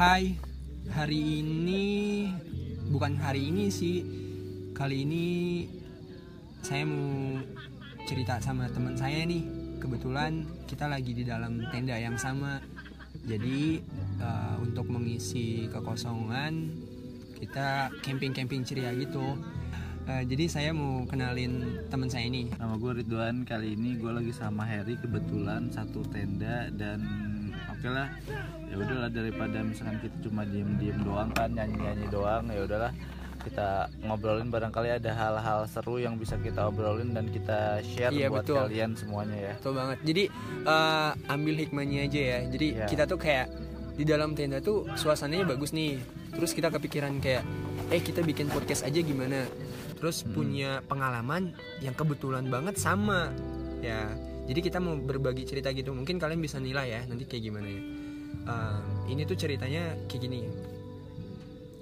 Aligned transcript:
Hai, 0.00 0.32
hari 0.96 1.44
ini 1.44 1.84
bukan 2.88 3.20
hari 3.20 3.52
ini 3.52 3.68
sih. 3.68 4.00
Kali 4.72 5.04
ini 5.04 5.24
saya 6.64 6.88
mau 6.88 7.36
cerita 8.08 8.40
sama 8.40 8.64
teman 8.72 8.96
saya 8.96 9.28
nih. 9.28 9.44
Kebetulan 9.76 10.48
kita 10.64 10.88
lagi 10.88 11.12
di 11.12 11.20
dalam 11.28 11.60
tenda 11.68 12.00
yang 12.00 12.16
sama. 12.16 12.64
Jadi 13.28 13.76
eh, 14.24 14.54
untuk 14.56 14.88
mengisi 14.88 15.68
kekosongan 15.68 16.72
kita 17.36 17.92
camping-camping 18.00 18.64
ceria 18.64 18.96
gitu. 18.96 19.36
Eh, 20.08 20.24
jadi 20.24 20.48
saya 20.48 20.70
mau 20.72 21.04
kenalin 21.04 21.84
teman 21.92 22.08
saya 22.08 22.24
ini. 22.24 22.48
Nama 22.56 22.72
gue 22.80 23.04
Ridwan 23.04 23.44
kali 23.44 23.76
ini 23.76 24.00
gue 24.00 24.16
lagi 24.16 24.32
sama 24.32 24.64
Harry 24.64 24.96
kebetulan 24.96 25.68
satu 25.68 26.00
tenda 26.08 26.72
dan 26.72 27.04
oke 27.80 27.88
lah 27.88 28.08
ya 28.62 28.74
udahlah 28.76 29.08
daripada 29.08 29.58
misalkan 29.60 29.96
kita 29.98 30.16
cuma 30.20 30.44
diem 30.44 30.68
diem 30.76 31.00
doang 31.00 31.32
kan 31.32 31.48
nyanyi 31.48 31.80
nyanyi 31.80 32.06
doang 32.08 32.44
ya 32.46 32.60
udahlah 32.62 32.92
kita 33.40 33.68
ngobrolin 34.04 34.52
barangkali 34.52 35.00
ada 35.00 35.10
hal-hal 35.10 35.64
seru 35.64 35.96
yang 35.96 36.20
bisa 36.20 36.36
kita 36.36 36.68
obrolin 36.68 37.16
dan 37.16 37.24
kita 37.26 37.80
share 37.82 38.12
Iya, 38.12 38.28
buat 38.28 38.44
betul. 38.44 38.60
kalian 38.60 38.92
semuanya 38.92 39.32
ya 39.32 39.52
Betul 39.56 39.72
banget. 39.74 39.98
Jadi 40.04 40.22
eh, 40.62 41.10
ambil 41.26 41.54
hikmahnya 41.56 41.98
aja 42.04 42.20
ya. 42.20 42.38
Jadi 42.46 42.66
Ya. 42.74 42.84
kita 42.84 43.08
tuh 43.08 43.16
kayak 43.16 43.48
di 43.96 44.04
dalam 44.04 44.36
tenda 44.36 44.60
tuh 44.60 44.84
suasananya 44.92 45.48
bagus 45.48 45.72
nih. 45.72 45.96
Terus 46.30 46.52
kita 46.52 46.68
kepikiran 46.68 47.16
kayak 47.16 47.40
eh 47.88 47.98
kita 47.98 48.20
bikin 48.20 48.52
podcast 48.52 48.84
aja 48.84 49.00
gimana. 49.00 49.48
Terus 49.96 50.20
Hmm. 50.20 50.36
punya 50.36 50.70
pengalaman 50.84 51.56
yang 51.80 51.96
kebetulan 51.96 52.44
banget 52.44 52.76
sama. 52.76 53.32
Ya. 53.80 54.12
Jadi 54.44 54.60
kita 54.60 54.78
mau 54.78 54.96
berbagi 54.96 55.44
cerita 55.44 55.70
gitu. 55.70 55.92
Mungkin 55.92 56.18
kalian 56.18 56.40
bisa 56.40 56.58
nilai 56.58 56.86
ya 56.90 57.00
nanti 57.06 57.24
kayak 57.24 57.42
gimana 57.44 57.68
ya. 57.68 57.82
Eh, 58.40 58.78
ini 59.08 59.22
tuh 59.24 59.36
ceritanya 59.36 59.94
kayak 60.06 60.20
gini. 60.20 60.40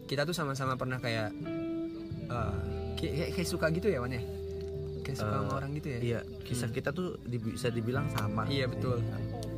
Kita 0.04 0.24
tuh 0.24 0.32
sama-sama 0.32 0.74
pernah 0.74 0.96
kayak 0.98 1.32
eh, 2.28 2.54
kayak, 2.96 3.12
kayak, 3.14 3.30
kayak 3.36 3.48
suka 3.48 3.66
gitu 3.72 3.88
ya 3.88 3.98
Wan 4.00 4.12
ya. 4.12 4.22
Kayak 5.00 5.16
suka 5.16 5.32
Eh, 5.32 5.38
sama 5.40 5.50
orang 5.56 5.70
gitu 5.74 5.88
ya. 5.88 5.98
iya 6.00 6.20
kisah 6.44 6.68
kita 6.68 6.90
tuh 6.92 7.16
di- 7.24 7.40
bisa 7.40 7.68
dibilang 7.68 8.08
sama 8.12 8.44
Iya 8.46 8.68
betul. 8.68 9.00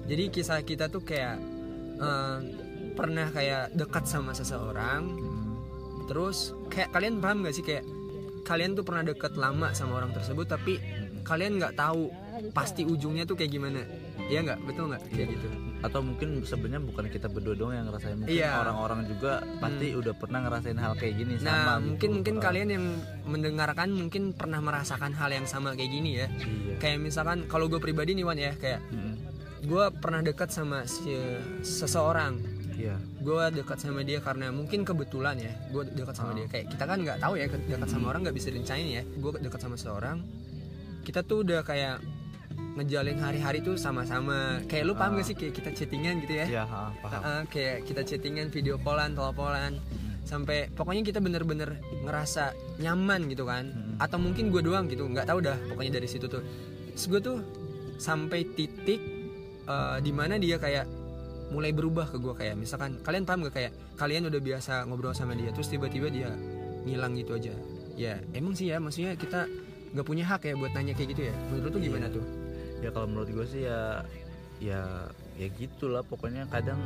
Jadi 0.07 0.25
kisah 0.31 0.63
kita 0.63 0.87
tuh 0.87 1.03
kayak 1.03 1.37
eh, 1.99 2.39
pernah 2.91 3.27
kayak 3.29 3.75
dekat 3.75 4.05
sama 4.05 4.33
seseorang, 4.33 5.03
Hmm, 5.07 5.55
terus 6.07 6.53
kayak 6.69 6.91
kalian 6.91 7.19
paham 7.19 7.43
gak 7.43 7.55
sih 7.55 7.63
kayak 7.63 7.87
kalian 8.43 8.75
tuh 8.75 8.83
pernah 8.83 9.05
dekat 9.05 9.35
lama 9.35 9.71
sama 9.73 9.99
orang 9.99 10.11
tersebut, 10.11 10.47
tapi 10.47 10.79
hmm. 10.79 11.23
kalian 11.23 11.61
nggak 11.61 11.79
tahu 11.79 12.11
pasti 12.51 12.83
ujungnya 12.83 13.23
tuh 13.23 13.35
kayak 13.35 13.53
gimana? 13.53 13.85
Iya 14.23 14.41
nggak, 14.43 14.59
betul 14.65 14.85
nggak 14.89 15.03
kayak 15.09 15.29
gitu? 15.31 15.49
atau 15.81 16.05
mungkin 16.05 16.45
sebenarnya 16.45 16.85
bukan 16.85 17.09
kita 17.09 17.25
berdua 17.27 17.57
doang 17.57 17.73
yang 17.73 17.89
ngerasain 17.89 18.13
mungkin 18.15 18.37
Iya. 18.37 18.53
orang-orang 18.61 19.09
juga 19.09 19.41
pasti 19.57 19.97
udah 19.97 20.13
pernah 20.13 20.45
ngerasain 20.45 20.77
hal 20.77 20.93
kayak 20.93 21.15
gini 21.17 21.33
Nah 21.35 21.41
sama 21.41 21.73
mungkin 21.81 21.97
gitu. 22.05 22.17
mungkin 22.21 22.35
kalian 22.37 22.69
yang 22.69 22.85
mendengarkan 23.25 23.89
mungkin 23.91 24.23
pernah 24.31 24.61
merasakan 24.61 25.17
hal 25.17 25.33
yang 25.33 25.49
sama 25.49 25.73
kayak 25.73 25.89
gini 25.89 26.21
ya. 26.21 26.29
iya 26.29 26.77
Kayak 26.77 27.01
misalkan 27.01 27.49
kalau 27.49 27.65
gue 27.67 27.81
pribadi 27.81 28.13
nih 28.13 28.23
Wan 28.23 28.37
ya, 28.37 28.53
kayak 28.55 28.85
Hmm, 28.93 29.17
gue 29.63 29.85
pernah 29.97 30.21
dekat 30.21 30.53
sama 30.53 30.85
si, 30.85 31.17
seseorang 31.61 32.37
iya 32.75 32.97
gue 33.19 33.43
dekat 33.55 33.77
sama 33.79 34.01
dia 34.01 34.21
karena 34.21 34.49
mungkin 34.51 34.83
kebetulan 34.83 35.37
ya 35.37 35.53
gue 35.69 35.85
dekat 35.91 36.13
sama 36.13 36.33
Oh. 36.33 36.37
dia 36.37 36.47
kayak 36.47 36.67
kita 36.71 36.85
kan 36.85 36.97
nggak 36.99 37.19
tahu 37.19 37.35
ya 37.37 37.45
dekat 37.49 37.89
sama 37.89 38.05
orang 38.09 38.21
nggak 38.23 38.33
bisa 38.35 38.49
direncanain 38.49 38.89
ya 38.91 39.03
gue 39.07 39.31
dekat 39.39 39.61
sama 39.61 39.77
seorang 39.77 40.25
kita 41.03 41.21
tuh 41.21 41.41
udah 41.41 41.61
kayak 41.63 42.01
ngejalin 42.81 43.21
hari-hari 43.21 43.61
tuh 43.61 43.77
sama-sama. 43.77 44.65
Kayak 44.65 44.85
lu 44.89 44.95
paham 44.95 45.13
Oh. 45.13 45.17
gak 45.21 45.27
sih 45.27 45.37
kayak 45.37 45.53
kita 45.55 45.71
chattingan 45.71 46.25
gitu 46.25 46.33
ya? 46.35 46.47
Iya 46.49 46.65
ha, 46.65 46.89
paham. 46.97 47.21
Heeh, 47.21 47.41
kayak 47.47 47.77
kita 47.85 48.01
chattingan 48.03 48.49
video 48.49 48.81
callan 48.81 49.13
teleponan 49.13 49.73
sampai 50.23 50.71
pokoknya 50.71 51.03
kita 51.05 51.19
bener-bener 51.19 51.77
ngerasa 52.01 52.55
nyaman 52.79 53.29
gitu 53.29 53.45
kan. 53.45 53.69
Mm-mm. 53.69 53.89
atau 54.01 54.17
mungkin 54.17 54.49
gue 54.49 54.63
doang 54.63 54.89
gitu 54.89 55.05
nggak 55.05 55.29
tahu 55.29 55.45
dah 55.45 55.61
pokoknya 55.69 56.01
dari 56.01 56.09
situ 56.09 56.25
tuh. 56.25 56.41
Terus 56.91 57.05
gue 57.07 57.21
tuh 57.21 57.39
sampai 57.97 58.49
titik 58.49 59.01
eh, 59.67 59.99
di 60.01 60.09
mana 60.11 60.41
dia 60.41 60.57
kayak 60.57 60.89
mulai 61.51 61.75
berubah 61.75 62.09
ke 62.09 62.17
gue 62.17 62.33
kayak 62.33 62.57
misalkan 62.57 62.97
kalian 63.03 63.29
paham 63.29 63.45
gak? 63.45 63.55
Kayak 63.55 63.73
kalian 63.95 64.25
udah 64.27 64.41
biasa 64.41 64.89
ngobrol 64.89 65.13
sama 65.13 65.35
dia 65.35 65.53
terus 65.53 65.69
tiba-tiba 65.69 66.09
dia 66.09 66.33
ngilang 66.87 67.13
gitu 67.13 67.37
aja. 67.37 67.53
Ya 67.93 68.17
emang 68.33 68.57
sih 68.57 68.73
ya 68.73 68.81
maksudnya 68.81 69.13
kita 69.15 69.45
nggak 69.91 70.07
punya 70.07 70.25
hak 70.25 70.47
ya 70.47 70.55
buat 70.55 70.73
nanya 70.73 70.95
kayak 70.95 71.09
gitu 71.13 71.23
ya? 71.29 71.35
Menurut 71.51 71.61
lu 71.61 71.71
tuh 71.75 71.83
gimana 71.83 72.07
Iya. 72.07 72.15
tuh 72.17 72.25
ya 72.81 72.91
kalau 72.91 73.07
menurut 73.07 73.29
gue 73.31 73.47
sih 73.47 73.63
ya 73.63 74.01
ya 74.59 74.81
ya 75.35 75.49
gitulah 75.51 76.03
pokoknya 76.03 76.45
kadang 76.47 76.77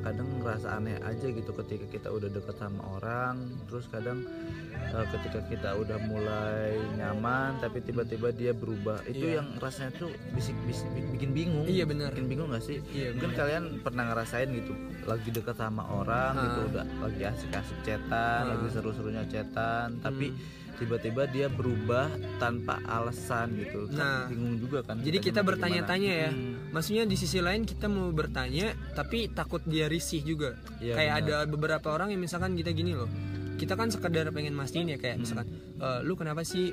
kadang 0.00 0.38
ngerasa 0.38 0.78
aneh 0.78 0.94
aja 1.00 1.26
gitu 1.26 1.50
ketika 1.56 1.86
kita 1.90 2.08
udah 2.08 2.30
deket 2.30 2.54
sama 2.54 2.78
orang 2.92 3.34
terus 3.66 3.90
kadang 3.90 4.22
eh, 4.70 5.06
ketika 5.10 5.42
kita 5.44 5.74
udah 5.74 5.98
mulai 6.00 6.78
nyaman 6.94 7.58
tapi 7.58 7.82
tiba-tiba 7.82 8.30
dia 8.30 8.54
berubah 8.54 9.02
itu 9.04 9.26
Iya. 9.26 9.42
yang 9.42 9.58
rasanya 9.58 9.90
tuh 9.98 10.06
bisik 10.30 10.54
bisik 10.62 10.86
bikin 11.10 11.34
bingung 11.34 11.66
Iya, 11.66 11.82
benar. 11.82 12.14
bikin 12.14 12.30
bingung 12.30 12.48
gak 12.48 12.62
sih 12.62 12.78
iya 12.88 13.10
mungkin 13.10 13.34
bener. 13.34 13.40
kalian 13.42 13.64
pernah 13.82 14.04
ngerasain 14.06 14.46
gitu 14.48 14.72
lagi 15.02 15.28
deket 15.28 15.56
sama 15.56 15.82
orang 15.84 16.32
gitu 16.38 16.60
Ah. 16.60 16.68
udah 16.70 16.84
lagi 17.02 17.22
asik-asik 17.26 17.78
cetan 17.82 18.42
lagi 18.46 18.66
seru-serunya 18.70 19.26
cetan 19.26 19.98
tapi 19.98 20.30
Hmm. 20.30 20.38
Tiba-tiba 20.76 21.24
dia 21.26 21.48
berubah 21.48 22.06
tanpa 22.36 22.78
alasan 22.84 23.56
gitu 23.56 23.88
Kan 23.88 23.96
Nah, 23.96 24.20
bingung 24.26 24.56
juga 24.56 24.80
kan 24.80 24.96
jadi 24.98 25.18
kita 25.18 25.40
bertanya-tanya 25.40 26.12
ya. 26.18 26.30
Hmm, 26.30 26.68
Maksudnya 26.68 27.04
di 27.04 27.14
sisi 27.14 27.38
lain 27.38 27.62
kita 27.62 27.86
mau 27.86 28.08
bertanya 28.10 28.70
tapi 28.92 29.28
takut 29.28 29.64
dia 29.64 29.86
risih 29.86 30.20
juga. 30.20 30.54
Iya, 30.78 30.92
kayak 30.94 31.14
benar. 31.16 31.24
ada 31.24 31.36
beberapa 31.46 31.88
orang 31.90 32.08
yang 32.10 32.20
misalkan 32.20 32.52
kita 32.52 32.70
gini 32.70 32.92
loh. 32.92 33.08
Kita 33.56 33.72
kan 33.72 33.88
sekedar 33.88 34.28
pengen 34.30 34.52
mastiin 34.52 34.84
ya 34.86 34.94
Hmm. 34.94 35.02
kayak 35.02 35.16
misalkan 35.18 35.48
"Eh, 35.76 36.00
lu 36.02 36.12
kenapa 36.12 36.40
sih 36.42 36.68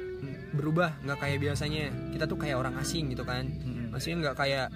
berubah 0.52 1.00
nggak 1.02 1.18
kayak 1.18 1.38
biasanya? 1.40 1.84
Kita 2.12 2.26
tuh 2.26 2.36
kayak 2.36 2.58
orang 2.58 2.76
asing 2.76 3.08
gitu 3.08 3.24
kan. 3.24 3.48
hmm. 3.48 3.90
Maksudnya 3.90 4.18
nggak 4.22 4.38
kayak 4.38 4.68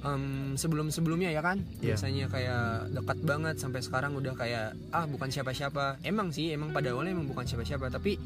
em, 0.00 0.24
sebelum-sebelumnya 0.56 1.28
ya 1.28 1.44
kan. 1.44 1.60
Iya. 1.76 1.92
Biasanya 1.92 2.24
kayak 2.26 2.64
dekat 2.90 3.18
banget 3.20 3.54
sampai 3.56 3.80
sekarang 3.80 4.16
udah 4.16 4.32
kayak 4.32 4.72
ah 4.90 5.04
bukan 5.04 5.28
siapa-siapa. 5.28 6.00
Emang 6.00 6.32
sih 6.32 6.48
emang 6.50 6.72
pada 6.72 6.88
awalnya 6.88 7.12
emang 7.12 7.28
bukan 7.28 7.44
siapa-siapa 7.44 7.92
tapi 7.92 8.16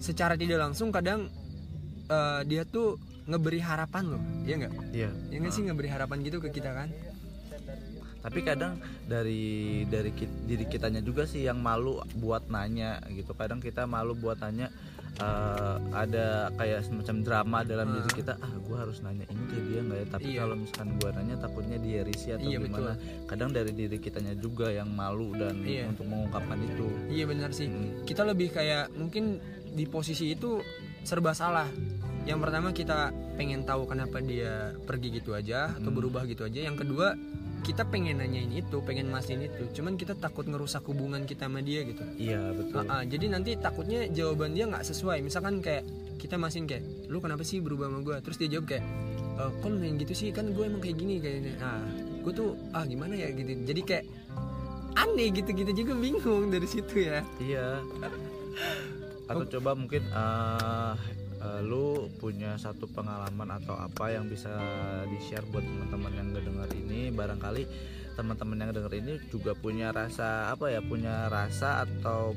secara 0.00 0.34
tidak 0.34 0.58
langsung 0.58 0.88
kadang 0.90 1.28
eh, 2.08 2.40
dia 2.42 2.64
tuh 2.64 2.96
ngeberi 3.22 3.60
harapan 3.60 4.04
loh. 4.08 4.22
Iya 4.42 4.54
nggak? 4.58 4.72
Iya. 4.90 5.10
Ya 5.30 5.36
nggak 5.38 5.52
sih 5.52 5.62
ngeberi 5.62 5.88
harapan 5.88 6.18
gitu 6.20 6.40
ke 6.40 6.50
kita 6.50 6.74
kan? 6.74 6.88
Tapi 8.20 8.40
kadang 8.42 8.76
dari 9.06 9.40
dari 9.86 10.12
ki- 10.12 10.44
diri 10.44 10.64
kitanya 10.66 11.00
juga 11.00 11.24
sih 11.24 11.40
yang 11.40 11.56
malu 11.56 11.96
buat 12.14 12.48
nanya 12.48 13.00
gitu. 13.08 13.32
Kadang 13.32 13.60
kita 13.60 13.86
malu 13.86 14.12
buat 14.12 14.36
nanya 14.38 14.68
eh, 15.16 15.76
ada 15.90 16.48
kayak 16.54 16.80
semacam 16.82 17.16
drama 17.20 17.58
dalam 17.62 17.86
Ah. 17.86 17.92
diri 17.94 18.10
kita. 18.14 18.34
Ah, 18.36 18.52
gue 18.52 18.72
harus 18.74 19.00
nanya 19.00 19.24
ini 19.26 19.42
ke 19.46 19.56
dia 19.62 19.80
nggak 19.80 19.98
ya? 19.98 20.06
Tapi 20.10 20.26
Iya. 20.26 20.38
kalau 20.38 20.54
misalkan 20.56 20.88
gue 20.96 21.10
nanya 21.12 21.34
takutnya 21.38 21.78
dia 21.78 22.00
risih 22.02 22.30
atau 22.34 22.46
Iya, 22.46 22.58
gimana. 22.58 22.92
Kadang 23.24 23.50
dari 23.50 23.72
diri 23.72 23.96
kitanya 23.96 24.32
juga 24.34 24.68
yang 24.68 24.88
malu 24.88 25.32
dan 25.34 25.60
Iya. 25.60 25.88
untuk 25.88 26.04
mengungkapkan 26.04 26.58
itu. 26.58 26.88
Iya 27.08 27.24
benar 27.26 27.50
sih. 27.52 27.68
Hmm. 27.68 28.04
Kita 28.04 28.22
lebih 28.22 28.48
kayak 28.50 28.92
mungkin 28.94 29.40
di 29.74 29.84
posisi 29.86 30.34
itu 30.34 30.60
serba 31.02 31.32
salah. 31.32 31.68
Yang 32.28 32.38
pertama 32.44 32.68
kita 32.70 32.98
pengen 33.40 33.64
tahu 33.64 33.88
kenapa 33.88 34.20
dia 34.20 34.76
pergi 34.84 35.08
gitu 35.22 35.32
aja 35.32 35.72
atau 35.72 35.88
Hmm. 35.88 35.96
berubah 35.96 36.28
gitu 36.28 36.44
aja. 36.44 36.60
Yang 36.68 36.84
kedua 36.84 37.16
kita 37.60 37.84
pengen 37.88 38.20
nanyain 38.24 38.48
itu, 38.52 38.80
pengen 38.84 39.12
mastiin 39.12 39.44
itu. 39.44 39.68
Cuman 39.76 39.96
kita 39.96 40.16
takut 40.16 40.48
ngerusak 40.48 40.84
hubungan 40.88 41.24
kita 41.28 41.48
sama 41.48 41.60
dia 41.60 41.84
gitu. 41.84 42.00
Iya 42.16 42.56
betul. 42.56 42.84
Ah, 42.88 43.00
ah, 43.00 43.02
jadi 43.04 43.26
nanti 43.32 43.56
takutnya 43.56 44.08
jawaban 44.08 44.56
dia 44.56 44.64
nggak 44.68 44.84
sesuai. 44.84 45.20
Misalkan 45.20 45.60
kayak 45.60 45.84
kita 46.16 46.36
mastiin 46.40 46.68
kayak, 46.68 46.84
lu 47.08 47.20
kenapa 47.20 47.44
sih 47.44 47.60
berubah 47.60 47.88
sama 47.88 48.00
gue? 48.04 48.16
Terus 48.24 48.36
dia 48.40 48.48
jawab 48.48 48.66
kayak, 48.68 48.84
e, 49.36 49.42
kok 49.60 49.68
lu 49.68 49.76
gitu 49.80 50.12
sih? 50.16 50.28
Kan 50.32 50.52
gue 50.56 50.64
emang 50.64 50.80
kayak 50.80 50.96
gini 51.00 51.14
kayaknya. 51.20 51.52
Ah, 51.60 51.84
gue 52.24 52.32
tuh 52.32 52.56
ah 52.72 52.84
gimana 52.84 53.12
ya 53.16 53.28
gitu. 53.32 53.48
Jadi 53.64 53.80
kayak 53.84 54.04
aneh 54.96 55.28
gitu 55.32 55.50
gitu 55.52 55.72
juga 55.84 55.92
bingung 55.96 56.48
dari 56.48 56.68
situ 56.68 57.08
ya. 57.08 57.20
Iya. 57.40 57.80
Atau 59.30 59.46
coba 59.58 59.70
mungkin 59.78 60.02
eh 60.10 60.94
eh, 61.40 61.60
lu 61.64 62.10
punya 62.20 62.58
satu 62.60 62.90
pengalaman 62.90 63.48
atau 63.62 63.78
apa 63.78 64.12
yang 64.12 64.28
bisa 64.28 64.52
di-share 65.08 65.46
buat 65.48 65.64
teman-teman 65.64 66.12
yang 66.12 66.28
ngedenger 66.34 66.70
ini 66.76 67.14
barangkali 67.14 67.64
teman-teman 68.20 68.56
yang 68.60 68.70
denger 68.76 68.92
ini 69.00 69.14
juga 69.32 69.56
punya 69.56 69.96
rasa 69.96 70.52
apa 70.52 70.68
ya 70.68 70.84
punya 70.84 71.32
rasa 71.32 71.88
atau 71.88 72.36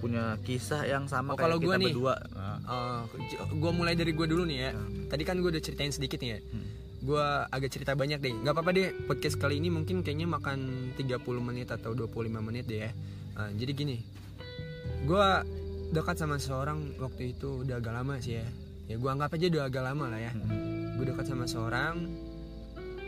punya 0.00 0.40
kisah 0.48 0.88
yang 0.88 1.04
Oh, 1.04 1.12
sama 1.12 1.36
kayak 1.36 1.44
kalau 1.44 1.56
kita 1.60 1.66
gua 1.66 1.76
nih, 1.76 1.86
berdua 1.92 2.14
nah, 2.32 2.56
Uh, 2.70 3.02
gue 3.50 3.72
mulai 3.74 3.98
dari 3.98 4.14
gue 4.14 4.26
dulu 4.30 4.46
nih 4.46 4.58
ya. 4.62 4.70
Hmm. 4.70 5.10
Tadi 5.10 5.22
kan 5.26 5.42
gue 5.42 5.50
udah 5.50 5.58
ceritain 5.58 5.90
sedikit 5.90 6.22
nih 6.22 6.38
ya. 6.38 6.38
hmm. 6.38 6.66
Gue 7.02 7.24
agak 7.50 7.70
cerita 7.74 7.98
banyak 7.98 8.22
deh. 8.22 8.30
Gak 8.46 8.54
apa-apa 8.54 8.70
deh. 8.70 8.94
Podcast 9.10 9.42
kali 9.42 9.58
ini 9.58 9.74
mungkin 9.74 10.06
kayaknya 10.06 10.30
makan 10.30 10.92
30 10.94 11.18
menit 11.42 11.74
atau 11.74 11.90
25 11.98 12.30
menit 12.38 12.70
deh 12.70 12.86
ya. 12.86 12.90
Uh, 13.34 13.50
jadi 13.58 13.72
gini, 13.74 13.96
gue 15.02 15.26
dekat 15.90 16.16
sama 16.16 16.36
seorang 16.36 16.78
waktu 16.96 17.32
itu 17.32 17.62
udah 17.62 17.76
agak 17.76 17.92
lama 17.92 18.14
sih 18.18 18.38
ya. 18.38 18.46
Ya 18.86 18.94
gue 18.94 19.06
anggap 19.06 19.30
aja 19.30 19.46
udah 19.48 19.62
agak 19.64 19.82
lama 19.84 20.06
lah 20.06 20.20
ya. 20.20 20.32
Hmm. 20.32 20.94
Gue 20.94 21.04
dekat 21.06 21.26
sama 21.26 21.44
seorang. 21.44 21.94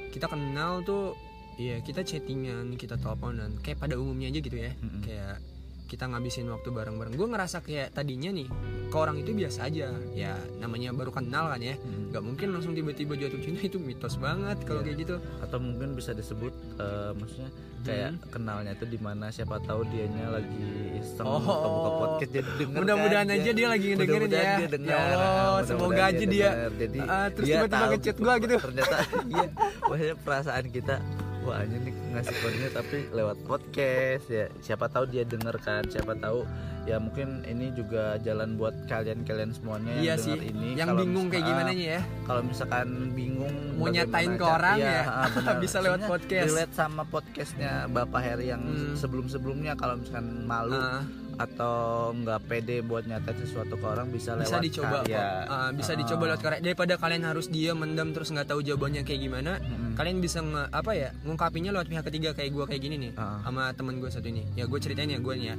Kita 0.08 0.26
kenal 0.26 0.82
tuh 0.82 1.16
iya 1.56 1.78
kita 1.78 2.00
chattingan 2.00 2.74
kita 2.74 2.96
teleponan 2.96 3.60
kayak 3.60 3.76
pada 3.78 3.96
umumnya 3.96 4.28
aja 4.28 4.40
gitu 4.40 4.56
ya 4.56 4.72
Mm-mm. 4.72 5.04
kayak 5.04 5.36
kita 5.84 6.08
ngabisin 6.08 6.48
waktu 6.48 6.72
bareng-bareng 6.72 7.12
gue 7.12 7.28
ngerasa 7.28 7.60
kayak 7.60 7.92
tadinya 7.92 8.32
nih 8.32 8.48
ke 8.88 8.96
orang 8.96 9.20
itu 9.20 9.36
biasa 9.36 9.68
aja 9.68 9.92
ya 10.16 10.32
namanya 10.56 10.96
baru 10.96 11.12
kenal 11.12 11.52
kan 11.52 11.60
ya 11.60 11.76
Mm. 11.76 12.08
nggak 12.08 12.24
mungkin 12.24 12.48
langsung 12.50 12.72
tiba-tiba 12.72 13.20
jatuh 13.20 13.36
cinta 13.36 13.60
itu 13.62 13.76
mitos 13.76 14.16
banget 14.16 14.64
kalau 14.64 14.80
Iya. 14.80 14.86
kayak 14.86 14.98
gitu 15.04 15.16
atau 15.44 15.58
mungkin 15.60 15.92
bisa 15.92 16.16
disebut 16.16 16.52
eh, 16.74 17.10
maksudnya 17.12 17.50
kayak 17.82 18.10
Hmm. 18.12 18.22
kenalnya 18.30 18.72
itu 18.72 18.86
di 18.86 18.94
mana 18.96 19.26
siapa 19.28 19.58
tahu 19.58 19.82
dianya 19.84 20.30
lagi 20.30 20.66
iseng 20.96 21.26
Oh. 21.26 21.42
atau 21.42 21.68
buka 21.68 21.90
podcast 21.98 22.30
jadi 22.32 22.50
denger 22.56 22.78
Mudah-mudahan 22.78 23.26
kan, 23.26 23.36
aja 23.36 23.50
dia 23.50 23.66
lagi 23.68 23.86
ngedengerin 23.90 24.22
mudah-mudahan 24.22 24.46
ya. 24.46 24.54
dia 24.54 24.68
denger. 24.70 24.86
Ya 24.86 24.94
Allah, 24.94 25.10
Mudah-mudahan 25.10 25.66
semoga 25.66 26.02
aja 26.04 26.24
dia, 26.24 26.48
denger. 26.48 26.72
jadi 26.78 26.98
ah, 27.04 27.26
terus 27.28 27.46
tiba-tiba 27.48 27.84
ngechat 27.88 28.16
gua 28.16 28.34
gitu. 28.38 28.54
ternyata 28.56 28.96
iya 29.34 29.46
maksudnya 29.82 30.16
perasaan 30.16 30.66
kita 30.68 30.94
wah 31.42 31.58
ini 31.60 31.76
nih 31.80 31.94
ngasih 32.12 32.34
kodenya 32.38 32.70
tapi 32.70 32.98
lewat 33.10 33.38
podcast 33.42 34.24
ya 34.28 34.46
siapa 34.60 34.86
tahu 34.86 35.04
dia 35.08 35.22
denger 35.24 35.56
kan 35.58 35.82
siapa 35.84 36.14
tahu 36.14 36.46
ya 36.82 36.96
mungkin 36.96 37.28
ini 37.44 37.70
juga 37.70 38.18
jalan 38.18 38.54
buat 38.54 38.74
kalian-kalian 38.84 39.50
semuanya 39.50 39.92
yang 39.92 40.02
iya 40.02 40.14
denger 40.14 40.26
sih 40.34 40.38
ini 40.48 40.68
yang 40.74 40.88
bingung 40.92 41.24
mis- 41.24 41.32
kayak 41.32 41.44
gimana 41.46 41.70
ya 41.70 42.00
kalau 42.22 42.42
misalkan 42.42 42.86
bingung 43.12 43.54
Mau 43.74 43.86
nyatain 43.88 44.32
ke 44.32 44.44
orang 44.44 44.76
iya, 44.76 44.92
ya, 44.92 45.02
benar. 45.36 45.56
bisa 45.58 45.76
lewat 45.78 45.98
Maksudnya 46.00 46.10
podcast. 46.12 46.46
relate 46.48 46.74
sama 46.74 47.02
podcastnya 47.04 47.72
Bapak 47.86 48.20
Heri 48.20 48.46
yang 48.48 48.62
Hmm. 48.62 48.94
sebelum-sebelumnya 48.94 49.72
kalau 49.74 49.94
misalkan 49.96 50.26
malu 50.42 50.74
Ah, 50.74 51.02
atau 51.34 51.74
nggak 52.12 52.40
pede 52.44 52.76
buat 52.80 53.02
nyatain 53.02 53.34
sesuatu 53.36 53.72
ke 53.72 53.86
orang 53.88 54.06
bisa 54.08 54.34
lewat 54.34 54.46
bisa 54.46 54.58
dicoba 54.60 54.96
karya. 55.00 55.16
kok 55.16 55.48
Ah, 55.48 55.70
bisa 55.72 55.92
Ah. 55.92 55.96
dicoba 55.96 56.22
lewat 56.28 56.40
karya 56.40 56.60
daripada 56.62 56.94
kalian 56.96 57.24
harus 57.24 57.46
diam 57.46 57.76
mendam 57.76 58.10
terus 58.10 58.28
nggak 58.28 58.46
tahu 58.46 58.60
jawabannya 58.60 59.02
kayak 59.02 59.20
gimana 59.22 59.52
Mm-mm. 59.58 59.94
kalian 59.94 60.18
bisa 60.18 60.38
nge, 60.40 60.62
apa 60.68 60.92
ya 60.92 61.08
ngungkapinnya 61.22 61.70
lewat 61.70 61.88
pihak 61.88 62.04
ketiga 62.04 62.30
kayak 62.32 62.50
gue 62.50 62.64
kayak 62.66 62.82
gini 62.82 62.96
nih 63.00 63.12
Ah. 63.14 63.40
sama 63.40 63.70
temen 63.70 63.96
gue 63.96 64.08
satu 64.08 64.26
ini 64.26 64.44
ya 64.52 64.64
gue 64.64 64.78
ceritain 64.78 65.08
ya 65.08 65.18
gue 65.18 65.34
nih 65.34 65.46
ya 65.48 65.56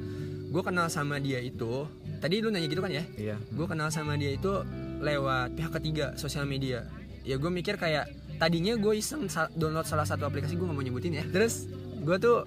gue 0.53 0.61
kenal 0.61 0.85
sama 0.85 1.17
dia 1.17 1.41
itu 1.41 1.89
tadi 2.21 2.37
lu 2.45 2.53
nanya 2.53 2.69
gitu 2.69 2.85
kan 2.85 2.93
ya? 2.93 3.01
Iya. 3.17 3.41
gue 3.41 3.65
kenal 3.65 3.89
sama 3.89 4.13
dia 4.21 4.37
itu 4.37 4.61
lewat 5.01 5.57
pihak 5.57 5.73
ketiga 5.81 6.13
sosial 6.13 6.45
media. 6.45 6.85
Ya 7.25 7.41
gue 7.41 7.49
mikir 7.49 7.81
kayak 7.81 8.05
tadinya 8.37 8.77
gue 8.77 8.93
iseng 8.93 9.25
download 9.57 9.89
salah 9.89 10.05
satu 10.05 10.29
aplikasi 10.29 10.53
gue 10.53 10.65
nggak 10.69 10.77
mau 10.77 10.85
nyebutin 10.85 11.17
ya. 11.17 11.25
Terus 11.25 11.65
gue 12.05 12.15
tuh 12.21 12.45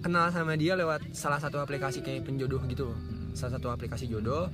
kenal 0.00 0.32
sama 0.32 0.56
dia 0.56 0.80
lewat 0.80 1.12
salah 1.12 1.36
satu 1.36 1.60
aplikasi 1.60 2.00
kayak 2.00 2.24
penjodoh 2.24 2.64
gitu. 2.72 2.96
Salah 3.36 3.60
satu 3.60 3.68
aplikasi 3.68 4.08
jodoh. 4.08 4.48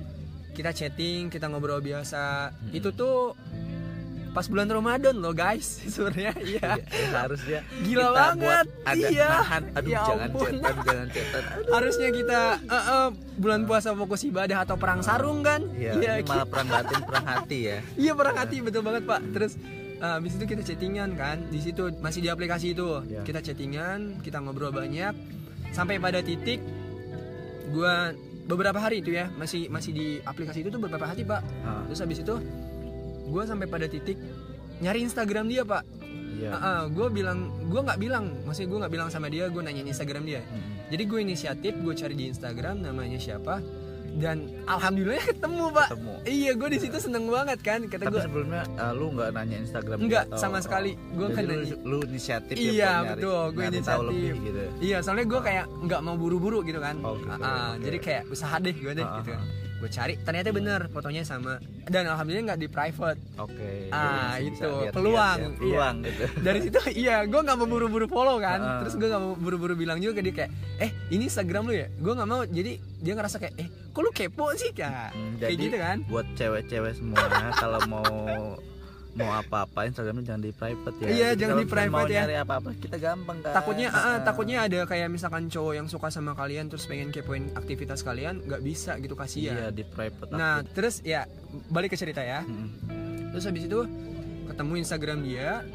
Kita 0.51 0.75
chatting 0.75 1.31
kita 1.31 1.47
ngobrol 1.47 1.79
biasa. 1.79 2.51
Itu 2.75 2.91
tuh 2.91 3.31
pas 4.39 4.47
bulan 4.47 4.71
Ramadan 4.71 5.19
loh 5.19 5.35
guys 5.35 5.67
sebenarnya 5.91 6.31
iya. 6.39 6.79
Iya, 6.79 6.87
ya, 6.87 7.19
harusnya 7.27 7.59
Gila 7.83 7.99
kita 7.99 8.07
banget, 8.15 8.39
buat 8.39 8.65
ada 8.87 9.07
iya. 9.11 9.27
nahan. 9.27 9.63
Aduh 9.75 9.91
Ya 9.91 9.99
jangan 10.07 10.29
cetan 10.31 10.75
jangan 10.87 11.07
cetan 11.11 11.43
harusnya 11.75 12.09
kita 12.15 12.41
eh, 12.63 12.75
eh, 12.79 13.07
bulan 13.35 13.61
puasa 13.67 13.89
fokus 13.99 14.21
ibadah 14.23 14.63
atau 14.63 14.79
perang 14.79 15.03
sarung 15.03 15.43
kan? 15.43 15.67
Iya, 15.75 15.91
Iya, 15.99 16.11
ini 16.23 16.27
malah 16.31 16.47
perang 16.47 16.71
batin 16.71 17.01
perang 17.03 17.25
hati 17.27 17.59
ya. 17.67 17.77
Iya 18.07 18.11
perang 18.15 18.35
hati 18.39 18.55
betul 18.63 18.81
banget 18.87 19.03
pak. 19.03 19.19
Terus 19.35 19.53
uh, 19.99 20.15
habis 20.15 20.31
itu 20.39 20.45
kita 20.47 20.61
chattingan 20.63 21.09
kan? 21.19 21.37
Di 21.51 21.59
situ 21.59 21.83
masih 21.99 22.19
di 22.23 22.29
aplikasi 22.31 22.71
itu. 22.71 23.03
Iya. 23.11 23.27
kita 23.27 23.43
chattingan 23.43 24.23
kita 24.23 24.39
ngobrol 24.39 24.71
banyak. 24.71 25.11
Sampai 25.75 25.99
pada 25.99 26.23
titik 26.23 26.63
gua 27.75 28.15
beberapa 28.47 28.79
hari 28.79 29.03
itu 29.03 29.13
ya 29.13 29.27
masih 29.35 29.67
masih 29.67 29.91
di 29.91 30.07
aplikasi 30.23 30.63
itu 30.63 30.71
tuh 30.71 30.79
beberapa 30.79 31.11
hari 31.11 31.27
pak. 31.27 31.43
Ah, 31.67 31.83
Terus 31.91 31.99
habis 32.07 32.23
itu 32.23 32.35
gua 33.29 33.43
sampai 33.45 33.65
pada 33.65 33.85
titik 33.85 34.17
nyari 34.79 34.99
Instagram 35.01 35.45
dia 35.45 35.61
pak. 35.61 35.83
iya 36.31 36.55
gue 36.87 37.07
bilang 37.09 37.39
gue 37.67 37.77
nggak 37.77 37.99
bilang 37.99 38.31
maksudnya 38.43 38.69
gue 38.69 38.79
nggak 38.79 38.93
bilang 38.93 39.09
sama 39.09 39.27
dia 39.27 39.45
gue 39.45 39.59
nanyain 39.59 39.83
Instagram 39.85 40.23
dia. 40.23 40.39
Mm-mm. 40.41 40.87
Jadi 40.87 41.03
gue 41.03 41.19
inisiatif 41.21 41.73
gue 41.75 41.93
cari 41.93 42.15
di 42.15 42.25
Instagram 42.27 42.79
namanya 42.81 43.19
siapa 43.19 43.59
dan 44.11 44.47
alhamdulillah 44.65 45.19
ketemu 45.21 45.69
pak. 45.69 45.87
ketemu 45.91 46.13
Iya 46.23 46.51
gue 46.55 46.69
di 46.69 46.79
situ 46.79 46.97
seneng 46.97 47.27
banget 47.27 47.59
kan 47.59 47.83
kata 47.83 48.03
tapi 48.03 48.15
gue 48.15 48.23
sebelumnya 48.23 48.63
uh, 48.73 48.91
lu 48.91 49.11
nggak 49.11 49.29
nanya 49.31 49.57
Instagram 49.59 49.97
Enggak, 49.99 50.23
atau- 50.25 50.39
sama 50.39 50.57
sekali. 50.59 50.95
Jadi 50.95 51.29
kan 51.29 51.43
lu, 51.43 51.51
nanya. 51.53 51.75
lu 51.83 51.97
inisiatif 52.07 52.55
ya 52.55 52.63
Iya, 52.63 52.71
buat 52.71 52.79
nyari- 52.79 53.09
betul. 53.19 53.35
Tahu 53.35 53.69
inisiatif. 53.69 54.07
lebih 54.07 54.31
gitu 54.41 54.59
Iya, 54.79 54.97
soalnya 55.03 55.25
gue 55.27 55.41
kayak 55.43 55.65
nggak 55.83 56.01
mau 56.01 56.15
buru-buru 56.15 56.59
gitu 56.63 56.79
kan. 56.79 56.95
Oh, 57.03 57.13
gitu. 57.15 57.29
Ah, 57.29 57.37
ah, 57.37 57.69
Oke. 57.69 57.83
Jadi 57.83 57.97
kayak 57.99 58.23
usaha 58.27 58.55
deh 58.57 58.73
gue 58.73 58.91
deh 58.93 59.03
Ah, 59.03 59.15
gitu. 59.19 59.31
ah, 59.31 59.43
Gue 59.79 59.87
cari, 59.87 60.13
ternyata 60.17 60.51
bener 60.51 60.81
fotonya 60.87 61.23
sama. 61.23 61.55
Dan 61.85 62.03
alhamdulillah 62.05 62.43
nggak 62.45 62.59
di 62.59 62.67
private. 62.67 63.19
oke 63.37 63.71
Ah, 63.89 64.03
jadi 64.03 64.11
masih 64.11 64.43
itu, 64.43 64.51
bisa 64.51 64.63
lihat-lihat 64.65 64.93
peluang. 64.93 65.37
ya, 65.37 65.39
Iya. 65.39 65.55
peluang 65.55 65.95
gitu 66.03 66.23
Dari 66.45 66.59
situ, 66.59 66.79
iya, 66.93 67.15
gue 67.23 67.39
nggak 67.39 67.55
mau 67.55 67.65
buru-buru 67.65 68.05
follow 68.05 68.37
kan. 68.37 68.59
Ah. 68.59 68.79
Terus 68.79 68.93
gue 68.93 69.07
nggak 69.07 69.21
mau 69.21 69.33
buru-buru 69.33 69.73
bilang 69.73 69.97
juga 69.97 70.13
ke 70.13 70.21
dia 70.21 70.33
kayak, 70.35 70.51
eh 70.77 70.91
ini 71.09 71.25
Instagram 71.25 71.63
lu 71.63 71.73
ya? 71.73 71.87
Gue 71.95 72.11
nggak 72.11 72.27
mau. 72.27 72.43
Jadi 72.43 72.71
dia 72.99 73.13
ngerasa 73.13 73.39
kayak, 73.39 73.55
eh 73.55 73.67
kok 73.89 74.01
lu 74.01 74.11
kepo 74.11 74.51
sih 74.53 74.69
kak? 74.69 75.11
Hmm, 75.11 75.39
kayak 75.39 75.49
jadi 75.49 75.63
gitu 75.65 75.77
kan? 75.77 75.97
buat 76.05 76.27
cewek-cewek 76.35 76.93
semuanya 76.93 77.49
kalau 77.63 77.79
mau 77.85 78.05
mau 79.11 79.31
apa-apa 79.31 79.83
Instagramnya 79.83 80.21
jangan 80.23 80.41
di 80.41 80.51
private 80.51 80.95
ya. 80.95 81.07
Iya, 81.07 81.29
jangan 81.35 81.55
di 81.57 81.67
private 81.67 81.91
mau 81.91 82.05
ya. 82.05 82.23
nyari 82.23 82.35
apa-apa 82.37 82.69
kita 82.73 82.95
gampang 82.95 83.37
kan. 83.39 83.53
takutnya 83.53 83.87
Ah. 83.89 84.21
takutnya 84.21 84.57
ada 84.61 84.79
kayak 84.83 85.07
misalkan 85.07 85.47
cowok 85.47 85.73
yang 85.73 85.87
suka 85.87 86.07
sama 86.07 86.31
kalian 86.31 86.67
terus 86.67 86.85
pengen 86.85 87.09
kepoin 87.09 87.49
aktivitas 87.53 87.99
kalian 87.99 88.41
nggak 88.41 88.61
bisa 88.61 88.95
gitu 88.95 89.13
Iya 89.13 89.19
kasihan 89.19 89.55
di 89.69 89.83
private. 89.83 90.29
nah 90.31 90.61
terus 90.63 91.01
ya 91.01 91.25
balik 91.67 91.89
ke 91.89 91.97
cerita 91.97 92.21
ya 92.21 92.41
Mm-mm. 92.41 92.69
terus 93.29 93.43
habis 93.43 93.65
itu 93.65 93.79
ketemu 94.47 94.73
Instagram 94.77 95.19
dia 95.21 95.65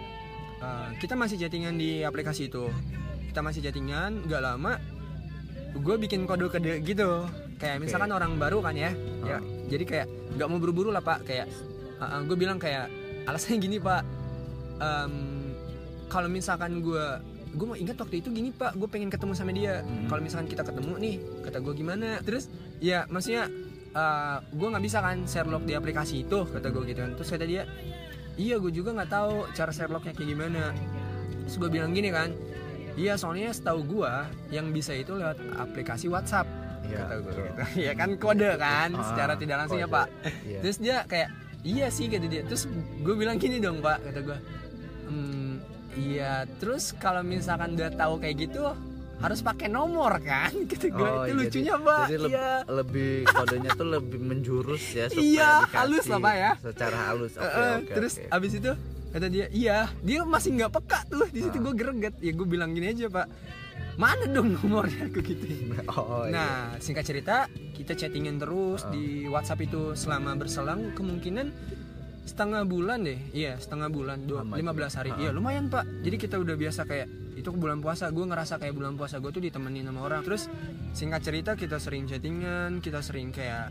uh, 0.58 0.88
kita 0.96 1.14
masih 1.14 1.36
chattingan 1.36 1.74
di 1.74 2.00
aplikasi 2.00 2.46
itu 2.46 2.70
kita 3.28 3.40
masih 3.40 3.60
chattingan 3.60 4.22
nggak 4.22 4.40
lama 4.40 4.78
gue 5.74 5.96
bikin 5.98 6.22
kode-kode 6.22 6.80
gitu 6.80 7.26
kayak 7.56 7.76
misalkan 7.78 8.08
orang 8.08 8.38
baru 8.38 8.62
kan 8.62 8.72
ya 8.72 8.94
ya 9.20 9.36
Ah. 9.36 9.42
jadi 9.66 9.84
kayak 9.84 10.06
nggak 10.32 10.46
mau 10.46 10.56
buru-buru 10.56 10.88
lah 10.88 11.00
pak 11.00 11.22
kayak 11.24 11.50
gue 12.22 12.36
bilang 12.36 12.56
kayak 12.56 12.86
alasannya 13.24 13.58
gini 13.58 13.78
pak 13.78 14.02
Em, 14.74 15.14
kalau 16.08 16.26
misalkan 16.26 16.80
gue 16.80 17.06
gue 17.48 17.62
mau 17.64 17.74
ingat 17.74 17.94
waktu 17.96 18.18
itu 18.18 18.28
gini 18.28 18.50
pak 18.50 18.74
gue 18.74 18.84
pengen 18.84 19.06
ketemu 19.06 19.32
sama 19.32 19.50
dia 19.50 19.80
Hmm. 19.80 20.06
kalau 20.08 20.18
misalkan 20.18 20.46
kita 20.46 20.62
ketemu 20.62 20.92
nih 20.96 21.16
kata 21.40 21.58
gue 21.60 21.74
gimana 21.74 22.18
terus 22.20 22.50
ya 22.78 23.06
maksudnya 23.06 23.46
eh, 23.92 24.36
gue 24.44 24.66
nggak 24.68 24.82
bisa 24.82 24.98
kan 24.98 25.22
share 25.24 25.46
log 25.46 25.62
di 25.62 25.72
aplikasi 25.72 26.22
itu 26.22 26.42
kata 26.44 26.68
gue 26.68 26.82
gitu 26.84 27.00
kan 27.00 27.12
terus 27.14 27.30
kata 27.30 27.44
dia 27.44 27.62
iya 28.34 28.58
gue 28.58 28.68
juga 28.68 28.90
nggak 28.92 29.06
tahu 29.08 29.32
cara 29.52 29.70
share 29.70 29.88
lognya 29.88 30.10
kayak 30.10 30.28
gimana 30.28 30.74
terus 31.40 31.56
gue 31.56 31.70
bilang 31.70 31.94
gini 31.94 32.10
kan 32.10 32.34
iya 32.94 33.14
soalnya 33.14 33.48
setahu 33.48 33.86
gue 33.88 34.10
yang 34.50 34.74
bisa 34.74 34.90
itu 34.90 35.14
lewat 35.14 35.38
aplikasi 35.54 36.06
WhatsApp 36.06 36.50
Iya. 36.84 36.98
kata 37.00 37.14
gue 37.14 37.24
betul. 37.24 37.44
gitu 37.46 37.62
ya 37.86 37.92
kan 37.94 38.10
kode 38.18 38.50
kan 38.58 38.90
Ah, 38.92 39.06
secara 39.06 39.32
tidak 39.34 39.56
langsung 39.56 39.78
ya 39.78 39.86
pak 39.86 40.06
Iya. 40.42 40.60
terus 40.60 40.76
dia 40.76 41.06
kayak 41.06 41.30
iya 41.64 41.88
sih 41.88 42.06
kata 42.06 42.24
dia. 42.24 42.44
Terus 42.44 42.68
gue 43.00 43.14
bilang 43.14 43.34
gini 43.34 43.58
dong 43.58 43.80
pak 43.80 43.98
kata 44.02 44.20
gue 44.22 44.38
hmm, 45.06 45.52
iya 45.96 46.32
terus 46.54 46.92
kalau 46.94 47.20
misalkan 47.20 47.72
udah 47.72 47.90
tahu 47.90 48.14
kayak 48.18 48.36
gitu 48.42 48.62
harus 49.16 49.40
pakai 49.40 49.68
nomor 49.68 50.10
kan? 50.20 50.50
Kata 50.70 50.86
gue 50.86 51.00
Oh, 51.00 51.22
itu 51.22 51.30
jadi- 51.30 51.38
lucunya 51.40 51.74
pak. 51.78 52.04
Jadi 52.04 52.18
leb- 52.18 52.30
iya. 52.30 52.50
lebih 52.66 53.12
kodenya 53.24 53.70
tuh 53.72 53.86
lebih 53.88 54.18
menjurus 54.20 54.84
ya 54.90 55.06
supaya 55.06 55.22
Iya, 55.24 55.50
halus 55.70 56.04
lah, 56.04 56.18
Pak, 56.18 56.34
ya. 56.34 56.52
Secara 56.60 56.98
halus. 57.06 57.32
Eh, 57.32 57.40
eh, 57.40 57.72
oke, 57.78 57.92
terus 57.94 58.12
oke. 58.16 58.26
abis 58.28 58.52
itu 58.54 58.72
kata 59.08 59.26
dia 59.28 59.46
iya 59.48 59.76
dia 60.00 60.18
masih 60.24 60.50
nggak 60.52 60.72
peka 60.72 60.98
tuh. 61.06 61.24
Di 61.30 61.40
situ 61.40 61.56
Ah. 61.56 61.62
gue 61.62 61.74
greget. 61.74 62.14
Ya 62.18 62.32
gue 62.32 62.44
bilang 62.44 62.70
gini 62.70 62.86
aja 62.90 63.06
pak 63.08 63.26
mana 63.96 64.24
dong 64.26 64.52
nomornya? 64.52 65.06
Aku 65.06 65.20
gitu 65.20 65.44
Oh, 65.86 66.24
iya. 66.24 66.30
nah 66.30 66.52
singkat 66.76 67.04
cerita 67.04 67.46
kita 67.72 67.92
chattingan 67.92 68.36
terus 68.36 68.82
Ah. 68.82 68.90
di 68.90 69.24
WhatsApp 69.24 69.60
itu 69.62 69.94
selama 69.94 70.34
berselang 70.34 70.92
kemungkinan 70.92 71.50
setengah 72.24 72.64
bulan 72.64 73.02
deh. 73.02 73.20
Iya 73.30 73.56
setengah 73.56 73.88
bulan 73.88 74.24
dua- 74.24 74.42
Lama 74.42 74.56
15 74.56 74.94
hari. 74.94 75.10
Juga. 75.10 75.20
iya 75.20 75.30
lumayan 75.30 75.68
pak. 75.68 75.84
Jadi 76.00 76.16
kita 76.16 76.36
udah 76.36 76.54
biasa 76.54 76.82
kayak 76.82 77.08
itu 77.34 77.48
bulan 77.50 77.78
puasa. 77.78 78.08
Gue 78.08 78.24
ngerasa 78.24 78.56
kayak 78.56 78.72
bulan 78.72 78.94
puasa 78.94 79.18
gue 79.18 79.30
tuh 79.30 79.42
ditemenin 79.42 79.84
sama 79.84 80.00
orang. 80.02 80.22
Terus 80.22 80.48
singkat 80.90 81.20
cerita 81.20 81.52
kita 81.52 81.76
sering 81.76 82.04
chattingan 82.04 82.78
kita 82.78 82.98
sering 82.98 83.28
kayak 83.28 83.70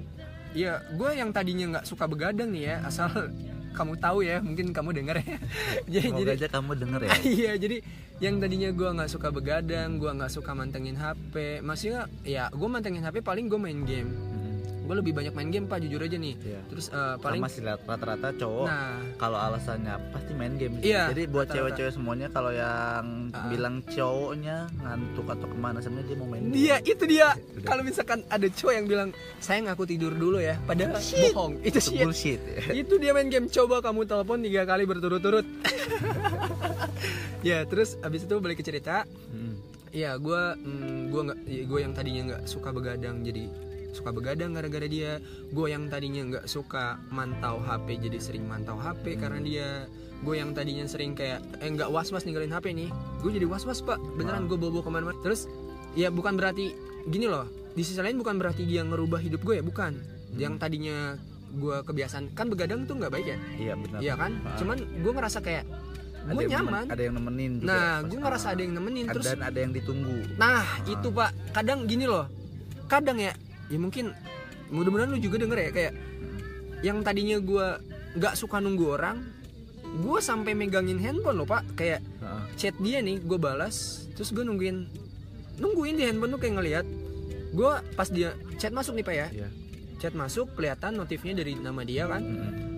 Iya, 0.53 0.85
gue 0.93 1.09
yang 1.11 1.33
tadinya 1.33 1.65
nggak 1.73 1.81
suka 1.83 2.05
begadang 2.05 2.53
nih 2.53 2.69
ya, 2.69 2.85
asal 2.85 3.09
kamu 3.73 3.99
tahu 3.99 4.23
ya, 4.23 4.39
mungkin 4.39 4.71
kamu 4.71 4.89
denger 4.93 5.17
ya. 5.19 5.37
jadi, 5.99 6.07
Semoga 6.09 6.21
jadi 6.21 6.31
aja 6.37 6.47
kamu 6.47 6.71
denger 6.79 7.01
ya. 7.03 7.13
iya, 7.41 7.51
jadi 7.57 7.77
yang 8.21 8.39
tadinya 8.39 8.69
gue 8.71 8.89
nggak 8.93 9.11
suka 9.11 9.27
begadang, 9.33 9.97
gue 9.99 10.11
nggak 10.13 10.31
suka 10.31 10.53
mantengin 10.53 10.95
HP, 10.95 11.59
maksudnya 11.65 12.07
ya 12.23 12.47
gue 12.53 12.69
mantengin 12.69 13.03
HP 13.03 13.19
paling 13.25 13.51
gue 13.51 13.59
main 13.59 13.81
game. 13.83 14.32
Gue 14.83 14.95
lebih 14.95 15.13
banyak 15.13 15.31
main 15.31 15.47
game 15.47 15.63
pak 15.63 15.79
jujur 15.79 15.99
aja 15.99 16.13
nih 16.13 16.35
Iya. 16.37 16.59
terus 16.67 16.85
eh, 16.87 17.15
paling 17.17 17.39
Sama 17.39 17.49
sih 17.49 17.61
lihat 17.61 17.81
rata-rata 17.81 18.27
cowok 18.33 18.67
nah 18.67 18.99
kalau 19.15 19.39
alasannya 19.39 19.95
pasti 20.11 20.31
main 20.33 20.53
game 20.53 20.75
sih. 20.77 20.91
Iya, 20.91 21.07
Jadi 21.09 21.23
buat 21.25 21.47
cewek-cewek 21.47 21.91
semuanya 21.91 22.27
kalau 22.27 22.51
yang 22.51 23.31
Ah. 23.31 23.47
bilang 23.47 23.79
cowoknya 23.85 24.57
ngantuk 24.77 25.25
atau 25.25 25.45
ke 25.45 25.57
mana 25.57 25.77
sebenarnya 25.79 26.05
dia 26.05 26.17
mau 26.17 26.27
main 26.27 26.43
game. 26.43 26.53
dia 26.53 26.75
itu 26.81 27.03
dia 27.05 27.27
kalau 27.61 27.81
misalkan 27.81 28.19
ada 28.27 28.45
cowok 28.45 28.73
yang 28.73 28.85
bilang 28.85 29.09
sayang 29.39 29.65
aku 29.65 29.83
tidur 29.83 30.11
dulu 30.11 30.37
ya 30.37 30.59
padahal 30.61 30.99
bohong 30.99 31.53
itu 31.59 31.69
Itu 31.69 31.79
shit 31.81 32.03
bullshit. 32.03 32.39
itu 32.69 32.93
dia 32.97 33.11
main 33.11 33.27
game 33.27 33.47
coba 33.47 33.79
kamu 33.79 34.03
telepon 34.03 34.39
tiga 34.39 34.63
kali 34.63 34.83
berturut-turut 34.83 35.47
ya 37.41 37.63
terus 37.63 37.95
abis 37.99 38.23
itu 38.23 38.35
balik 38.37 38.59
ke 38.59 38.65
cerita 38.65 39.03
Hmm. 39.29 39.57
ya 39.89 40.15
gue 40.15 40.41
gue 41.07 41.21
nggak 41.23 41.39
gue 41.65 41.79
yang 41.79 41.91
tadinya 41.91 42.21
nggak 42.27 42.43
suka 42.45 42.69
begadang 42.69 43.21
jadi 43.21 43.49
suka 43.93 44.09
begadang 44.09 44.57
gara-gara 44.57 44.89
dia. 44.89 45.21
Gue 45.53 45.71
yang 45.71 45.87
tadinya 45.87 46.25
nggak 46.25 46.45
suka 46.49 46.97
mantau 47.13 47.61
HP 47.61 48.01
jadi 48.09 48.17
sering 48.17 48.43
mantau 48.49 48.75
HP 48.75 49.21
karena 49.21 49.39
dia. 49.39 49.69
Gue 50.25 50.41
yang 50.41 50.51
tadinya 50.57 50.83
sering 50.89 51.13
kayak 51.13 51.39
eh 51.61 51.69
nggak 51.69 51.87
was 51.93 52.09
was 52.09 52.25
ninggalin 52.25 52.51
HP 52.51 52.73
nih 52.73 52.89
gue 53.21 53.31
jadi 53.31 53.45
was 53.47 53.63
was 53.63 53.79
pak. 53.85 54.01
Beneran 54.17 54.49
gue 54.49 54.57
bawa 54.57 54.81
ke 54.81 54.89
mana-mana. 54.89 55.17
Terus 55.21 55.45
ya 55.93 56.09
bukan 56.09 56.35
berarti 56.35 56.73
gini 57.07 57.29
loh 57.29 57.45
di 57.77 57.85
sisi 57.85 58.01
lain 58.01 58.17
bukan 58.17 58.41
berarti 58.41 58.65
dia 58.65 58.81
ngerubah 58.81 59.21
hidup 59.21 59.45
gue 59.45 59.61
ya 59.61 59.63
bukan. 59.63 59.93
Yang 60.33 60.53
tadinya 60.57 61.15
gue 61.53 61.77
kebiasaan 61.85 62.33
kan 62.33 62.49
begadang 62.49 62.89
tuh 62.89 62.97
nggak 62.97 63.13
baik 63.13 63.27
ya? 63.29 63.37
Iya 63.61 63.73
benar. 63.77 63.99
Iya 64.01 64.13
kan? 64.17 64.31
Ah. 64.41 64.57
cuman 64.57 64.77
gue 64.81 65.11
ngerasa 65.13 65.39
kayak 65.45 65.65
gue 66.23 66.47
nyaman. 66.47 66.87
ada 66.87 67.03
yang 67.03 67.19
nemenin 67.19 67.51
juga. 67.59 67.67
nah 67.67 67.83
pas- 67.99 68.07
gue 68.07 68.19
ngerasa 68.23 68.47
ada 68.55 68.61
yang 68.63 68.73
nemenin 68.79 69.05
terus 69.11 69.25
dan 69.27 69.43
ada 69.43 69.59
yang 69.59 69.71
ditunggu. 69.75 70.17
Nah 70.39 70.63
itu 70.87 71.07
pak. 71.11 71.29
Kadang 71.51 71.83
gini 71.85 72.07
loh 72.07 72.25
kadang 72.87 73.17
ya 73.17 73.33
ya 73.73 73.81
mungkin 73.81 74.13
mudah-mudahan 74.69 75.09
lu 75.09 75.17
juga 75.17 75.41
denger 75.41 75.57
ya 75.59 75.71
kayak 75.71 75.93
yang 76.81 77.01
tadinya 77.01 77.41
gue 77.41 77.67
nggak 78.13 78.37
suka 78.37 78.61
nunggu 78.61 78.85
orang 78.93 79.17
gue 79.83 80.19
sampai 80.19 80.53
megangin 80.53 80.97
handphone 80.97 81.37
loh 81.37 81.45
pak 81.45 81.65
kayak 81.73 82.01
Heeh. 82.21 82.41
chat 82.55 82.75
dia 82.77 83.01
nih 83.01 83.17
gue 83.17 83.37
balas 83.37 84.05
terus 84.13 84.29
gue 84.29 84.41
nungguin 84.41 84.85
nungguin 85.57 85.97
di 85.97 86.03
handphone 86.03 86.31
tuh 86.31 86.39
kayak 86.39 86.55
ngeliat 86.57 86.85
gue 87.49 87.71
pas 87.93 88.09
dia 88.09 88.33
chat 88.57 88.69
masuk 88.69 88.93
nih 88.93 89.05
pak 89.05 89.15
ya 89.15 89.27
Iya. 89.31 89.47
chat 89.97 90.13
masuk 90.13 90.53
kelihatan 90.53 90.97
notifnya 90.97 91.33
dari 91.35 91.53
nama 91.53 91.81
dia 91.81 92.05
kan 92.05 92.21
Mm-mm. 92.21 92.72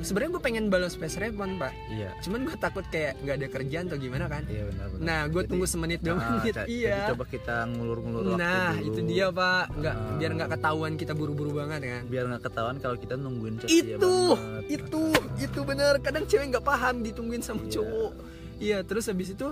Sebenarnya 0.00 0.30
gue 0.30 0.42
pengen 0.42 0.64
balas 0.66 0.92
space 0.92 1.16
respon 1.16 1.56
pak 1.56 1.72
Iya. 1.88 2.10
cuman 2.20 2.42
gue 2.42 2.56
takut 2.56 2.84
kayak 2.86 3.18
nggak 3.18 3.36
ada 3.36 3.46
kerjaan 3.48 3.84
atau 3.86 3.96
gimana 3.96 4.24
kan 4.26 4.42
Iya 4.44 4.62
benar-benar. 4.66 5.00
nah 5.00 5.20
gue 5.26 5.42
tunggu 5.44 5.66
semenit 5.66 6.00
dua 6.00 6.14
Ah, 6.14 6.20
menit 6.34 6.54
iya 6.66 6.96
Jadi 7.02 7.10
coba 7.10 7.24
kita 7.26 7.56
ngulur-ngulur 7.68 8.22
waktu 8.26 8.38
Nah 8.38 8.72
dulu. 8.74 8.86
itu 8.86 9.00
dia 9.06 9.26
pak, 9.28 9.64
nggak 9.72 9.94
Ah. 9.94 10.16
biar 10.16 10.30
nggak 10.32 10.50
ketahuan 10.50 10.92
kita 10.94 11.12
buru-buru 11.12 11.50
banget 11.54 11.80
kan. 11.82 12.02
Biar 12.06 12.24
nggak 12.26 12.42
ketahuan 12.42 12.76
kalau 12.76 12.96
kita 12.96 13.14
nungguin 13.14 13.54
chat 13.56 13.68
dia 13.68 13.76
Itu, 13.94 14.14
banget. 14.30 14.62
itu, 14.70 15.02
itu 15.38 15.60
benar. 15.62 15.94
Kadang 15.98 16.24
cewek 16.24 16.46
nggak 16.48 16.64
paham 16.64 16.94
ditungguin 17.00 17.40
sama 17.40 17.62
Iya. 17.62 17.72
cowok. 17.74 18.12
Iya, 18.58 18.78
terus 18.82 19.04
habis 19.06 19.28
itu 19.30 19.48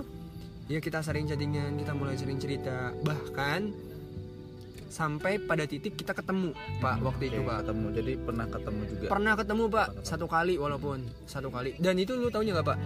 ya 0.65 0.77
kita 0.77 0.99
sering 0.99 1.25
chattingan, 1.25 1.75
kita 1.75 1.91
mulai 1.91 2.13
sering 2.13 2.37
cerita. 2.37 2.93
Bahkan 2.99 3.61
sampai 4.89 5.37
pada 5.39 5.63
titik 5.69 5.95
kita 5.95 6.17
ketemu 6.17 6.51
pak 6.81 6.97
waktu 6.99 7.29
itu 7.29 7.39
pak. 7.45 7.63
ketemu. 7.63 7.87
Jadi 7.95 8.11
pernah 8.17 8.45
ketemu 8.49 8.81
juga. 8.89 9.07
Pernah 9.07 9.33
ketemu 9.37 9.63
pak 9.69 9.71
Pernah 9.71 9.95
ketemu. 9.95 10.09
satu 10.09 10.25
kali 10.25 10.53
walaupun 10.57 10.97
satu 11.29 11.47
kali. 11.53 11.69
Dan 11.77 11.95
itu 12.01 12.17
lu 12.17 12.27
taunya 12.33 12.57
nggak 12.57 12.67
pak? 12.67 12.77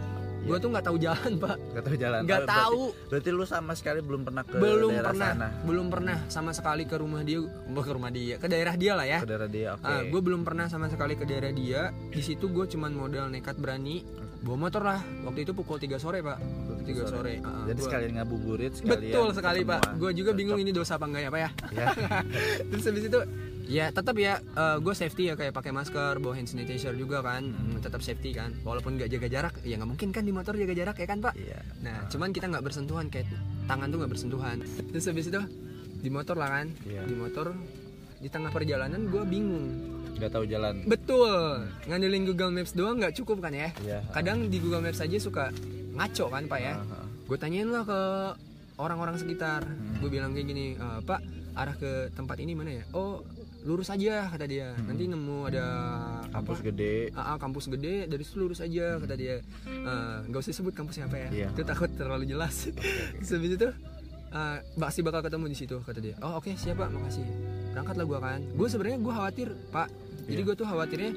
Gue 0.43 0.51
Iya. 0.51 0.59
tuh 0.59 0.69
nggak 0.69 0.85
tahu 0.85 0.97
jalan 0.97 1.31
pak, 1.37 1.55
Gak 1.71 1.83
tahu 1.83 1.95
jalan. 1.95 2.19
nggak 2.21 2.35
Oh, 2.35 2.43
berarti- 2.43 2.59
tahu. 2.61 2.81
Berarti 3.07 3.29
lu 3.31 3.45
sama 3.45 3.71
sekali 3.73 3.99
belum 3.99 4.21
pernah 4.23 4.43
ke 4.43 4.55
belum 4.55 4.91
daerah 4.91 5.07
pernah, 5.07 5.29
sana. 5.29 5.47
belum 5.63 5.85
pernah 5.87 6.17
sama 6.27 6.51
sekali 6.51 6.83
ke 6.83 6.95
rumah 6.95 7.21
dia, 7.21 7.39
ke 7.65 7.91
rumah 7.91 8.11
dia, 8.11 8.35
ke 8.35 8.47
daerah 8.47 8.75
dia 8.75 8.91
lah 8.93 9.05
ya. 9.05 9.19
Ke 9.19 9.29
daerah 9.29 9.47
dia. 9.47 9.69
Oke. 9.73 10.11
gue 10.11 10.21
belum 10.21 10.41
pernah 10.43 10.65
sama 10.67 10.87
sekali 10.87 11.15
ke 11.15 11.23
daerah 11.23 11.49
dia. 11.49 11.81
Di 12.05 12.19
situ 12.19 12.45
gue 12.45 12.65
cuman 12.65 12.91
modal 12.91 13.25
nekat 13.29 13.55
berani 13.55 14.03
bawa 14.39 14.57
motor 14.59 14.83
lah. 14.83 14.99
Waktu 15.23 15.39
itu 15.41 15.51
pukul 15.53 15.79
3 15.79 15.95
sore 15.95 16.19
pak. 16.19 16.35
Pukul 16.35 16.83
tiga 16.83 17.07
sore. 17.07 17.39
Ah, 17.39 17.63
Jadi 17.63 17.73
gua- 17.73 17.87
sekalian 17.87 18.11
ngabuburit 18.13 18.71
sekalian 18.75 18.99
Betul 19.09 19.27
sekali 19.31 19.61
pak. 19.63 19.81
Gue 19.95 20.11
juga 20.11 20.31
bingung 20.33 20.59
ini 20.59 20.69
dosa 20.69 20.99
apa 20.99 21.07
enggak 21.07 21.23
ya 21.23 21.29
pak 21.29 21.39
ya. 21.39 21.49
Ya. 21.73 21.87
Terus 22.69 22.83
habis 22.83 23.03
itu 23.05 23.19
ya 23.67 23.89
tetap 23.91 24.15
ya 24.19 24.39
gue 24.79 24.93
safety 24.95 25.31
ya 25.31 25.39
kayak 25.39 25.53
pakai 25.55 25.71
masker, 25.71 26.19
bawa 26.19 26.33
hand 26.35 26.49
sanitizer 26.51 26.93
juga 26.95 27.23
kan. 27.23 27.51
Hmm. 27.51 27.79
Tetap 27.79 28.03
safety 28.03 28.35
kan. 28.35 28.53
Walaupun 28.63 28.99
nggak 28.99 29.09
jaga 29.11 29.27
jarak, 29.31 29.53
ya 29.63 29.79
nggak 29.79 29.89
mungkin 29.89 30.09
kan 30.11 30.23
di 30.23 30.33
motor 30.35 30.53
jaga 30.55 30.73
jarak 30.75 30.97
ya 30.99 31.07
kan 31.07 31.19
pak. 31.23 31.33
Iya. 31.35 31.59
Nah 31.83 32.07
cuman 32.11 32.29
kita 32.31 32.51
nggak 32.51 32.63
bersentuhan 32.63 33.07
kayak 33.07 33.27
tangan 33.65 33.87
tuh 33.89 33.97
nggak 34.03 34.11
bersentuhan. 34.11 34.57
Terus 34.91 35.05
habis 35.07 35.25
itu 35.31 35.41
di 36.03 36.09
motor 36.11 36.35
lah 36.35 36.49
kan. 36.61 36.67
Iya. 36.83 37.07
Di 37.07 37.15
motor 37.15 37.55
di 38.23 38.31
tengah 38.31 38.55
perjalanan 38.55 39.11
gue 39.11 39.23
bingung 39.27 39.67
Gak 40.13 40.29
tahu 40.29 40.45
jalan. 40.45 40.85
Betul, 40.85 41.67
ngandelin 41.89 42.23
Google 42.29 42.53
Maps 42.53 42.77
doang 42.77 43.01
nggak 43.01 43.17
cukup 43.17 43.41
kan 43.41 43.51
ya? 43.51 43.73
Iya. 43.81 43.99
Kadang 44.13 44.47
di 44.47 44.61
Google 44.61 44.85
Maps 44.85 45.01
aja 45.01 45.17
suka 45.17 45.49
ngaco 45.97 46.25
kan 46.29 46.45
pak 46.45 46.59
ya? 46.61 46.73
Ah, 46.77 47.01
ah. 47.01 47.07
Gue 47.25 47.37
tanyain 47.41 47.67
lah 47.67 47.81
ke 47.81 47.99
orang-orang 48.77 49.17
sekitar. 49.17 49.65
Hmm. 49.65 49.97
Gue 50.01 50.09
bilang 50.13 50.37
kayak 50.37 50.47
gini, 50.47 50.77
"Eh, 50.77 50.99
Pak, 51.01 51.19
arah 51.57 51.75
ke 51.77 52.13
tempat 52.13 52.37
ini 52.41 52.53
mana 52.53 52.71
ya? 52.81 52.83
Oh, 52.93 53.25
lurus 53.63 53.87
aja 53.87 54.27
kata 54.27 54.43
dia. 54.43 54.75
Nanti 54.77 55.03
nemu 55.05 55.47
ada 55.47 55.65
Kampus 56.29 56.59
apa? 56.59 56.67
gede. 56.67 56.95
Ah, 57.11 57.33
ah, 57.33 57.37
kampus 57.37 57.65
gede 57.67 58.05
dari 58.05 58.21
situ 58.21 58.37
lurus 58.37 58.59
aja 58.59 58.97
kata 58.97 59.15
dia. 59.15 59.39
Nggak 60.23 60.39
usah 60.39 60.53
sebut 60.53 60.71
kampusnya 60.71 61.07
apa 61.07 61.17
ya? 61.17 61.49
Itu 61.49 61.63
takut 61.63 61.89
terlalu 61.89 62.25
jelas. 62.25 62.67
Terus 62.67 63.31
habis 63.35 63.51
itu 63.53 63.69
eh, 64.29 64.57
pasti 64.75 64.99
bakal 64.99 65.21
ketemu 65.21 65.45
di 65.47 65.55
situ 65.55 65.77
kata 65.79 65.99
dia. 65.99 66.15
Oh 66.19 66.37
oke 66.37 66.51
siap 66.53 66.77
pak, 66.77 66.89
makasih. 66.89 67.23
Berangkatlah 67.71 68.05
gua 68.05 68.19
kan. 68.21 68.39
Gue 68.51 68.67
sebenarnya 68.67 68.99
gue 68.99 69.13
khawatir 69.13 69.47
pak. 69.69 69.87
Jadi 70.23 70.39
Iya. 70.39 70.45
gue 70.45 70.55
tuh 70.55 70.63
khawatirnya 70.65 71.11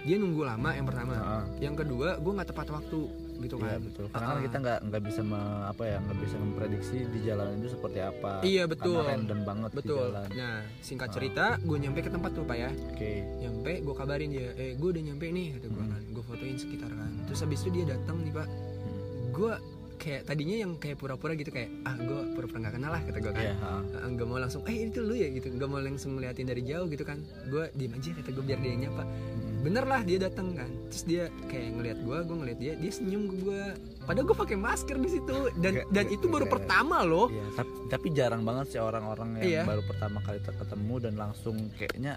dia 0.00 0.16
nunggu 0.16 0.42
lama 0.42 0.70
yang 0.72 0.84
pertama. 0.84 1.12
Ah, 1.14 1.44
Yang 1.58 1.84
kedua 1.84 2.16
gue 2.16 2.32
nggak 2.32 2.48
tepat 2.48 2.66
waktu 2.70 3.00
gitu 3.40 3.56
Iya 3.56 3.66
kan. 3.66 3.80
betul. 3.82 4.04
Karena 4.06 4.26
kan 4.26 4.32
Ah, 4.32 4.42
kita 4.42 4.56
nggak 4.58 4.78
nggak 4.84 5.02
bisa 5.02 5.20
me- 5.22 5.38
apa 5.66 5.82
ya 5.82 5.98
nggak 5.98 6.18
bisa 6.18 6.36
memprediksi 6.36 6.96
di 7.04 7.20
jalan 7.22 7.46
itu 7.56 7.68
seperti 7.70 7.98
apa. 7.98 8.32
Iya, 8.40 8.62
betul. 8.64 8.96
Karena 8.98 9.12
random 9.14 9.40
banget 9.42 9.70
di 9.70 9.76
Betul. 9.76 10.06
jalan. 10.06 10.28
Nah 10.30 10.54
singkat 10.78 11.08
Ah. 11.08 11.12
cerita 11.12 11.44
gue 11.58 11.76
nyampe 11.76 12.00
ke 12.00 12.10
tempat 12.10 12.30
tuh 12.30 12.44
pak 12.44 12.56
ya. 12.56 12.70
Oke. 12.88 13.12
Nyampe 13.38 13.72
gue 13.80 13.94
kabarin 13.94 14.28
dia. 14.28 14.48
Eh 14.54 14.72
gue 14.74 14.88
udah 14.90 15.02
nyampe 15.02 15.26
nih 15.26 15.46
kata 15.54 15.66
gue 15.66 15.80
Hmm. 15.80 15.90
kan. 15.90 16.02
Gue 16.10 16.22
fotoin 16.22 16.56
sekitar 16.56 16.90
kan. 16.90 17.10
Terus 17.24 17.40
habis 17.40 17.58
itu 17.60 17.70
dia 17.72 17.84
datang 17.90 18.16
nih 18.18 18.32
pak. 18.32 18.46
Hmm. 18.46 19.30
Gue 19.30 19.52
kayak 19.96 20.24
tadinya 20.24 20.56
yang 20.58 20.72
kayak 20.74 20.96
pura-pura 20.96 21.32
gitu 21.34 21.48
kayak 21.48 21.68
ah 21.82 21.92
gue 21.92 22.32
pura-pura 22.32 22.56
nggak 22.58 22.74
kenal 22.74 22.88
lah 22.88 23.02
kata 23.02 23.18
gue 23.18 23.30
kan. 23.30 23.42
Iya. 23.42 23.54
ah. 23.58 23.82
Ah, 23.94 24.08
nggak 24.08 24.24
mau 24.24 24.36
langsung 24.36 24.64
eh 24.64 24.76
itu 24.82 24.98
lu 24.98 25.12
ya 25.12 25.28
gitu 25.28 25.48
nggak 25.50 25.66
mau 25.66 25.76
langsung 25.78 26.16
ngeliatin 26.16 26.46
dari 26.46 26.62
jauh 26.62 26.86
gitu 26.86 27.02
kan 27.02 27.20
gue 27.44 27.68
diem 27.70 27.92
aja 27.92 28.08
kata 28.14 28.28
gue 28.30 28.40
biar 28.42 28.58
dia 28.58 28.76
nyapa 28.78 29.04
Hmm. 29.04 29.49
Bener 29.60 29.84
lah 29.84 30.00
dia 30.00 30.18
datang 30.18 30.52
kan. 30.52 30.70
Terus 30.88 31.02
dia 31.04 31.22
kayak 31.46 31.68
ngeliat 31.72 31.98
gue 32.00 32.16
gue 32.18 32.36
ngeliat 32.36 32.58
dia 32.58 32.72
dia 32.74 32.90
senyum 32.90 33.22
ke 33.26 33.36
gue 33.40 33.62
padahal 34.02 34.24
gue 34.24 34.36
pakai 34.36 34.56
masker 34.56 34.96
di 34.96 35.10
situ. 35.10 35.36
Dan 35.54 35.70
Nggak- 35.76 35.88
dan 35.88 36.04
nggak- 36.04 36.16
itu 36.16 36.26
baru 36.26 36.44
nggak- 36.44 36.54
pertama 36.56 36.96
loh. 37.02 37.26
Iya, 37.28 37.44
tapi, 37.54 37.72
tapi 37.86 38.06
jarang 38.10 38.42
banget 38.42 38.66
sih 38.70 38.80
orang-orang 38.80 39.28
yang 39.38 39.44
Iya. 39.46 39.62
baru 39.64 39.82
pertama 39.84 40.18
kali 40.20 40.38
ketemu 40.40 40.94
dan 40.98 41.14
langsung 41.14 41.56
kayaknya 41.74 42.14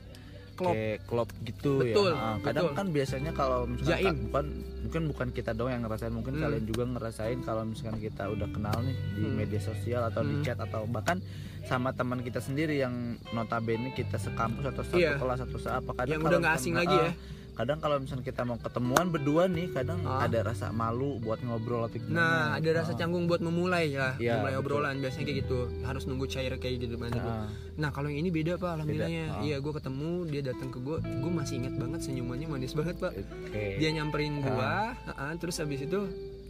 Klop. 0.63 0.73
kayak 0.73 0.97
klop 1.03 1.29
gitu 1.43 1.71
Betul, 1.77 2.09
ya. 2.09 2.17
Ah, 2.17 2.37
kadang 2.39 2.65
betul. 2.65 2.77
kan 2.77 2.87
biasanya 2.89 3.31
kalau 3.31 3.59
misalkan 3.65 3.99
Jaim. 4.05 4.15
bukan 4.25 4.45
mungkin 4.83 5.01
bukan 5.07 5.27
kita 5.29 5.51
doang 5.51 5.71
yang 5.71 5.83
ngerasain, 5.83 6.09
mungkin 6.09 6.33
Hmm. 6.33 6.43
kalian 6.43 6.63
juga 6.63 6.83
ngerasain 6.85 7.39
kalau 7.41 7.61
misalkan 7.63 7.97
kita 7.97 8.23
udah 8.25 8.47
kenal 8.47 8.77
nih 8.79 8.95
di 9.13 9.23
Hmm. 9.23 9.35
media 9.35 9.59
sosial 9.59 10.01
atau 10.03 10.21
di 10.21 10.33
Hmm. 10.33 10.43
chat 10.43 10.57
atau 10.57 10.83
bahkan 10.85 11.19
sama 11.63 11.91
teman 11.91 12.19
kita 12.19 12.39
sendiri 12.39 12.75
yang 12.75 12.91
notabene 13.29 13.91
kita 13.91 14.15
sekampus 14.17 14.65
atau 14.65 14.83
satu 14.83 14.97
Iya. 14.97 15.15
kelas 15.15 15.39
atau 15.41 15.57
seapa 15.57 15.91
kadang 15.93 16.11
yang 16.13 16.23
udah 16.25 16.39
nggak 16.41 16.53
misalkan- 16.53 16.59
asing 16.59 16.75
lagi 16.75 16.95
ah, 16.95 17.03
ya 17.05 17.11
kadang 17.53 17.77
kalau 17.77 17.97
misalnya 17.97 18.21
kita 18.23 18.41
mau 18.41 18.57
ketemuan 18.57 19.07
berdua 19.07 19.45
nih 19.45 19.69
kadang 19.69 20.01
Ah. 20.01 20.25
ada 20.25 20.41
rasa 20.43 20.69
malu 20.69 21.17
buat 21.17 21.37
ngobrol 21.39 21.85
atau 21.85 21.95
gimana 21.95 22.13
nah 22.15 22.43
ada 22.53 22.69
rasa 22.75 22.91
Ah. 22.91 22.97
canggung 22.97 23.25
buat 23.25 23.39
memulai 23.39 23.93
lah 23.93 24.17
Iya, 24.17 24.37
memulai 24.37 24.53
betul. 24.53 24.63
obrolan 24.63 24.95
biasanya 24.97 25.23
kayak 25.23 25.37
gitu 25.39 25.57
harus 25.81 26.03
nunggu 26.03 26.25
cair 26.25 26.53
kayak 26.55 26.75
gitu 26.79 26.95
mana 26.95 27.13
tuh. 27.13 27.21
Ah. 27.23 27.47
nah 27.75 27.89
kalau 27.89 28.09
yang 28.09 28.19
ini 28.19 28.29
beda 28.29 28.57
pak 28.57 28.69
alhamdulillahnya 28.75 29.25
ah. 29.31 29.41
iya 29.41 29.57
gue 29.57 29.69
ketemu 29.71 30.09
dia 30.27 30.41
datang 30.43 30.69
ke 30.69 30.79
gue 30.79 30.97
gue 30.97 31.31
masih 31.31 31.53
ingat 31.57 31.73
banget 31.75 31.99
senyumannya 32.01 32.47
manis 32.47 32.73
banget 32.73 32.95
pak 32.97 33.13
Oke. 33.13 33.63
dia 33.77 33.89
nyamperin 33.91 34.33
gua 34.39 34.97
ah, 35.07 35.33
terus 35.35 35.57
habis 35.57 35.79
itu 35.79 35.99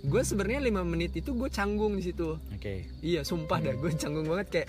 gue 0.04 0.22
sebenarnya 0.22 0.60
lima 0.62 0.84
menit 0.84 1.12
itu 1.14 1.32
gue 1.32 1.50
canggung 1.50 1.94
di 1.94 2.04
situ 2.06 2.40
Oke. 2.50 2.88
iya 3.00 3.22
sumpah 3.22 3.60
dah 3.60 3.72
gue 3.74 3.92
canggung 3.94 4.24
banget 4.26 4.48
kayak 4.50 4.68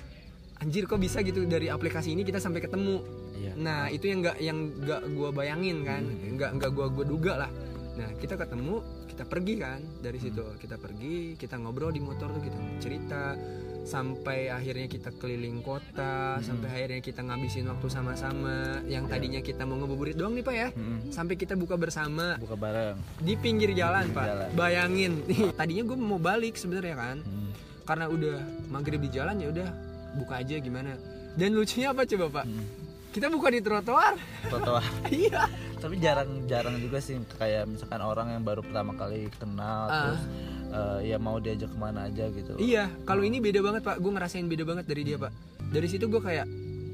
anjir 0.56 0.84
kok 0.84 0.96
bisa 0.96 1.20
gitu 1.20 1.42
dari 1.44 1.66
aplikasi 1.66 2.10
ini 2.10 2.22
kita 2.22 2.38
sampai 2.38 2.60
ketemu 2.60 3.02
Iya. 3.34 3.52
nah 3.56 3.80
itu 3.86 4.06
yang 4.06 4.18
nggak 4.20 4.36
yang 4.38 4.58
nggak 4.76 5.00
gue 5.10 5.30
bayangin 5.30 5.82
kan 5.82 6.02
Hmm. 6.02 6.34
nggak 6.34 6.50
nggak 6.54 6.70
gue 6.70 6.86
gue 6.92 7.06
duga 7.06 7.32
lah 7.36 7.50
nah 7.94 8.08
kita 8.12 8.34
ketemu 8.34 8.82
kita 9.06 9.24
pergi 9.24 9.54
kan 9.56 9.80
dari 10.00 10.18
situ 10.18 10.42
kita 10.56 10.74
pergi 10.76 11.16
kita 11.34 11.54
ngobrol 11.56 11.88
di 11.88 12.00
motor 12.00 12.26
tuh 12.28 12.40
kita 12.40 12.58
cerita 12.78 13.38
sampai 13.82 14.48
akhirnya 14.48 14.88
kita 14.88 15.12
keliling 15.12 15.60
kota 15.60 16.34
Hmm. 16.34 16.42
sampai 16.42 16.68
akhirnya 16.72 17.00
kita 17.00 17.20
ngabisin 17.20 17.68
waktu 17.68 17.86
sama-sama 17.86 18.54
yang 18.84 19.04
Iya. 19.04 19.12
tadinya 19.12 19.40
kita 19.40 19.62
mau 19.62 19.76
ngebuburit 19.76 20.14
doang 20.14 20.32
nih 20.32 20.42
pak 20.42 20.54
ya 20.54 20.68
Mm-mm. 20.72 21.10
sampai 21.10 21.34
kita 21.34 21.52
buka 21.52 21.76
bersama 21.76 22.34
buka 22.36 22.56
bareng 22.56 22.96
di 23.20 23.34
pinggir 23.36 23.70
jalan 23.72 24.04
Pinggir 24.04 24.16
pak 24.16 24.26
jalan. 24.26 24.48
bayangin 24.54 25.12
tadinya 25.52 25.82
gue 25.84 25.96
mau 25.96 26.18
balik 26.18 26.54
sebenarnya 26.54 26.96
kan 26.96 27.16
Hmm. 27.20 27.50
karena 27.84 28.06
udah 28.08 28.36
maghrib 28.66 28.98
di 28.98 29.10
jalan 29.10 29.36
ya 29.36 29.52
udah 29.52 29.68
buka 30.14 30.38
aja 30.38 30.56
gimana? 30.56 30.94
Dan 31.34 31.52
lucunya 31.52 31.90
apa 31.90 32.02
coba 32.04 32.26
pak? 32.32 32.46
Hmm. 32.46 32.66
kita 33.10 33.30
bukan 33.30 33.50
di 33.52 33.62
trotoar. 33.62 34.18
Trotoar. 34.44 34.82
Iya. 35.14 35.46
Tapi 35.76 35.98
jarang-jarang 35.98 36.78
juga 36.78 36.98
sih 36.98 37.14
kayak 37.32 37.68
misalkan 37.68 38.00
orang 38.00 38.26
yang 38.28 38.42
baru 38.42 38.58
pertama 38.60 38.90
kali 38.92 39.30
kenal 39.32 39.86
Ah. 39.86 39.94
terus 40.02 40.22
eh, 40.68 41.00
ya 41.06 41.16
mau 41.16 41.38
diajak 41.38 41.68
ke 41.68 41.78
mana 41.78 42.06
aja 42.06 42.26
gitu. 42.28 42.56
Iya 42.56 42.90
kalau 43.04 43.22
ini 43.22 43.38
beda 43.38 43.60
banget 43.60 43.82
pak. 43.82 43.98
Gue 43.98 44.10
ngerasain 44.10 44.42
beda 44.44 44.64
banget 44.64 44.84
dari 44.84 45.02
dia 45.04 45.14
pak. 45.16 45.30
Dari 45.64 45.86
situ 45.86 46.08
gue 46.08 46.18
kayak 46.18 46.46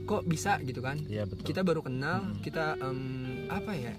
kok 0.05 0.27
bisa? 0.27 0.61
gitu 0.61 0.81
kan. 0.81 1.01
Iya 1.03 1.25
betul. 1.25 1.41
Kita 1.43 1.61
baru 1.63 1.81
kenal 1.81 2.21
Hmm. 2.21 2.43
kita 2.43 2.77
em, 2.77 3.01
apa 3.47 3.73
ya? 3.73 3.95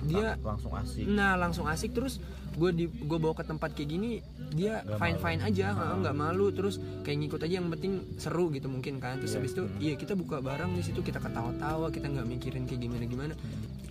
Dia 0.00 0.28
Lang- 0.32 0.56
langsung 0.56 0.72
asik. 0.72 1.04
Nah 1.04 1.32
langsung 1.34 1.66
asik. 1.66 1.92
Terus 1.92 2.16
gue 2.58 2.70
di 2.72 2.84
gue 2.86 3.18
bawa 3.18 3.32
ke 3.32 3.44
tempat 3.44 3.70
kayak 3.70 3.88
gini 3.88 4.10
dia 4.50 4.82
Nggak 4.82 4.98
fine 4.98 5.14
malu. 5.14 5.24
fine 5.24 5.40
aja 5.44 5.66
nggak 5.70 5.88
nggak 6.00 6.16
malu 6.16 6.46
terus 6.50 6.74
kayak 7.00 7.16
ngikut 7.18 7.40
aja 7.40 7.54
yang 7.54 7.68
penting 7.68 7.92
seru 8.16 8.50
gitu 8.50 8.66
mungkin 8.66 8.98
kan 8.98 9.16
terus 9.16 9.30
Iya. 9.30 9.38
habis 9.38 9.52
itu 9.52 9.62
iya 9.78 9.94
kita 9.94 10.12
buka 10.12 10.38
bareng 10.40 10.72
di 10.72 10.82
situ 10.82 11.00
kita 11.00 11.18
ketawa-tawa 11.18 11.88
kita 11.88 12.06
nggak 12.06 12.26
mikirin 12.26 12.64
kayak 12.64 12.80
gimana 12.80 13.04
gimana 13.04 13.34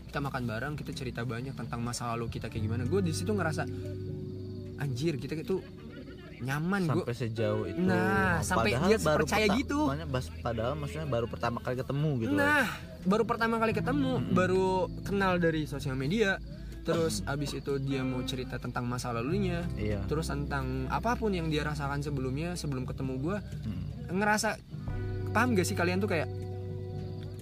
kita 0.06 0.20
makan 0.20 0.44
bareng 0.46 0.74
kita 0.76 0.92
cerita 0.92 1.24
banyak 1.24 1.54
tentang 1.54 1.80
masa 1.80 2.12
lalu 2.12 2.28
kita 2.30 2.48
kayak 2.48 2.64
gimana 2.64 2.84
gue 2.84 3.02
di 3.02 3.12
situ 3.12 3.32
ngerasa 3.32 3.64
anjir 4.78 5.16
kita 5.16 5.34
itu 5.36 5.64
nyaman 6.38 6.86
gue 6.86 7.02
sampai 7.02 7.16
sejauh 7.16 7.66
itu 7.66 7.82
Nah, 7.82 8.40
sampai 8.40 8.72
Padahal 8.72 8.88
dia 8.88 9.00
baru 9.00 9.24
percaya 9.26 9.48
gitu. 9.56 9.80
padahal 10.40 10.74
maksudnya 10.76 11.08
baru 11.08 11.26
pertama 11.26 11.58
kali 11.60 11.76
ketemu 11.76 12.10
gitu 12.20 12.34
Nah, 12.36 12.66
baru 13.04 13.24
pertama 13.24 13.56
kali 13.58 13.72
ketemu, 13.72 14.14
Hmm. 14.16 14.28
baru 14.32 14.68
kenal 15.02 15.38
dari 15.38 15.64
sosial 15.64 15.96
media. 15.96 16.38
Terus 16.88 17.20
abis 17.24 17.52
itu 17.54 17.76
dia 17.78 18.00
mau 18.02 18.24
cerita 18.24 18.56
tentang 18.56 18.84
masa 18.84 19.12
lalunya, 19.12 19.68
iya 19.76 20.00
terus 20.06 20.26
tentang 20.26 20.88
apa 20.88 21.14
pun 21.14 21.30
yang 21.30 21.48
dia 21.48 21.62
rasakan 21.62 22.00
sebelumnya, 22.00 22.56
sebelum 22.56 22.84
ketemu 22.84 23.14
gua 23.18 23.38
Hmm. 23.62 23.84
ngerasa 24.10 24.56
paham 25.30 25.52
gak 25.52 25.68
sih 25.68 25.76
kalian 25.76 26.00
tuh 26.00 26.08
kayak 26.08 26.32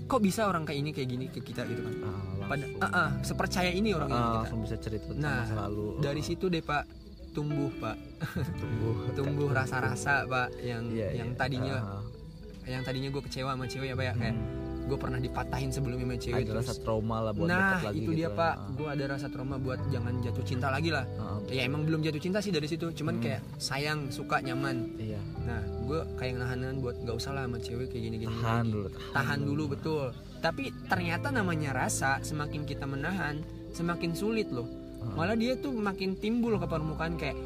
kok 0.06 0.18
bisa 0.20 0.46
orang 0.46 0.66
kayak 0.66 0.80
ini 0.80 0.90
kayak 0.92 1.08
gini 1.08 1.26
ke 1.28 1.40
kita 1.40 1.62
gitu 1.64 1.82
kan? 1.82 1.94
Ah, 2.04 2.22
Pada, 2.46 2.66
ah, 2.76 2.86
ah, 2.86 3.10
sepercaya 3.22 3.70
ini 3.70 3.90
orang 3.90 4.06
ah, 4.08 4.18
ini 4.18 4.30
kita. 4.44 4.58
bisa 4.60 4.76
cerita 4.78 5.06
tentang 5.08 5.22
Nah, 5.24 5.38
masa 5.44 5.56
lalu 5.64 5.98
Dari 5.98 6.22
situ 6.22 6.46
deh 6.46 6.62
pak 6.62 6.86
tumbuh 7.32 7.68
pak, 7.76 7.98
tumbuh 8.56 8.96
tumbuh 9.18 9.50
rasa-rasa 9.50 10.24
pak 10.24 10.54
yang 10.58 10.88
Iya, 10.88 11.10
yang 11.16 11.30
iya. 11.32 11.38
tadinya 11.38 11.76
Ah, 11.76 12.02
yang 12.66 12.82
tadinya 12.82 13.10
gue 13.10 13.22
kecewa 13.22 13.54
sama 13.54 13.66
cewek 13.66 13.92
ya 13.92 13.96
pak 13.96 14.06
ya 14.06 14.14
kayak 14.16 14.34
hmm. 14.34 14.65
Gue 14.86 14.98
pernah 14.98 15.18
dipatahin 15.18 15.70
sebelumnya 15.70 16.06
sama 16.06 16.18
cewek 16.18 16.42
ada 16.42 16.52
terus 16.54 16.66
rasa 16.70 16.74
trauma 16.80 17.18
lah 17.20 17.34
buat 17.34 17.50
nah 17.50 17.82
lagi 17.82 17.98
itu 17.98 18.02
gitu 18.06 18.12
dia 18.14 18.30
lah. 18.30 18.38
pak. 18.38 18.54
Ah, 18.54 18.70
gue 18.72 18.88
ada 18.88 19.04
rasa 19.10 19.28
trauma 19.28 19.56
buat 19.58 19.80
jangan 19.90 20.14
jatuh 20.22 20.46
cinta 20.46 20.68
lagi 20.70 20.90
lah. 20.90 21.06
Ah, 21.18 21.38
ya 21.50 21.62
emang 21.64 21.82
belum 21.84 22.00
jatuh 22.00 22.22
cinta 22.22 22.38
sih 22.38 22.50
dari 22.50 22.66
situ. 22.66 22.88
Cuman 22.92 23.18
Hmm. 23.18 23.24
kayak 23.26 23.42
sayang 23.58 24.00
suka 24.10 24.38
nyaman. 24.40 24.94
Iya. 24.96 25.20
Nah 25.42 25.60
gue 25.84 26.00
kayak 26.16 26.34
nahan-nahan 26.38 26.78
buat 26.80 26.96
nggak 26.98 27.16
usah 27.16 27.32
lah 27.34 27.44
sama 27.46 27.58
cewek 27.58 27.88
kayak 27.90 28.04
gini 28.06 28.16
gini 28.22 28.34
tahan 28.36 28.66
dulu 28.68 28.88
tahan 29.12 29.40
dulu 29.42 29.64
betul. 29.68 30.06
Tapi 30.40 30.64
ternyata 30.86 31.28
namanya 31.30 31.74
rasa 31.74 32.22
semakin 32.22 32.62
kita 32.64 32.86
menahan 32.86 33.42
semakin 33.72 34.14
sulit 34.14 34.48
loh. 34.50 34.70
Ah. 35.02 35.14
malah 35.14 35.38
dia 35.38 35.54
tuh 35.54 35.70
makin 35.72 36.18
timbul 36.18 36.58
ke 36.58 36.66
permukaan 36.66 37.14
kayak 37.14 37.38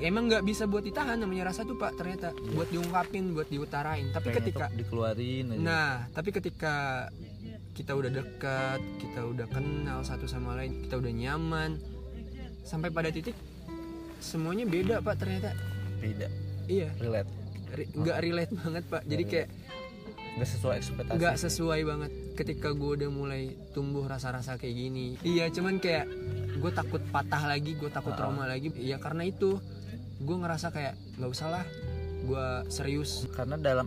emang 0.00 0.28
nggak 0.28 0.44
bisa 0.44 0.64
buat 0.64 0.82
ditahan 0.82 1.16
namanya 1.16 1.50
rasa 1.50 1.62
tuh 1.62 1.76
pak 1.76 1.94
ternyata 1.94 2.32
buat 2.52 2.68
diungkapin 2.68 3.32
buat 3.32 3.46
diutarain 3.46 4.10
tapi 4.10 4.32
ketika 4.32 4.68
dikeluarin 4.72 5.54
aja. 5.54 5.60
Nah, 5.60 5.92
tapi 6.10 6.30
ketika 6.30 7.06
kita 7.76 7.92
udah 7.92 8.08
dekat, 8.08 8.80
kita 8.98 9.20
udah 9.20 9.46
kenal 9.52 10.00
satu 10.00 10.24
sama 10.24 10.56
lain, 10.56 10.80
kita 10.80 10.96
udah 10.96 11.12
nyaman, 11.12 11.76
sampai 12.64 12.88
pada 12.88 13.12
titik 13.12 13.36
semuanya 14.18 14.64
beda 14.64 15.04
pak 15.04 15.20
ternyata. 15.20 15.52
beda 16.00 16.28
Iya, 16.66 16.90
relate 16.98 17.30
nggak 17.92 18.18
relate 18.18 18.52
banget 18.52 18.84
pak. 18.88 19.02
Jadi 19.04 19.22
kayak 19.28 19.48
nggak 20.36 20.48
sesuai 20.50 20.74
ekspektasi 20.76 21.16
nggak 21.16 21.36
sesuai 21.40 21.80
banget 21.84 22.10
ketika 22.36 22.68
gue 22.76 22.90
udah 23.00 23.08
mulai 23.08 23.56
tumbuh 23.72 24.04
rasa-rasa 24.04 24.60
kayak 24.60 24.76
gini. 24.76 25.06
Iya, 25.24 25.48
cuman 25.48 25.80
kayak 25.80 26.04
gue 26.56 26.70
takut 26.72 27.00
patah 27.08 27.48
lagi, 27.48 27.72
gue 27.76 27.88
takut 27.88 28.12
Ah. 28.12 28.18
trauma 28.18 28.44
lagi. 28.44 28.68
Iya 28.76 29.00
karena 29.00 29.24
itu 29.24 29.56
gue 30.18 30.36
ngerasa 30.36 30.70
kayak 30.70 30.94
nggak 31.16 31.30
usah 31.30 31.48
lah, 31.50 31.64
gue 32.22 32.46
serius. 32.68 33.28
karena 33.30 33.56
dalam 33.56 33.86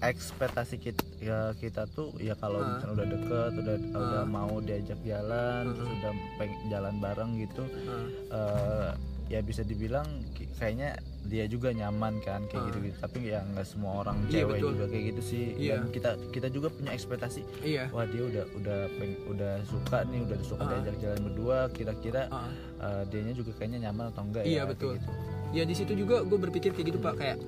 ekspektasi 0.00 0.76
kita 0.78 1.02
ya 1.18 1.52
kita 1.54 1.84
tuh 1.86 2.10
ya 2.16 2.32
kalau 2.34 2.58
misalnya 2.58 2.94
udah 2.94 3.06
deket 3.08 3.50
udah 3.54 3.74
udah 3.92 4.22
Ah. 4.22 4.26
mau 4.26 4.54
diajak 4.58 4.96
jalan 5.02 5.62
Ah. 5.62 5.70
terus 5.70 5.90
udah 5.92 6.12
pengen 6.36 6.60
jalan 6.66 6.94
bareng 6.98 7.30
gitu 7.38 7.62
Nah, 7.84 8.06
eh, 8.30 8.90
ya 9.28 9.40
bisa 9.40 9.60
dibilang 9.62 10.08
kayaknya 10.56 10.96
dia 11.22 11.44
juga 11.46 11.70
nyaman 11.70 12.18
kan 12.18 12.48
kayak 12.48 12.58
Ah. 12.58 12.66
gitu 12.66 12.78
gitu 12.82 12.96
tapi 12.98 13.18
ya 13.28 13.44
nggak 13.46 13.62
semua 13.62 14.00
orang 14.00 14.16
Iya, 14.24 14.32
cewek 14.42 14.56
betul. 14.56 14.70
juga 14.72 14.84
kayak 14.88 15.04
gitu 15.06 15.22
sih 15.22 15.44
Iya. 15.54 15.74
dan 15.76 15.82
kita 15.90 16.10
kita 16.30 16.48
juga 16.48 16.68
punya 16.70 16.90
ekspektasi 16.90 17.40
iya. 17.62 17.84
wah 17.90 18.04
dia 18.04 18.22
udah 18.24 18.44
udah 18.54 18.80
peng, 18.96 19.14
udah 19.28 19.52
suka 19.64 19.98
nih 20.04 20.20
udah 20.24 20.38
suka 20.42 20.62
Ah. 20.62 20.68
diajak 20.74 20.96
jalan 20.98 21.20
berdua 21.22 21.58
kira-kira 21.70 22.22
Ah. 22.26 22.48
eh, 22.80 23.02
dianya 23.06 23.34
juga 23.34 23.52
kayaknya 23.54 23.86
nyaman 23.86 24.08
atau 24.10 24.24
enggak 24.24 24.42
Iya, 24.42 24.50
ya 24.50 24.56
kayak 24.58 24.70
betul. 24.72 24.92
gitu. 24.96 25.10
Ya 25.50 25.62
di 25.62 25.72
situ 25.72 25.92
juga 25.94 26.20
gue 26.20 26.38
berpikir 26.38 26.70
kayak 26.70 26.86
gitu 26.86 26.98
pak 26.98 27.14
kayak 27.16 27.38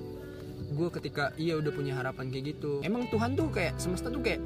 gue 0.69 0.89
ketika 0.91 1.31
iya 1.35 1.55
udah 1.55 1.69
punya 1.69 1.93
harapan 1.93 2.27
kayak 2.27 2.57
gitu 2.57 2.81
emang 2.81 3.07
Tuhan 3.07 3.33
tuh 3.33 3.47
kayak 3.47 3.77
semesta 3.77 4.07
tuh 4.07 4.19
kayak 4.19 4.41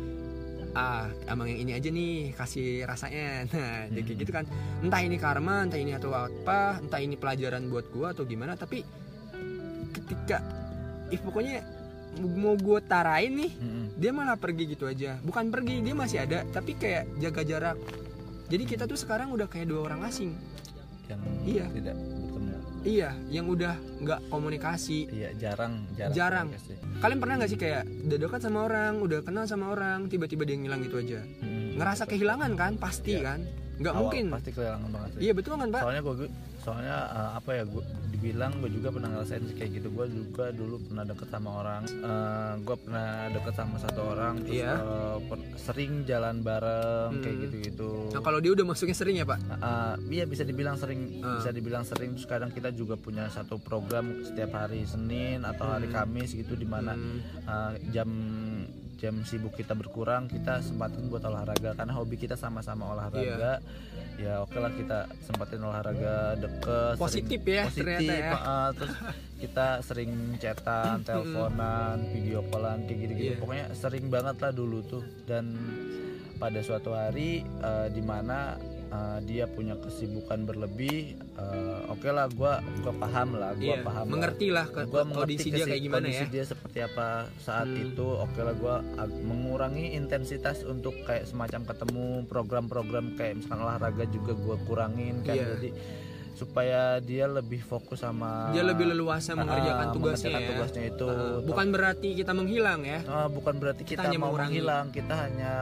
ah 0.74 1.08
emang 1.26 1.48
yang 1.48 1.60
ini 1.60 1.72
aja 1.74 1.90
nih 1.90 2.14
kasih 2.32 2.84
rasanya 2.84 3.26
nah 3.50 3.88
jadi 3.88 3.98
kayak 3.98 4.08
Hmm. 4.08 4.20
gitu 4.20 4.32
kan 4.32 4.46
entah 4.80 5.02
ini 5.02 5.18
karma 5.18 5.64
entah 5.64 5.80
ini 5.80 5.92
atau 5.92 6.12
apa 6.12 6.78
entah 6.78 7.00
ini 7.00 7.16
pelajaran 7.16 7.66
buat 7.66 7.88
gue 7.88 8.08
atau 8.08 8.24
gimana 8.24 8.54
tapi 8.54 8.86
ketika 9.92 10.44
ih 11.08 11.18
pokoknya 11.18 11.64
mau 12.18 12.54
gue 12.54 12.80
tarain 12.84 13.30
nih 13.32 13.52
Mm-mm. 13.56 13.86
dia 13.96 14.12
malah 14.12 14.36
pergi 14.36 14.64
gitu 14.68 14.86
aja 14.86 15.18
bukan 15.22 15.48
pergi 15.48 15.82
dia 15.82 15.94
masih 15.94 16.20
ada 16.20 16.44
tapi 16.48 16.74
kayak 16.74 17.10
jaga 17.18 17.42
jarak 17.42 17.78
jadi 18.48 18.64
kita 18.66 18.84
tuh 18.86 18.96
sekarang 18.96 19.30
udah 19.30 19.46
kayak 19.46 19.68
dua 19.68 19.88
orang 19.88 20.04
asing 20.04 20.34
yang 21.08 21.22
Iya. 21.42 21.66
tidak 21.72 21.96
iya 22.88 23.12
yang 23.28 23.46
udah 23.46 23.76
nggak 24.00 24.20
komunikasi 24.28 25.12
iya 25.12 25.30
jarang 25.36 25.84
jarang 25.94 26.16
Jarang. 26.16 26.48
kalian 26.98 27.20
pernah 27.20 27.36
nggak 27.38 27.52
sih 27.52 27.60
kayak 27.60 27.84
udah 27.84 28.18
dekat 28.18 28.42
sama 28.42 28.60
orang 28.64 28.94
udah 28.98 29.20
kenal 29.22 29.44
sama 29.44 29.66
orang 29.70 30.08
tiba-tiba 30.08 30.42
dia 30.42 30.56
ngilang 30.56 30.80
gitu 30.82 30.98
aja 30.98 31.20
Mm-mm. 31.44 31.76
ngerasa 31.76 32.04
kehilangan 32.06 32.52
kan 32.56 32.74
pasti 32.78 33.14
Iya. 33.14 33.28
kan 33.28 33.40
nggak 33.78 33.94
mungkin 33.94 34.24
pasti 34.32 34.50
kehilangan 34.50 34.90
banget 34.90 35.10
sih. 35.12 35.20
iya 35.22 35.32
betul 35.36 35.54
kan 35.54 35.68
pak 35.68 35.82
soalnya 35.84 36.02
gue 36.02 36.16
soalnya 36.58 36.96
eh, 37.08 37.32
apa 37.36 37.50
ya 37.54 37.64
gue 37.64 37.84
dibilang 38.18 38.50
gue 38.58 38.70
juga 38.72 38.90
pernah 38.90 39.14
ngerasain 39.14 39.46
kayak 39.54 39.72
gitu 39.72 39.88
gue 39.88 40.06
juga 40.10 40.50
dulu 40.50 40.82
pernah 40.82 41.06
deket 41.06 41.30
sama 41.30 41.50
orang 41.56 41.82
gue 42.60 42.78
pernah 42.78 43.08
deket 43.30 43.54
sama 43.54 43.76
satu 43.78 44.02
orang 44.08 44.34
terus 44.42 44.58
Iya. 44.58 44.74
eh, 44.74 45.18
per- 45.24 45.46
sering 45.56 45.92
jalan 46.04 46.42
bareng 46.42 47.22
kayak 47.22 47.30
Hmm. 47.32 47.44
gitu 47.44 47.56
gitu 47.64 47.90
nah 48.10 48.22
kalau 48.22 48.40
dia 48.40 48.52
udah 48.52 48.66
masuknya 48.66 48.94
sering 48.94 49.16
ya 49.16 49.26
pak 49.26 49.38
iya 50.10 50.26
bisa 50.26 50.42
dibilang 50.42 50.76
sering 50.76 51.22
Ah. 51.22 51.38
bisa 51.38 51.50
dibilang 51.52 51.84
sering 51.84 52.10
terus 52.12 52.26
kadang 52.26 52.50
kita 52.50 52.70
juga 52.72 52.98
punya 52.98 53.30
satu 53.30 53.56
program 53.58 54.26
setiap 54.26 54.50
hari 54.58 54.82
Senin 54.84 55.46
atau 55.46 55.70
hari 55.70 55.86
Hmm. 55.86 55.96
Kamis 55.96 56.34
gitu 56.34 56.54
di 56.54 56.66
mana 56.66 56.98
Hmm, 56.98 57.22
uh, 57.46 57.74
jam 57.88 58.10
jam 58.98 59.22
sibuk 59.22 59.54
kita 59.54 59.72
berkurang 59.72 60.26
kita 60.26 60.60
sempatin 60.60 61.08
buat 61.08 61.22
olahraga. 61.24 61.72
Karena 61.72 61.94
hobi 61.94 62.18
kita 62.18 62.34
sama-sama 62.34 62.92
olahraga. 62.92 63.62
Ya 64.18 64.42
oke 64.42 64.58
lah 64.58 64.74
kita 64.74 65.06
sempatin 65.22 65.62
olahraga 65.62 66.34
deket 66.36 66.98
Positif 66.98 67.38
sering- 67.38 67.54
ya, 67.54 67.64
positif 67.70 67.86
ternyata 67.86 68.14
ya. 68.18 68.34
uh, 68.34 68.70
terus 68.74 68.94
kita 69.38 69.68
sering 69.86 70.12
chatan 70.36 70.96
teleponan 71.06 71.98
video 72.10 72.42
callan 72.44 72.82
kayak 72.84 73.00
gitu-gitu. 73.00 73.30
Iya. 73.30 73.38
pokoknya 73.38 73.66
sering 73.72 74.06
banget 74.10 74.36
lah 74.42 74.52
dulu 74.52 74.82
tuh. 74.84 75.06
Dan 75.24 75.54
pada 76.36 76.58
suatu 76.60 76.92
hari 76.92 77.46
uh, 77.62 77.86
di 77.88 78.02
mana 78.02 78.58
uh, 78.90 79.20
dia 79.22 79.46
punya 79.46 79.76
kesibukan 79.76 80.44
berlebih 80.44 80.98
uh, 81.34 81.88
oke 81.88 82.08
lah 82.08 82.28
gua 82.30 82.54
gua 82.80 82.94
paham 82.96 83.30
lah 83.34 83.52
gua 83.54 83.64
iya 83.66 83.78
paham 83.80 84.06
mengerti 84.08 84.48
lah 84.48 84.66
ke, 84.66 84.86
gua 84.86 85.04
kondisi 85.04 85.14
mengerti 85.44 85.44
dia 85.46 85.56
kesi- 85.58 85.70
kayak 85.70 85.82
gimana 85.82 85.98
kondisi 86.02 86.20
ya 86.20 86.28
dia 86.30 86.44
seperti 86.46 86.80
apa 86.82 87.08
saat 87.38 87.68
Hmm. 87.68 87.84
itu 87.86 88.08
oke 88.08 88.40
lah 88.40 88.54
gue 88.54 88.76
mengurangi 89.22 89.86
intensitas 89.94 90.64
untuk 90.64 90.96
kayak 91.04 91.26
semacam 91.26 91.62
ketemu 91.64 92.06
program-program 92.26 93.06
kayak 93.14 93.38
misalkan 93.38 93.62
olahraga 93.62 94.06
juga 94.08 94.34
gue 94.34 94.56
kurangin 94.64 95.22
kan 95.22 95.34
Iya. 95.34 95.46
jadi 95.54 95.70
supaya 96.38 96.82
dia 97.02 97.26
lebih 97.28 97.60
fokus 97.60 98.00
sama 98.00 98.54
dia 98.54 98.62
lebih 98.62 98.86
leluasa 98.88 99.34
Ah, 99.34 99.42
mengerjakan 99.42 99.86
tugasnya 99.90 100.30
mengerjakan 100.30 100.38
ya 100.38 100.50
tugasnya 100.54 100.84
itu 100.86 101.08
Ah, 101.10 101.40
bukan 101.42 101.66
berarti 101.68 102.08
kita 102.14 102.32
menghilang 102.32 102.82
ya 102.84 103.00
Ah, 103.04 103.26
bukan 103.28 103.54
berarti 103.58 103.82
Kita 103.82 103.90
kita, 103.98 104.02
hanya 104.06 104.18
mau 104.18 104.30
mengurangi. 104.30 104.50
menghilang 104.54 104.86
kita 104.92 105.14
hanya 105.18 105.54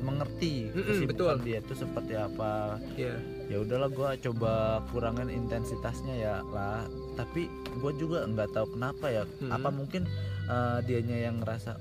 mengerti 0.00 0.54
kesibukan 0.70 1.08
betul. 1.10 1.34
dia 1.42 1.58
itu 1.58 1.74
seperti 1.74 2.14
apa 2.14 2.80
Iya. 2.94 3.14
ya 3.44 3.56
udahlah 3.58 3.90
gue 3.90 4.10
coba 4.22 4.52
kurangin 4.88 5.28
intensitasnya 5.28 6.14
ya 6.14 6.34
lah 6.46 6.88
tapi 7.14 7.44
gue 7.74 7.92
juga 7.94 8.24
nggak 8.24 8.48
tahu 8.50 8.66
kenapa 8.72 9.06
ya 9.10 9.24
Hmm. 9.38 9.50
apa 9.50 9.68
mungkin 9.68 10.08
uh, 10.46 10.80
dianya 10.80 11.16
yang 11.22 11.36
ngerasa 11.38 11.76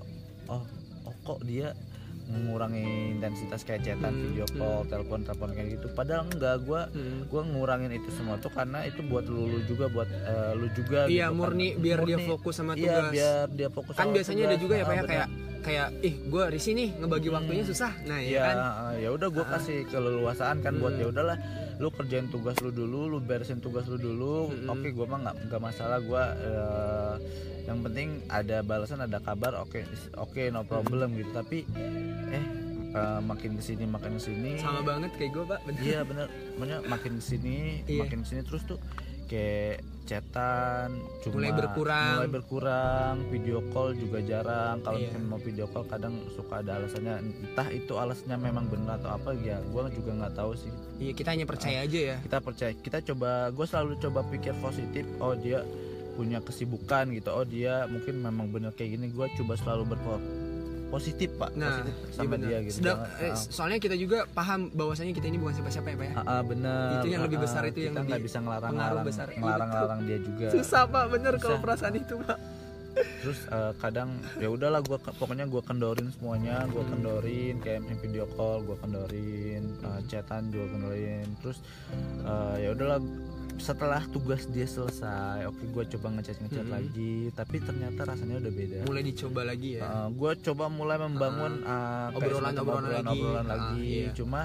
oh 0.48 0.64
oh 1.04 1.16
kok 1.24 1.40
dia 1.42 1.72
mengurangi 2.26 2.84
intensitas 3.14 3.62
kayak 3.62 3.84
chatan, 3.84 4.10
Hmm, 4.10 4.24
video 4.26 4.48
call, 4.50 4.86
telepon, 4.86 5.20
telepon 5.22 5.50
kayak 5.52 5.70
gitu. 5.74 5.88
Padahal 5.90 6.24
enggak, 6.28 6.56
gua 6.62 6.88
Hmm. 6.88 7.28
gua 7.28 7.42
ngurangin 7.44 7.92
itu 7.92 8.10
semua 8.10 8.36
tuh 8.38 8.50
karena 8.50 8.84
itu 8.84 9.04
buat 9.04 9.26
lu, 9.26 9.48
lu 9.48 9.60
juga 9.64 9.86
buat 9.88 10.08
eh, 10.08 10.52
lu 10.54 10.68
juga 10.72 11.06
Iya 11.06 11.28
gitu 11.28 11.30
kan. 11.30 11.36
murni 11.36 11.68
biar 11.76 12.00
dia 12.02 12.16
Murni. 12.16 12.30
fokus 12.30 12.54
sama 12.54 12.74
Iya, 12.74 12.84
tugas. 13.02 13.12
biar 13.12 13.46
dia 13.52 13.70
fokus 13.70 13.94
kan 13.94 14.06
sama 14.06 14.14
biasanya 14.14 14.42
ada 14.42 14.50
tugas. 14.52 14.62
juga 14.62 14.74
ya 14.74 14.80
Ah, 14.80 14.84
pak 14.84 14.94
ya 14.94 15.00
benar. 15.00 15.12
kayak 15.12 15.28
kayak 15.64 15.88
ih 16.02 16.16
gue 16.26 16.44
risih 16.50 16.74
nih 16.74 16.90
ngebagi 16.94 17.24
Hmm. 17.26 17.38
waktunya 17.38 17.64
susah. 17.64 17.92
Nah 18.04 18.20
ya 18.20 18.28
Iya, 18.30 18.42
kan. 18.42 18.56
ah, 18.58 18.94
ya 18.94 19.10
udah 19.10 19.28
gue 19.30 19.46
kasih 19.46 19.78
keleluasaan 19.88 20.58
kan 20.60 20.74
buat 20.76 20.92
Hmm. 20.92 21.02
ya 21.02 21.08
udahlah 21.10 21.38
lu 21.82 21.90
kerjain 21.90 22.30
tugas 22.30 22.58
lu 22.62 22.70
dulu, 22.70 23.10
lu 23.10 23.18
beresin 23.18 23.58
tugas 23.58 23.86
lu 23.90 23.98
dulu. 23.98 24.52
Hmm. 24.52 24.74
Oke, 24.74 24.94
gua 24.94 25.06
mah 25.10 25.20
nggak 25.30 25.36
nggak 25.50 25.62
masalah 25.62 25.98
gua 26.02 26.24
eh, 26.38 27.16
yang 27.66 27.80
penting 27.82 28.22
ada 28.28 28.62
balasan, 28.62 29.02
ada 29.02 29.18
kabar. 29.24 29.58
Oke, 29.64 29.88
oke 30.16 30.52
no 30.52 30.68
problem 30.68 31.16
gitu. 31.16 31.32
Tapi 31.32 31.64
eh 32.30 32.46
eh, 32.94 33.20
makin 33.24 33.58
ke 33.58 33.64
sini 33.64 33.84
makin 33.90 34.18
ke 34.18 34.22
sini. 34.22 34.52
Sama 34.62 34.86
banget 34.86 35.12
kayak 35.18 35.32
gue 35.34 35.46
pak. 35.50 35.60
Bener. 35.66 35.82
Iya 35.82 36.00
bener, 36.06 36.28
Maksudnya 36.60 36.80
makin 36.86 37.12
ke 37.18 37.24
sini, 37.24 37.58
Iya. 37.90 38.02
makin 38.06 38.20
ke 38.22 38.28
sini 38.28 38.42
terus 38.46 38.64
tuh 38.68 38.80
kayak 39.32 39.82
chatan 40.04 41.00
cuma 41.20 41.34
Mulai 41.40 41.52
berkurang. 41.52 42.14
mulai 42.20 42.32
berkurang, 42.32 43.14
video 43.28 43.60
call 43.72 43.96
juga 43.96 44.20
jarang. 44.20 44.84
Kalau 44.84 45.00
Iya. 45.00 45.16
mau 45.20 45.40
video 45.40 45.66
call 45.66 45.88
kadang 45.88 46.14
suka 46.32 46.60
ada 46.60 46.78
alasannya, 46.78 47.16
entah 47.24 47.68
itu 47.68 47.94
alasannya 47.96 48.38
memang 48.38 48.68
benar 48.68 49.00
atau 49.00 49.16
apa 49.16 49.32
ya, 49.36 49.58
gua 49.72 49.88
juga 49.88 50.12
nggak 50.14 50.34
tahu 50.36 50.52
sih. 50.54 50.72
Iya 51.00 51.12
kita 51.12 51.30
hanya 51.32 51.46
percaya 51.46 51.78
aja 51.82 52.00
ya. 52.00 52.18
Kita 52.20 52.38
percaya, 52.40 52.72
kita 52.76 52.98
coba, 53.04 53.50
gue 53.50 53.66
selalu 53.66 53.92
coba 54.00 54.20
pikir 54.28 54.54
positif. 54.60 55.04
Oh 55.18 55.34
dia 55.34 55.64
punya 56.14 56.38
kesibukan 56.40 57.10
gitu. 57.10 57.34
Oh 57.34 57.42
dia 57.42 57.90
mungkin 57.90 58.22
memang 58.22 58.54
benar 58.54 58.72
kayak 58.72 58.96
gini. 58.96 59.10
Gue 59.10 59.28
coba 59.34 59.58
selalu 59.58 59.98
berpositif 60.94 61.30
pak, 61.36 61.50
Nah, 61.58 61.82
positif 61.82 61.94
iya 61.98 62.14
sama 62.14 62.30
benar. 62.30 62.46
dia 62.46 62.58
gitu. 62.62 62.76
Sedang- 62.78 63.02
eh, 63.18 63.26
ah. 63.26 63.38
soalnya 63.50 63.80
kita 63.82 63.96
juga 63.98 64.18
paham 64.30 64.60
bahwasanya 64.70 65.10
kita 65.12 65.26
ini 65.26 65.38
bukan 65.42 65.54
siapa-siapa 65.56 65.88
ya 65.90 65.98
pak 65.98 66.06
ya. 66.06 66.14
Ah, 66.14 66.24
ah, 66.30 66.42
bener 66.46 66.90
Itu 66.94 67.08
yang 67.10 67.24
lebih 67.26 67.38
Ah, 67.40 67.44
besar 67.44 67.62
itu 67.66 67.80
yang 67.82 67.94
kita 67.98 68.02
lebih 68.06 68.22
bisa 68.22 68.38
ngelarang 68.40 68.70
pengaruh 68.70 68.78
ngelarang 68.94 69.08
besar. 69.10 69.28
Iya, 69.28 69.40
ngelarang 69.40 69.70
ngelarang 69.72 70.00
dia 70.06 70.18
juga 70.22 70.46
Susah 70.54 70.84
pak 70.86 71.06
bener 71.10 71.34
kalau 71.40 71.58
perasaan 71.58 71.96
itu 71.96 72.14
pak. 72.22 72.38
terus 72.94 73.50
eh, 73.50 73.74
kadang 73.80 74.10
ya 74.38 74.46
udahlah 74.48 74.78
gua 74.80 75.02
pokoknya 75.02 75.50
gua 75.50 75.66
kendorin 75.66 76.14
semuanya 76.14 76.62
gua 76.70 76.86
kendorin 76.86 77.58
kayak 77.58 77.82
video 77.98 78.30
call 78.30 78.62
gua 78.62 78.78
kendorin 78.78 79.66
eh, 79.82 80.00
chatan 80.06 80.54
juga 80.54 80.70
kendorin 80.70 81.26
terus 81.42 81.58
eh, 82.22 82.56
ya 82.62 82.70
udahlah 82.70 83.02
setelah 83.56 84.02
tugas 84.08 84.46
dia 84.46 84.66
selesai 84.66 85.46
oke 85.46 85.64
gua 85.70 85.86
coba 85.86 86.08
ngechat 86.12 86.38
ngechat 86.40 86.64
Hmm. 86.64 86.74
lagi 86.74 87.16
tapi 87.32 87.58
ternyata 87.58 88.02
rasanya 88.04 88.36
udah 88.40 88.52
beda 88.52 88.78
Mulai 88.84 89.04
dicoba 89.04 89.42
lagi 89.44 89.70
ya. 89.76 89.82
Eh, 89.82 90.08
gua 90.12 90.32
coba 90.36 90.66
mulai 90.68 90.98
membangun 90.98 91.54
eh, 91.60 91.68
kayak 92.10 92.16
Obrolan- 92.16 92.42
semacam 92.52 92.64
obrolan 92.66 92.92
lagi. 92.92 93.08
obrolan 93.16 93.46
Ah, 93.46 93.52
lagi. 93.52 93.82
iya. 93.86 94.10
cuma 94.12 94.42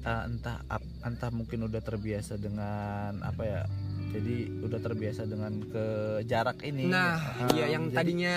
eh, 0.00 0.22
entah 0.24 0.56
entah 1.02 1.30
mungkin 1.30 1.58
udah 1.64 1.80
terbiasa 1.80 2.34
dengan 2.36 3.12
apa 3.20 3.42
ya 3.42 3.62
jadi 4.08 4.36
udah 4.60 4.80
terbiasa 4.80 5.22
dengan 5.24 5.52
ke 5.62 5.84
jarak 6.24 6.58
ini 6.62 6.86
Nah, 6.86 7.16
Ah, 7.18 7.52
iya 7.52 7.68
yang 7.70 7.86
jadi- 7.86 7.96
tadinya 7.98 8.36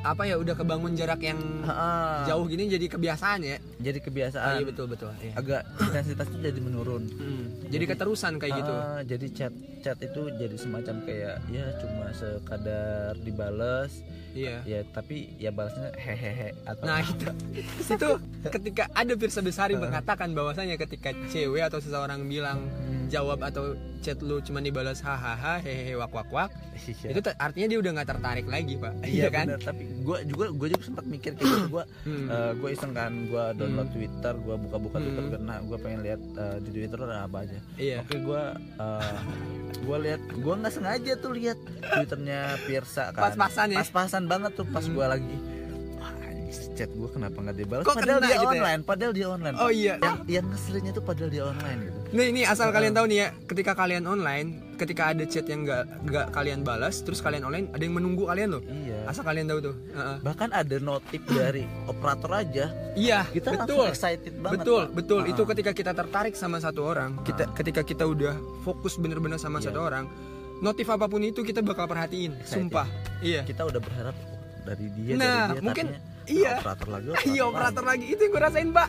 apa 0.00 0.22
ya 0.24 0.34
udah 0.34 0.54
kebangun 0.54 0.94
jarak 0.94 1.18
yang 1.20 1.38
Ah, 1.62 2.22
jauh 2.24 2.46
gini 2.46 2.66
jadi 2.66 2.86
kebiasaan 2.86 3.42
ya. 3.42 3.58
jadi 3.76 3.98
Ah, 3.98 4.04
kebiasaan 4.04 4.54
iya 4.54 4.64
betul 4.64 4.86
betul. 4.86 5.10
Iya. 5.16 5.34
agak 5.34 5.62
intensitasnya 5.80 6.38
jadi 6.44 6.60
menurun 6.60 7.04
Hmm, 7.18 7.44
Jadi 7.68 7.84
keterusan 7.84 8.32
kayak 8.36 8.54
gitu. 8.56 8.72
Ah, 8.72 9.00
jadi 9.02 9.26
chat 9.28 9.52
chat 9.78 9.98
itu 10.00 10.22
jadi 10.32 10.56
semacam 10.56 10.94
kayak 11.02 11.36
ya 11.48 11.66
cuma 11.78 12.08
sekadar 12.10 13.12
dibales 13.18 14.00
Iya. 14.38 14.56
ya 14.62 14.80
tapi 14.88 15.34
ya 15.34 15.50
balasnya 15.50 15.90
hehehe 15.94 16.54
atau 16.62 16.84
Nah 16.84 17.02
itu 17.02 17.26
itu 17.88 18.08
ketika 18.46 18.86
ada 18.92 19.12
Pirsa 19.12 19.40
Besari 19.40 19.74
mengatakan 19.74 20.30
bahwasanya 20.30 20.78
ketika 20.78 21.10
cewek 21.26 21.62
atau 21.64 21.78
seseorang 21.78 22.22
bilang 22.24 22.62
Hmm, 22.68 23.08
jawab 23.08 23.42
atau 23.42 23.74
chat 23.98 24.20
lu 24.20 24.38
cuma 24.38 24.60
dibalas 24.60 25.00
hahaha 25.00 25.58
hehehe 25.58 25.92
wak 25.92 26.14
wak 26.14 26.30
wak 26.30 26.50
iya. 26.78 27.10
itu 27.10 27.20
artinya 27.34 27.66
dia 27.66 27.78
udah 27.78 27.90
nggak 27.92 28.08
tertarik 28.08 28.46
lagi 28.46 28.78
pak. 28.78 28.92
Iya 29.02 29.26
kan? 29.28 29.46
bener, 29.50 29.60
tapi 29.60 29.82
gue 29.98 30.18
juga 30.24 30.46
gue 30.50 30.68
juga 30.70 30.84
sempat 30.84 31.04
mikir 31.04 31.34
kayak 31.34 31.50
gitu. 31.50 31.66
Gue 31.68 31.84
Hmm. 32.04 32.26
gue 32.54 32.68
iseng 32.70 32.92
kan 32.92 33.10
gue 33.26 33.44
download 33.56 33.88
Hmm. 33.88 33.96
Twitter 33.96 34.34
gue 34.38 34.54
buka-buka 34.60 34.96
Hmm. 34.96 35.04
Twitter 35.04 35.24
karena 35.32 35.54
gue 35.60 35.78
pengen 35.78 36.00
lihat 36.02 36.20
eh, 36.22 36.56
di 36.62 36.70
Twitter 36.70 36.98
ada 37.02 37.26
apa 37.26 37.36
aja. 37.42 37.58
Iya. 37.74 37.96
Oke 38.00 38.16
gue 38.20 38.42
gue 39.78 39.98
lihat 40.00 40.20
gue 40.28 40.54
nggak 40.54 40.72
sengaja 40.72 41.12
tuh 41.16 41.32
lihat 41.32 41.58
Twitternya 41.80 42.40
Pirsa 42.62 43.04
kan. 43.10 43.22
Pas-pasan 43.32 43.66
ya? 43.72 43.78
Pas-pasan 43.80 44.22
banget 44.28 44.52
tuh 44.54 44.66
pas 44.66 44.80
Hmm. 44.80 44.94
gue 44.94 45.06
lagi 45.08 45.36
chat 46.70 46.88
gue 46.88 47.10
kenapa 47.10 47.34
nggak 47.36 47.56
dibalas 47.58 47.82
Kok 47.82 47.90
padahal 47.92 48.20
dia 48.22 48.30
gitu 48.30 48.38
ya? 48.38 48.50
online 48.54 48.80
padahal 48.82 49.12
dia 49.12 49.26
online 49.28 49.56
oh 49.58 49.66
iya 49.68 49.94
yang 49.98 50.16
yang 50.30 50.44
ngeselinnya 50.46 50.92
tuh 50.92 51.02
padahal 51.02 51.26
dia 51.28 51.44
online 51.44 51.78
gitu 51.82 51.98
Nih 52.08 52.26
ini 52.30 52.40
asal 52.42 52.70
Ah. 52.70 52.72
kalian 52.72 52.94
tahu 52.94 53.04
nih 53.04 53.18
ya, 53.18 53.28
ketika 53.44 53.76
kalian 53.76 54.00
online, 54.02 54.48
ketika 54.74 55.12
ada 55.12 55.28
chat 55.28 55.44
yang 55.44 55.60
nggak 55.60 55.84
nggak 56.02 56.26
kalian 56.30 56.64
balas, 56.64 57.04
terus 57.04 57.20
kalian 57.20 57.44
online, 57.44 57.68
ada 57.68 57.82
yang 57.82 57.92
menunggu 57.92 58.24
kalian 58.24 58.48
loh. 58.48 58.62
iya 58.64 59.04
Asal 59.04 59.26
kalian 59.26 59.44
tahu 59.44 59.60
tuh. 59.60 59.74
Heeh. 59.92 60.16
bahkan 60.22 60.48
ada 60.50 60.76
notif 60.80 61.20
dari 61.26 61.68
operator 61.84 62.32
aja 62.32 62.72
Iya, 62.96 63.28
kita 63.28 63.52
betul. 63.52 63.60
langsung 63.76 63.92
excited 63.92 64.32
banget 64.38 64.56
betul, 64.56 64.82
Pak. 64.82 64.94
betul. 64.94 65.20
Ah. 65.20 65.28
Itu 65.28 65.42
ketika 65.44 65.70
kita 65.74 65.92
tertarik 65.92 66.32
sama 66.32 66.56
satu 66.58 66.80
orang, 66.82 67.20
kita 67.22 67.44
ketika 67.52 67.82
kita 67.82 68.04
udah 68.04 68.32
fokus 68.62 68.96
bener-bener 68.96 69.36
sama 69.36 69.58
Iya. 69.58 69.68
satu 69.68 69.80
orang, 69.82 70.08
notif 70.60 70.86
apa 70.86 71.04
pun 71.04 71.20
itu 71.20 71.40
kita 71.40 71.60
bakal 71.60 71.84
perhatiin. 71.84 72.34
Excited. 72.36 72.66
Sumpah. 72.66 72.86
Iya. 73.18 73.42
kita 73.42 73.62
udah 73.64 73.78
berharap 73.78 74.14
dari 74.62 74.86
dia 74.92 75.12
Nah, 75.12 75.26
dari 75.48 75.52
dia 75.52 75.62
mungkin- 75.62 75.88
tadinya, 75.90 76.00
iya. 76.24 76.52
operator 76.56 76.88
lagi 76.88 77.06
Iya 77.32 77.42
operator 77.44 77.84
lagi 77.84 78.04
itu 78.06 78.20
yang 78.20 78.32
gue 78.32 78.42
rasain 78.42 78.68
pak. 78.70 78.88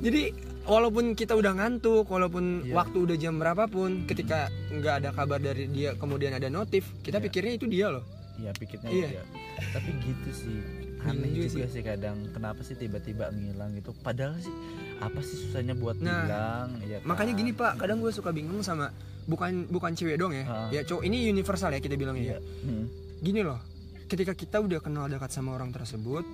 Jadi 0.00 0.22
walaupun 0.62 1.04
kita 1.12 1.32
udah 1.34 1.52
ngantuk, 1.52 2.06
walaupun 2.06 2.44
Iya. 2.62 2.74
waktu 2.74 2.96
udah 3.02 3.16
jam 3.16 3.34
berapapun, 3.36 3.90
ketika 4.04 4.46
nggak 4.70 4.94
ada 4.98 5.10
kabar 5.10 5.38
dari 5.38 5.66
dia, 5.66 5.92
kemudian 5.94 6.32
ada 6.32 6.48
notif, 6.48 6.88
kita 7.00 7.16
Iya. 7.16 7.24
pikirnya 7.24 7.52
itu 7.54 7.66
dia 7.66 7.86
loh. 7.88 8.04
Iya 8.34 8.50
pikirnya 8.52 8.88
Iya. 8.88 9.08
dia. 9.10 9.22
Tapi 9.70 9.90
gitu 10.00 10.30
sih. 10.32 10.58
Bingung 11.02 11.18
Aneh 11.18 11.30
juga 11.34 11.48
juga 11.50 11.66
sih 11.68 11.82
kadang 11.82 12.16
kenapa 12.30 12.60
sih 12.62 12.74
tiba-tiba 12.74 13.26
ngilang 13.28 13.74
gitu. 13.74 13.90
Padahal 13.96 14.38
sih 14.38 14.54
apa 14.96 15.18
sih 15.20 15.34
susahnya 15.36 15.74
buat 15.74 15.98
Nah, 15.98 16.24
bilang 16.24 16.68
ya 16.80 16.96
kan? 16.96 17.06
Makanya 17.06 17.32
gini 17.34 17.50
pak, 17.50 17.74
kadang 17.76 17.98
gue 17.98 18.08
suka 18.08 18.30
bingung 18.30 18.62
sama 18.62 18.94
bukan 19.24 19.66
bukan 19.66 19.92
cewek 19.92 20.16
dong 20.16 20.32
ya, 20.32 20.44
Ah. 20.44 20.68
ya 20.68 20.82
cowok 20.82 21.02
ini 21.02 21.26
universal 21.26 21.70
ya 21.70 21.78
kita 21.78 21.94
Iya. 21.94 22.00
bilangnya. 22.00 22.36
Hmm. 22.62 22.86
Gini 23.18 23.40
loh, 23.40 23.60
ketika 24.04 24.32
kita 24.32 24.58
udah 24.58 24.78
kenal 24.78 25.06
dekat 25.06 25.30
sama 25.30 25.54
orang 25.54 25.70
tersebut, 25.70 26.26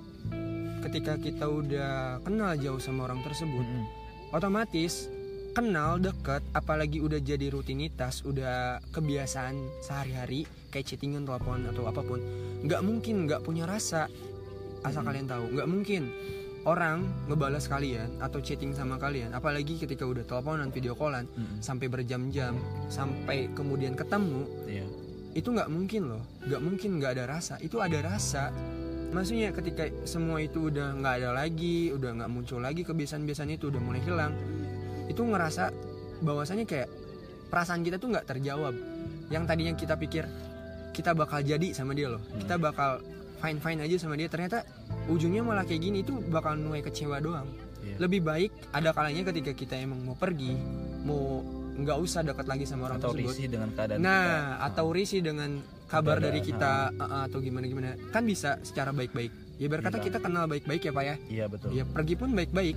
ketika 0.81 1.15
kita 1.15 1.45
udah 1.45 1.91
kenal 2.19 2.55
jauh 2.55 2.79
sama 2.79 3.05
orang 3.05 3.21
tersebut, 3.21 3.61
Mm-mm. 3.61 3.85
otomatis 4.31 5.05
kenal 5.49 5.97
dekat, 5.97 6.41
apalagi 6.51 6.97
udah 6.97 7.17
jadi 7.17 7.49
rutinitas, 7.49 8.21
udah 8.21 8.79
kebiasaan 8.89 9.53
sehari-hari 9.81 10.43
kayak 10.69 10.85
chattingan, 10.87 11.25
telepon 11.25 11.65
atau 11.65 11.85
apa 11.85 11.99
pun, 11.99 12.21
nggak 12.63 12.81
mungkin 12.81 13.25
nggak 13.25 13.41
punya 13.41 13.65
rasa. 13.65 14.07
Asal 14.79 15.03
Hmm. 15.03 15.07
kalian 15.07 15.27
tahu, 15.27 15.45
nggak 15.51 15.67
mungkin 15.67 16.01
orang 16.63 17.01
ngebalas 17.25 17.65
kalian 17.65 18.19
atau 18.19 18.39
chatting 18.39 18.71
sama 18.71 18.95
kalian, 18.95 19.31
apalagi 19.31 19.75
ketika 19.75 20.03
udah 20.03 20.23
teleponan, 20.23 20.69
video 20.69 20.91
callan, 20.91 21.23
Mm-mm. 21.29 21.59
sampai 21.59 21.87
berjam-jam, 21.87 22.59
sampai 22.87 23.47
kemudian 23.53 23.93
ketemu, 23.93 24.43
Iya. 24.65 24.85
itu 25.31 25.47
nggak 25.47 25.69
mungkin 25.69 26.01
loh 26.09 26.23
nggak 26.41 26.57
mungkin 26.59 26.89
nggak 26.97 27.11
ada 27.13 27.25
rasa 27.29 27.55
itu 27.59 27.77
ada 27.77 28.01
rasa 28.01 28.49
maksudnya 29.09 29.53
ketika 29.53 29.85
semua 30.01 30.41
itu 30.41 30.67
udah 30.67 30.97
nggak 30.97 31.13
ada 31.21 31.29
lagi 31.31 31.93
udah 31.93 32.17
nggak 32.17 32.29
muncul 32.29 32.57
lagi 32.57 32.81
kebiasaan-kebiasaan 32.81 33.53
itu 33.53 33.69
udah 33.69 33.77
mulai 33.77 34.01
hilang 34.01 34.33
itu 35.05 35.21
ngerasa 35.21 35.69
bahwasanya 36.19 36.65
kayak 36.65 36.89
perasaan 37.45 37.81
kita 37.81 37.97
tuh 37.97 38.09
nggak 38.09 38.25
terjawab 38.25 38.73
yang 39.29 39.45
tadinya 39.45 39.73
kita 39.73 39.93
pikir 39.95 40.25
kita 40.93 41.13
bakal 41.13 41.39
jadi 41.39 41.67
sama 41.71 41.93
dia 41.93 42.09
loh 42.09 42.21
Hmm. 42.25 42.41
kita 42.41 42.55
bakal 42.57 42.97
fine 43.39 43.59
fine 43.59 43.79
aja 43.81 43.95
sama 43.97 44.13
dia 44.13 44.27
ternyata 44.27 44.63
ujungnya 45.07 45.41
malah 45.41 45.63
kayak 45.63 45.81
gini 45.81 46.03
itu 46.03 46.13
bakal 46.27 46.55
nuai 46.55 46.79
kecewa 46.79 47.19
doang 47.19 47.47
Iya. 47.79 47.95
lebih 47.95 48.21
baik 48.21 48.51
ada 48.75 48.91
kalanya 48.91 49.23
ketika 49.31 49.55
kita 49.55 49.79
emang 49.79 50.03
mau 50.03 50.11
pergi 50.11 50.51
mau 51.07 51.39
nggak 51.79 51.95
usah 51.95 52.27
dekat 52.27 52.43
lagi 52.43 52.67
sama 52.67 52.91
orang 52.91 52.99
Atau 52.99 53.15
tersebut 53.15 53.31
risih 53.31 53.47
dengan 53.47 53.69
keadaan 53.71 53.99
Nah, 54.03 54.19
kita. 54.19 54.67
atau 54.67 54.85
risih 54.91 55.21
dengan 55.23 55.49
kabar 55.87 56.19
Keadaan, 56.19 56.25
dari 56.27 56.39
kita 56.43 56.71
uh, 56.91 57.01
uh, 57.01 57.21
atau 57.31 57.39
gimana 57.39 57.65
gimana, 57.65 57.95
kan 58.11 58.27
bisa 58.27 58.59
secara 58.61 58.91
baik-baik. 58.91 59.31
Ya 59.55 59.71
berkata 59.71 59.95
kita 59.97 60.19
kenal 60.19 60.43
baik-baik 60.45 60.83
ya 60.83 60.91
pak 60.91 61.03
ya. 61.03 61.15
Iya 61.31 61.45
betul. 61.47 61.71
Ya 61.71 61.87
pergi 61.87 62.19
pun 62.19 62.35
baik-baik. 62.35 62.75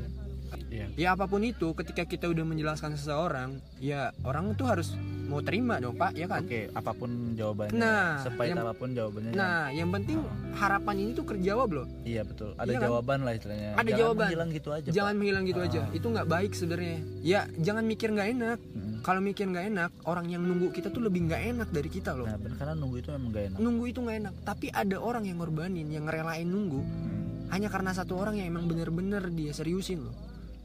Iya. 0.69 0.87
Ya 0.95 1.09
apa 1.13 1.25
pun 1.25 1.41
itu, 1.41 1.73
ketika 1.73 2.03
kita 2.03 2.27
udah 2.27 2.43
menjelaskan 2.43 2.93
seseorang, 2.93 3.51
ya 3.77 4.13
orang 4.23 4.53
tuh 4.53 4.67
harus 4.67 4.93
mau 5.25 5.41
terima 5.41 5.77
dong 5.77 5.95
pak, 5.95 6.13
ya 6.13 6.27
kan? 6.27 6.43
Oke, 6.43 6.69
apa 6.69 6.93
pun 6.93 7.09
jawabannya, 7.33 7.73
Nah, 7.75 8.21
sepahit 8.21 8.53
yang- 8.53 8.61
apa 8.61 8.73
pun 8.73 8.89
jawabannya. 8.91 9.33
Nah, 9.33 9.69
yang 9.69 9.89
penting 9.91 10.21
harapan 10.55 10.95
ini 10.99 11.11
tuh 11.13 11.25
kerjawab 11.25 11.69
loh. 11.73 11.87
iya 12.03 12.21
betul. 12.23 12.53
Ada 12.55 12.67
Iya 12.67 12.77
kan? 12.77 12.87
jawaban 12.87 13.19
lah 13.23 13.33
istilahnya. 13.33 13.71
Ada 13.71 13.81
Jangan 13.83 13.99
jawaban. 13.99 14.27
menghilang 14.27 14.51
gitu 14.51 14.69
aja. 14.71 14.89
Jangan 14.91 15.09
Pak. 15.09 15.19
menghilang 15.19 15.45
gitu 15.47 15.61
aja. 15.63 15.81
Ah. 15.81 15.89
Itu 15.91 16.07
nggak 16.09 16.29
baik 16.29 16.53
sebenarnya. 16.53 16.97
Ya 17.23 17.41
jangan 17.59 17.85
mikir 17.85 18.09
nggak 18.11 18.29
enak. 18.31 18.59
Mm-mm. 18.61 18.91
Kalau 19.03 19.21
mikir 19.21 19.45
nggak 19.47 19.67
enak, 19.69 19.91
orang 20.05 20.27
yang 20.29 20.43
nunggu 20.43 20.71
kita 20.71 20.87
tuh 20.87 21.01
lebih 21.01 21.27
nggak 21.27 21.43
enak 21.51 21.69
dari 21.71 21.89
kita 21.89 22.13
loh. 22.13 22.23
Nah, 22.23 22.37
bener, 22.37 22.55
karena 22.55 22.75
nunggu 22.75 22.97
itu 22.99 23.09
memang 23.11 23.29
gak 23.31 23.45
enak. 23.49 23.59
Nunggu 23.59 23.85
itu 23.85 23.99
nggak 23.99 24.17
enak. 24.21 24.35
Tapi 24.43 24.67
ada 24.69 24.97
orang 24.97 25.25
yang 25.25 25.37
ngorbanin, 25.37 25.89
yang 25.89 26.05
ngerelain 26.05 26.45
nunggu 26.45 26.81
Hmm. 26.81 27.49
hanya 27.49 27.67
karena 27.67 27.91
satu 27.91 28.15
orang 28.15 28.37
yang 28.37 28.49
emang 28.49 28.65
bener-bener 28.65 29.27
dia 29.29 29.51
seriusin 29.51 30.03
loh 30.03 30.15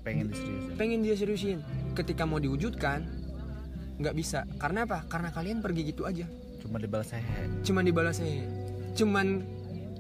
pengen 0.08 0.26
diseriusin. 0.32 0.72
Pengen 0.80 1.00
dia 1.04 1.16
seriusin. 1.20 1.58
Ketika 1.92 2.24
mau 2.24 2.40
diwujudkan 2.40 3.04
nggak 4.00 4.16
bisa. 4.16 4.48
Karena 4.56 4.88
apa? 4.88 5.04
Karena 5.12 5.30
kalian 5.36 5.60
pergi 5.60 5.92
gitu 5.92 6.08
aja. 6.08 6.24
Cuma 6.64 6.80
dibalas 6.80 7.12
hehe. 7.12 7.52
Cuman 7.68 7.84
dibalas 7.84 8.18
hehe. 8.24 8.48
Cuman 8.96 9.44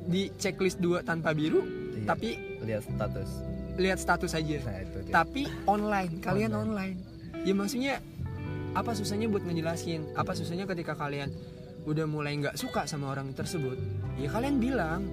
di 0.08 0.32
checklist 0.40 0.80
dua 0.80 1.04
tanpa 1.04 1.36
biru 1.36 1.60
Iya. 1.98 2.08
tapi 2.08 2.30
lihat 2.64 2.88
status. 2.88 3.30
lihat 3.78 4.00
status 4.02 4.32
aja. 4.34 4.58
Nah 4.64 4.78
itu 4.82 4.98
dia. 5.06 5.14
tapi 5.14 5.44
online. 5.68 6.24
Kalian 6.24 6.56
online. 6.56 6.98
ya 7.46 7.54
maksudnya 7.54 8.02
apa 8.74 8.94
susahnya 8.94 9.28
buat 9.28 9.44
ngejelasin? 9.46 10.16
Apa 10.16 10.34
susahnya 10.34 10.66
ketika 10.66 10.94
kalian 10.94 11.30
udah 11.86 12.06
mulai 12.10 12.38
nggak 12.38 12.58
suka 12.58 12.86
sama 12.90 13.14
orang 13.14 13.34
tersebut? 13.34 13.78
Ya 14.18 14.30
kalian 14.34 14.58
bilang 14.58 15.06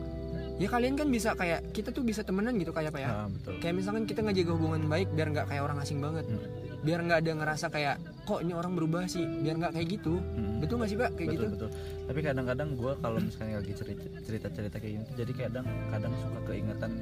ya 0.55 0.69
kalian 0.71 0.95
kan 0.95 1.11
bisa 1.11 1.35
kayak 1.35 1.75
kita 1.75 1.91
tuh 1.91 2.07
bisa 2.07 2.23
temenan 2.23 2.55
gitu 2.63 2.71
kayak 2.71 2.95
apa 2.95 3.01
ya. 3.03 3.09
Ah, 3.11 3.27
betul. 3.27 3.59
Kayak 3.59 3.75
misalkan 3.83 4.05
kita 4.07 4.21
ngejaga 4.23 4.53
hubungan 4.55 4.83
baik 4.87 5.09
biar 5.13 5.29
nggak 5.35 5.47
kayak 5.51 5.63
orang 5.67 5.79
asing 5.83 5.99
banget. 5.99 6.27
Hmm. 6.31 6.63
biar 6.85 7.01
nggak 7.01 7.25
ada 7.25 7.33
ngerasa 7.33 7.67
kayak 7.73 7.97
kok 8.29 8.45
ini 8.45 8.53
orang 8.53 8.77
berubah 8.77 9.09
sih? 9.09 9.25
Biar 9.25 9.57
nggak 9.57 9.73
kayak 9.73 9.89
gitu. 9.89 10.21
Hmm. 10.21 10.61
betul 10.61 10.77
nggak 10.77 10.91
sih 10.93 10.99
pak 11.01 11.11
kayak 11.17 11.29
betul 11.33 11.41
gitu? 11.41 11.47
betul. 11.57 11.71
Tapi 12.05 12.19
kadang-kadang 12.21 12.69
gue 12.77 12.93
kalau 13.01 13.19
misalnya 13.25 13.57
lagi 13.65 13.73
cerita 13.73 14.05
cerita 14.21 14.47
cerita 14.53 14.77
kayak 14.77 14.93
gitu 15.01 15.11
jadi 15.25 15.33
kadang 15.49 15.67
kadang 15.89 16.13
suka 16.21 16.41
keingetan 16.45 16.93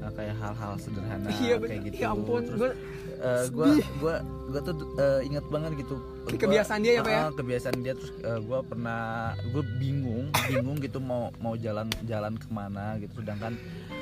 uh, 0.00 0.12
kayak 0.12 0.34
hal-hal 0.36 0.72
sederhana 0.76 1.28
iya 1.38 1.54
kayak 1.56 1.80
gitu 1.84 1.96
ya 1.98 2.08
ampun 2.10 2.42
Terus, 2.42 2.58
gue 2.58 2.70
uh, 3.18 3.44
gua 3.50 3.66
sedih. 3.68 3.86
gua 3.98 4.14
gua 4.48 4.60
tuh 4.62 4.74
uh, 4.96 5.20
ingat 5.22 5.44
banget 5.48 5.72
gitu 5.78 5.96
Gua- 6.24 6.40
kebiasaan 6.40 6.80
dia 6.80 6.92
ya, 6.94 7.02
Pak, 7.02 7.12
ya? 7.12 7.20
uh, 7.20 7.32
kebiasaan 7.34 7.76
dia 7.80 7.92
terus 7.94 8.12
uh, 8.22 8.40
gua 8.40 8.58
pernah 8.60 9.00
gue 9.48 9.64
bingung 9.76 10.26
bingung 10.46 10.76
gitu 10.78 10.98
mau 10.98 11.30
mau 11.38 11.54
jalan 11.54 11.86
jalan 12.04 12.34
ke 12.34 12.48
mana 12.48 12.96
gitu 12.98 13.18
sedangkan 13.18 13.54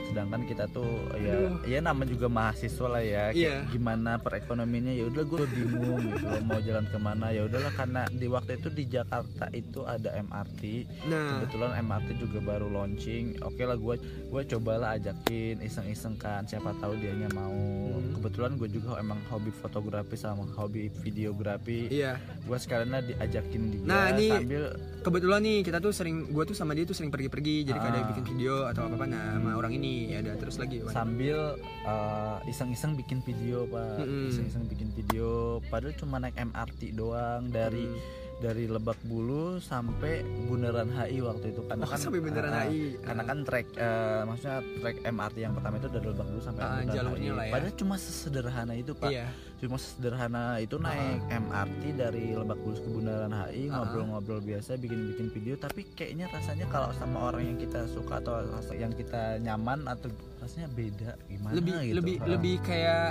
sedangkan 0.07 0.42
kita 0.42 0.64
tuh 0.69 0.87
ya 1.14 1.35
Aduh. 1.35 1.53
ya 1.64 1.79
nama 1.81 2.03
juga 2.03 2.27
mahasiswa 2.27 2.87
lah 2.88 3.01
ya. 3.01 3.25
Kayak 3.29 3.37
Iya. 3.37 3.57
gimana 3.69 4.11
perekonomiannya? 4.16 4.95
Ya 4.95 5.05
udah 5.07 5.25
gue 5.25 5.42
bingung 5.49 6.01
gitu 6.05 6.27
mau 6.42 6.59
jalan 6.59 6.85
ke 6.85 6.99
mana? 6.99 7.27
Ya 7.29 7.42
udahlah 7.42 7.73
karena 7.73 8.03
di 8.09 8.27
waktu 8.27 8.57
itu 8.57 8.69
di 8.69 8.85
Jakarta 8.87 9.47
itu 9.53 9.83
ada 9.85 10.11
MRT 10.12 10.62
nah. 11.07 11.40
Kebetulan 11.40 11.71
MRT 11.81 12.09
juga 12.16 12.38
baru 12.40 12.66
launching. 12.69 13.40
Oke 13.42 13.62
lah 13.62 13.75
gue 13.75 13.95
gue 14.27 14.42
cobalah 14.49 14.95
ajakin 14.95 15.61
iseng-iseng 15.61 16.14
kan. 16.14 16.45
Siapa 16.45 16.75
tahu 16.77 16.95
dianya 16.97 17.29
mau. 17.31 17.55
Hmm. 17.88 18.12
kebetulan 18.16 18.57
gue 18.57 18.69
juga 18.71 18.99
emang 18.99 19.21
hobi 19.27 19.51
fotografi 19.53 20.16
sama 20.16 20.45
hobi 20.53 20.88
videografi. 21.01 21.88
Iya. 21.88 22.19
Gue 22.42 22.57
sekalian 22.57 22.92
diajakin 23.03 23.62
dia 23.69 23.81
Nah, 23.83 24.05
ini- 24.11 24.31
sambil 24.31 24.64
kebetulan 25.01 25.40
nih 25.40 25.59
kita 25.62 25.79
tuh 25.79 25.92
sering 25.92 26.27
gue 26.27 26.45
tuh 26.45 26.53
sama 26.53 26.73
dia 26.73 26.83
tuh 26.83 26.92
sering 26.92 27.09
pergi-pergi. 27.09 27.64
Jadi 27.64 27.79
kadang 27.79 28.03
Ah. 28.03 28.09
bikin 28.11 28.25
video 28.27 28.55
atau 28.64 28.85
apa 28.85 28.95
apa 28.95 29.05
nah 29.07 29.25
sama 29.37 29.51
orang 29.55 29.73
ini 29.75 29.96
ya 30.07 30.17
ada 30.21 30.33
terus 30.35 30.57
lagi 30.57 30.81
Wan. 30.81 30.93
sambil 30.93 31.39
uh, 31.83 32.39
iseng-iseng 32.45 32.93
bikin 32.95 33.19
video 33.21 33.65
pak 33.67 34.01
Mm-mm. 34.01 34.29
iseng-iseng 34.29 34.65
bikin 34.67 34.89
video 34.93 35.29
padahal 35.67 35.95
cuma 35.95 36.17
naik 36.19 36.37
MRT 36.37 36.93
doang 36.93 37.49
dari 37.49 37.89
Hmm. 37.89 38.25
Dari 38.38 38.64
Lebak 38.66 39.01
Bulus 39.03 39.64
sampai 39.64 40.20
Bundaran 40.44 40.88
HI 40.88 41.18
waktu 41.20 41.51
itu 41.51 41.64
karena 41.64 41.83
Oh, 41.83 41.88
kan 41.88 41.96
sampai 41.99 42.20
Bundaran 42.20 42.53
uh, 42.53 42.62
HI. 42.62 43.01
karena 43.01 43.22
kan 43.25 43.38
trek 43.42 43.66
eh, 43.75 44.20
maksudnya 44.22 44.57
trek 44.77 44.96
MRT 45.03 45.37
yang 45.38 45.53
pertama 45.53 45.75
itu 45.77 45.88
dari 45.88 46.07
Lebak 46.07 46.27
Bulus 46.27 46.44
sampai 46.44 46.61
Ah, 46.61 46.68
Bundaran 46.75 46.92
jalurnya 46.92 47.25
HI. 47.27 47.33
lah 47.33 47.44
ya. 47.44 47.53
padahal 47.53 47.75
cuma 47.75 47.94
sesederhana 47.96 48.72
itu 48.75 48.92
pak 48.92 49.09
iya 49.09 49.27
cuma 49.57 49.77
sederhana 49.79 50.42
itu 50.59 50.77
naik 50.77 51.16
MRT 51.27 51.83
dari 51.96 52.25
Lebak 52.31 52.59
Bulus 52.61 52.79
ke 52.79 52.88
Bundaran 52.88 53.33
HI 53.33 53.62
Ah. 53.64 53.72
ngobrol-ngobrol 53.75 54.40
biasa 54.40 54.70
bikin-bikin 54.77 55.29
video 55.31 55.55
tapi 55.57 55.81
kayaknya 55.90 56.29
rasanya 56.29 56.68
kalau 56.68 56.92
sama 56.92 57.18
orang 57.27 57.42
yang 57.46 57.59
kita 57.59 57.88
suka 57.88 58.20
atau 58.20 58.44
yang 58.70 58.92
kita 58.92 59.40
nyaman 59.40 59.81
atau 59.87 60.12
rasanya 60.38 60.68
beda 60.70 61.11
gimana 61.27 61.53
lebih 61.53 61.72
gitu 61.81 61.94
lebih 61.96 62.16
Ah. 62.18 62.27
lebih 62.29 62.55
kayak 62.61 63.07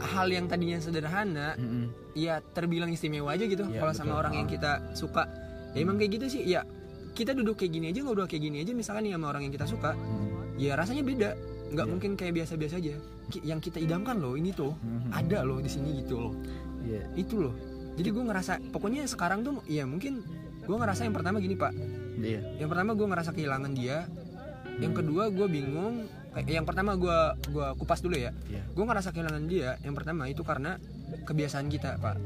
hal 0.00 0.26
yang 0.26 0.46
tadinya 0.46 0.76
sederhana 0.76 1.54
Mm-mm. 1.54 1.92
ya 2.12 2.40
terbilang 2.42 2.88
istimewa 2.88 3.30
aja 3.30 3.44
gitu 3.44 3.64
Iya, 3.64 3.78
kalau 3.78 3.92
sama 3.92 4.16
orang 4.16 4.34
yang 4.34 4.46
kita 4.46 4.92
suka 4.92 5.28
ya 5.70 5.80
emang 5.80 5.96
kayak 5.96 6.16
gitu 6.16 6.26
sih 6.28 6.42
ya 6.42 6.64
kita 7.10 7.30
duduk 7.30 7.54
kayak 7.54 7.72
gini 7.72 7.86
aja 7.88 8.00
ngobrol 8.00 8.24
kayak 8.24 8.42
gini 8.42 8.56
aja 8.60 8.72
misalkan 8.72 9.04
nih 9.04 9.14
sama 9.14 9.26
orang 9.28 9.42
yang 9.44 9.52
kita 9.52 9.66
suka 9.66 9.92
Mm. 9.92 10.56
ya 10.56 10.72
rasanya 10.74 11.02
beda 11.02 11.30
nggak 11.70 11.86
Iya. 11.86 11.92
mungkin 11.92 12.10
kayak 12.14 12.32
biasa-biasa 12.34 12.74
aja 12.76 12.94
yang 13.40 13.58
kita 13.58 13.78
idamkan 13.78 14.18
loh 14.18 14.34
ini 14.34 14.50
tuh 14.50 14.74
Mhm. 14.74 15.10
ada 15.12 15.38
loh 15.42 15.58
di 15.58 15.68
sini 15.68 16.00
gitu 16.00 16.18
loh 16.18 16.34
Iya. 16.82 17.04
itu 17.14 17.36
loh 17.40 17.54
jadi 17.94 18.08
gue 18.08 18.24
ngerasa 18.24 18.52
pokoknya 18.70 19.04
sekarang 19.04 19.40
tuh 19.40 19.60
ya 19.66 19.84
mungkin 19.84 20.24
gue 20.60 20.76
ngerasa 20.76 21.04
yang 21.04 21.14
pertama 21.14 21.38
gini 21.38 21.54
pak 21.54 21.70
Iya. 22.16 22.40
yang 22.58 22.68
pertama 22.68 22.92
gue 22.92 23.06
ngerasa 23.06 23.30
kehilangan 23.30 23.72
dia 23.72 24.08
yang 24.76 24.90
kedua 24.90 25.28
gue 25.28 25.46
bingung 25.46 26.08
yang 26.46 26.62
pertama 26.62 26.94
gue 26.94 27.18
gua 27.50 27.74
kupas 27.74 27.98
dulu 27.98 28.14
ya. 28.14 28.30
Iya. 28.46 28.62
gue 28.70 28.84
ngerasa 28.84 29.10
kehilangan 29.10 29.44
dia 29.44 29.74
yang 29.82 29.94
pertama 29.94 30.26
itu 30.26 30.42
karena 30.42 30.78
kebiasaan 31.26 31.66
kita 31.66 31.98
pak. 31.98 32.16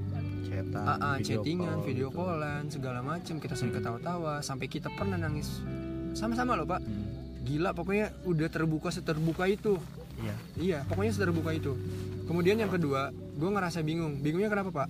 Chatan, 0.45 0.85
Ah, 0.85 0.97
ah, 1.01 1.17
video 1.17 1.41
chattingan 1.41 1.73
call 1.75 1.87
video 1.89 2.09
gitu. 2.13 2.19
callan 2.21 2.65
segala 2.69 3.01
macem 3.01 3.41
kita 3.41 3.57
sering 3.57 3.73
ketawa-tawa 3.73 4.39
sampai 4.39 4.69
kita 4.69 4.93
pernah 4.93 5.17
nangis. 5.17 5.65
Sama-sama 6.13 6.55
loh 6.55 6.65
pak. 6.65 6.81
Hmm. 6.81 7.11
gila 7.45 7.77
pokoknya 7.77 8.09
udah 8.25 8.49
terbuka 8.49 8.89
seterbuka 8.89 9.45
itu. 9.45 9.77
Iya. 10.17 10.35
iya 10.57 10.79
pokoknya 10.85 11.13
seterbuka 11.13 11.53
itu. 11.53 11.77
Kemudian 12.25 12.57
yang 12.57 12.69
kedua 12.69 13.09
gue 13.13 13.51
ngerasa 13.51 13.81
bingung. 13.81 14.21
Bingungnya 14.21 14.49
kenapa 14.49 14.71
pak? 14.71 14.89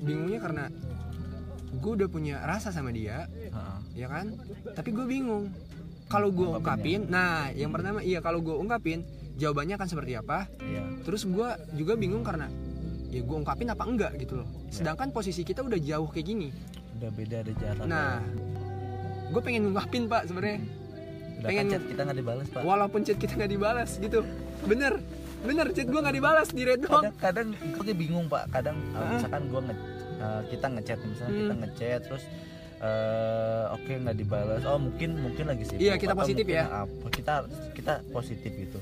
Bingungnya 0.00 0.40
karena 0.40 0.64
gue 1.74 1.92
udah 1.92 2.08
punya 2.08 2.38
rasa 2.40 2.70
sama 2.70 2.88
dia 2.88 3.26
Ah, 3.50 3.82
ya 3.92 4.06
kan? 4.06 4.32
Tapi 4.72 4.92
gue 4.92 5.04
bingung 5.04 5.50
kalau 6.06 6.28
gue 6.28 6.46
ungkapin 6.50 7.06
nah 7.06 7.48
yang 7.50 7.70
pertama 7.70 8.00
iya 8.00 8.18
kalau 8.18 8.38
gue 8.38 8.52
ungkapin 8.52 9.02
jawabannya 9.34 9.74
akan 9.74 9.88
seperti 9.88 10.12
apa 10.14 10.46
Iya. 10.60 11.02
terus 11.02 11.24
gue 11.24 11.48
juga 11.74 11.92
bingung 11.94 12.22
karena 12.22 12.46
ya 13.08 13.20
gue 13.20 13.36
ungkapin 13.36 13.66
apa 13.66 13.82
enggak 13.82 14.12
gitu 14.16 14.36
loh 14.36 14.48
Ya. 14.66 14.82
sedangkan 14.82 15.10
posisi 15.10 15.42
kita 15.42 15.60
udah 15.60 15.76
jauh 15.76 16.06
kayak 16.06 16.26
gini 16.26 16.48
Udah 16.94 17.10
beda 17.10 17.36
ada 17.40 17.52
jarak. 17.54 17.84
nah 17.84 18.22
gue 19.26 19.40
pengen 19.40 19.66
ngungkapin 19.66 20.06
pak 20.06 20.22
sebenarnya 20.24 20.58
pengen- 21.40 21.66
kan 21.66 21.72
chat 21.72 21.82
kita 21.84 22.00
nggak 22.02 22.18
dibalas 22.18 22.46
pak. 22.48 22.62
walaupun 22.62 23.00
chat 23.02 23.16
kita 23.16 23.32
nggak 23.34 23.52
dibalas 23.52 23.90
gitu 23.96 24.18
bener 24.64 25.02
bener 25.40 25.66
chat 25.70 25.84
gue 25.84 26.00
nggak 26.00 26.16
dibalas 26.16 26.48
di 26.48 26.62
red 26.62 26.80
doang 26.80 27.10
kadang 27.18 27.52
kadang 27.52 27.82
gue 27.82 27.94
bingung 27.94 28.26
pak 28.26 28.48
kadang 28.50 28.76
uh, 28.92 29.08
misalkan 29.10 29.42
gue 29.44 29.60
nge 29.62 29.74
uh, 30.16 30.42
kita 30.46 30.66
ngechat 30.70 30.98
misalnya 31.02 31.28
Hmm. 31.28 31.40
kita 31.40 31.54
ngechat 31.58 32.00
terus 32.02 32.24
uh, 32.84 33.64
oke 33.72 33.92
nggak 33.96 34.16
dibalas 34.16 34.62
oh 34.62 34.78
mungkin 34.78 35.16
mungkin 35.18 35.44
lagi 35.46 35.64
sibuk 35.64 35.80
Iya, 35.80 35.94
kita 35.96 36.12
positif 36.14 36.44
ya. 36.44 36.64
apa, 36.84 37.06
kita 37.08 37.34
kita 37.72 37.92
positif 38.10 38.52
gitu 38.52 38.78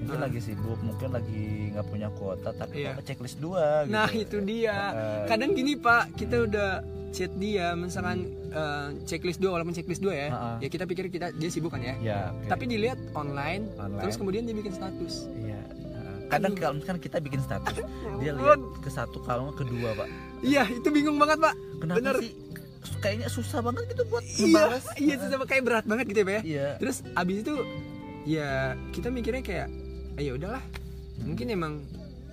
mungkin 0.00 0.18
Ah. 0.18 0.24
lagi 0.26 0.40
sibuk 0.40 0.78
mungkin 0.80 1.08
lagi 1.12 1.42
nggak 1.70 1.86
punya 1.86 2.08
kuota 2.10 2.50
tapi 2.50 2.88
kok 2.88 3.04
checklist 3.04 3.38
dua 3.38 3.84
gitu. 3.84 3.92
nah 3.92 4.10
itu 4.10 4.36
dia 4.42 4.76
Uh, 4.90 5.24
kadang 5.26 5.52
gini 5.52 5.76
pak 5.76 6.10
kita 6.16 6.42
udah 6.42 6.70
chat 7.12 7.28
dia 7.36 7.76
misalkan 7.76 8.24
eh, 8.48 8.88
checklist 9.04 9.36
dua 9.36 9.52
walaupun 9.52 9.70
checklist 9.70 10.00
dua 10.00 10.16
ya 10.16 10.28
ah. 10.28 10.56
ya 10.58 10.66
kita 10.66 10.88
pikir 10.88 11.06
kita 11.06 11.28
dia 11.30 11.48
sibuk 11.48 11.68
kan 11.68 11.78
ya 11.78 11.94
ya 12.00 12.18
oke. 12.32 12.48
tapi 12.48 12.64
dilihat 12.66 12.96
online, 13.12 13.68
Online. 13.76 14.00
terus 14.00 14.16
kemudian 14.16 14.42
dia 14.42 14.56
bikin 14.56 14.72
status 14.72 15.28
iya 15.36 15.60
uh, 15.92 16.24
kadang 16.26 16.56
kalau 16.56 16.74
misalkan 16.74 16.98
kita 16.98 17.20
bikin 17.20 17.38
status 17.38 17.84
dia 18.18 18.32
ampun. 18.32 18.42
lihat 18.42 18.60
ke 18.80 18.88
satu 18.88 19.20
kalau 19.20 19.46
nggak 19.46 19.60
kedua 19.60 19.88
pak 19.94 20.08
iya 20.40 20.64
itu 20.66 20.88
bingung 20.88 21.14
banget 21.14 21.36
pak 21.38 21.54
kenapa 21.78 22.00
Bener. 22.00 22.16
sih 22.18 22.32
kayaknya 22.98 23.26
susah 23.26 23.60
banget 23.60 23.86
gitu 23.88 24.02
buat 24.06 24.24
iya. 24.24 24.62
iya 25.02 25.12
itu 25.14 25.26
sama 25.26 25.44
kayak 25.44 25.62
berat 25.62 25.84
banget 25.84 26.06
gitu 26.08 26.20
ya 26.20 26.26
pak 26.26 26.34
ya? 26.34 26.42
Iya. 26.42 26.68
Terus 26.78 26.96
abis 27.12 27.36
itu 27.40 27.54
ya 28.24 28.50
kita 28.90 29.08
mikirnya 29.08 29.40
kayak 29.40 29.68
"Ah, 30.14 30.22
ya 30.22 30.32
udahlah. 30.32 30.62
Mungkin 31.18 31.46
emang 31.48 31.72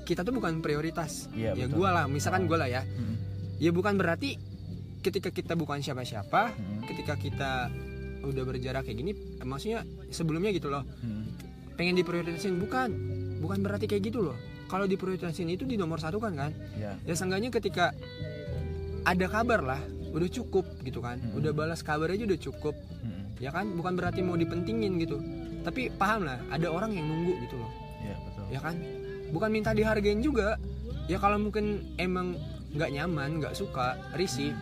kita 0.04 0.22
tuh 0.22 0.34
bukan 0.34 0.58
prioritas 0.60 1.30
Iya, 1.32 1.54
ya 1.54 1.66
betul. 1.66 1.80
gue 1.80 1.90
lah 1.90 2.06
misalkan 2.06 2.46
gue 2.46 2.58
lah 2.58 2.66
ya. 2.68 2.82
Hmm. 2.82 3.16
ya 3.58 3.70
bukan 3.70 3.94
berarti 3.94 4.40
ketika 5.00 5.30
kita 5.30 5.54
bukan 5.54 5.80
siapa-siapa 5.80 6.52
Hmm. 6.52 6.82
ketika 6.86 7.14
kita 7.14 7.52
udah 8.20 8.44
berjarak 8.44 8.84
kayak 8.84 8.98
gini 8.98 9.12
maksudnya 9.40 9.82
sebelumnya 10.10 10.50
gitu 10.50 10.68
loh. 10.68 10.82
Hmm. 11.00 11.30
pengen 11.74 11.96
diprioritasin 11.96 12.58
bukan. 12.58 12.90
Bukan 13.40 13.64
berarti 13.64 13.88
kayak 13.88 14.04
gitu 14.04 14.20
loh. 14.22 14.36
Kalau 14.68 14.84
diprioritasin 14.84 15.48
itu 15.48 15.64
di 15.64 15.74
nomor 15.74 15.98
satu 15.98 16.20
kan 16.20 16.36
kan? 16.36 16.52
Ya 16.76 17.00
ya 17.00 17.14
seenggaknya 17.14 17.48
ketika 17.50 17.96
ada 19.02 19.26
kabar 19.26 19.64
lah 19.64 19.82
udah 20.10 20.30
cukup 20.30 20.66
gitu 20.82 21.00
kan. 21.00 21.18
Mm-mm. 21.18 21.38
udah 21.38 21.52
balas 21.52 21.80
kabar 21.80 22.10
aja 22.10 22.24
udah 22.24 22.40
cukup. 22.40 22.76
Hmm. 23.00 23.30
ya 23.38 23.50
kan? 23.50 23.70
Bukan 23.72 23.94
berarti 23.94 24.20
mau 24.20 24.36
dipentingin 24.36 24.98
gitu. 24.98 25.18
Tapi 25.60 25.92
paham 25.92 26.24
lah 26.24 26.40
ada 26.50 26.68
orang 26.68 26.92
yang 26.92 27.06
nunggu 27.06 27.34
gitu 27.44 27.56
loh. 27.56 27.72
Ya 28.00 28.16
betul. 28.20 28.44
Ya 28.50 28.60
kan? 28.60 28.76
Bukan 29.30 29.50
minta 29.50 29.72
dihargain 29.72 30.20
juga. 30.20 30.58
Ya 31.06 31.18
kalau 31.18 31.38
mungkin 31.38 31.66
emang 31.96 32.38
nggak 32.70 32.90
nyaman 32.92 33.42
nggak 33.42 33.54
suka 33.54 33.98
risih 34.14 34.54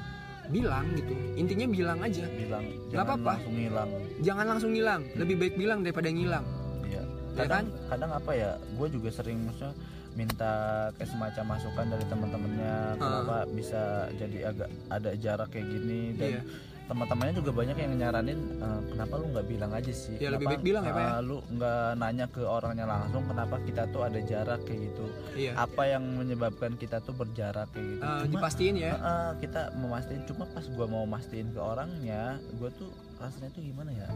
bilang 0.47 0.87
gitu. 0.95 1.11
Intinya 1.35 1.67
bilang 1.67 1.99
aja. 1.99 2.23
Bilang 2.29 2.63
Nggak 2.87 3.03
apa-apa. 3.03 3.31
langsung 3.35 3.55
ngilang. 3.55 3.89
Jangan 4.21 4.45
langsung 4.47 4.71
ngilang. 4.71 5.01
Lebih 5.15 5.35
baik 5.37 5.53
bilang 5.55 5.79
daripada 5.83 6.07
ngilang. 6.07 6.45
Iya. 6.83 7.03
Ya 7.35 7.39
kadang 7.43 7.65
kadang 7.87 8.11
apa 8.11 8.31
ya 8.31 8.49
gue 8.55 8.87
juga 8.89 9.09
sering 9.11 9.39
maksudnya 9.43 9.75
minta 10.17 10.53
kayak 10.97 11.07
semacam 11.07 11.45
masukan 11.47 11.85
dari 11.87 12.05
teman-temannya 12.07 12.75
kenapa 12.97 13.35
bisa 13.47 13.81
jadi 14.11 14.49
agak 14.49 14.69
ada 14.89 15.11
jarak 15.15 15.47
kayak 15.47 15.67
gini 15.69 16.01
dan 16.17 16.29
Iya. 16.33 16.41
teman-temannya 16.87 17.35
juga 17.35 17.51
banyak 17.51 17.75
yang 17.75 17.93
nyaranin 17.95 18.39
"Eh, 18.57 18.81
kenapa 18.87 19.13
lu 19.13 19.27
nggak 19.27 19.45
bilang 19.45 19.71
aja 19.71 19.91
sih? 19.91 20.15
Ya, 20.15 20.31
lebih 20.31 20.47
Kenapa, 20.47 20.51
baik 20.55 20.63
bilang 20.63 20.83
ya, 20.83 20.91
Pak, 20.91 20.97
ya?" 20.97 21.09
eh, 21.11 21.19
lu 21.21 21.37
nggak 21.45 21.87
nanya 21.93 22.25
ke 22.27 22.41
orangnya 22.41 22.85
langsung 22.87 23.23
kenapa 23.25 23.55
kita 23.61 23.83
tuh 23.87 24.01
ada 24.01 24.19
jarak 24.21 24.59
kayak 24.63 24.79
gitu? 24.87 25.05
Iya. 25.35 25.51
Apa 25.53 25.83
yang 25.85 26.03
menyebabkan 26.15 26.71
kita 26.73 26.97
tuh 26.99 27.11
berjarak 27.11 27.67
kayak 27.69 27.87
gitu? 27.91 28.01
Eh, 28.01 28.19
Cuma, 28.23 28.31
dipastiin 28.33 28.75
ya. 28.79 28.89
eh, 28.89 28.97
eh, 28.97 29.31
kita 29.37 29.61
memastikan 29.75 30.23
cuma 30.25 30.43
pas 30.47 30.65
gua 30.65 30.87
mau 30.87 31.03
mastiin 31.05 31.47
ke 31.51 31.59
orangnya 31.61 32.23
gua 32.55 32.71
tuh 32.73 32.89
rasanya 33.17 33.49
tuh 33.49 33.61
gimana 33.61 33.89
ya? 33.91 34.07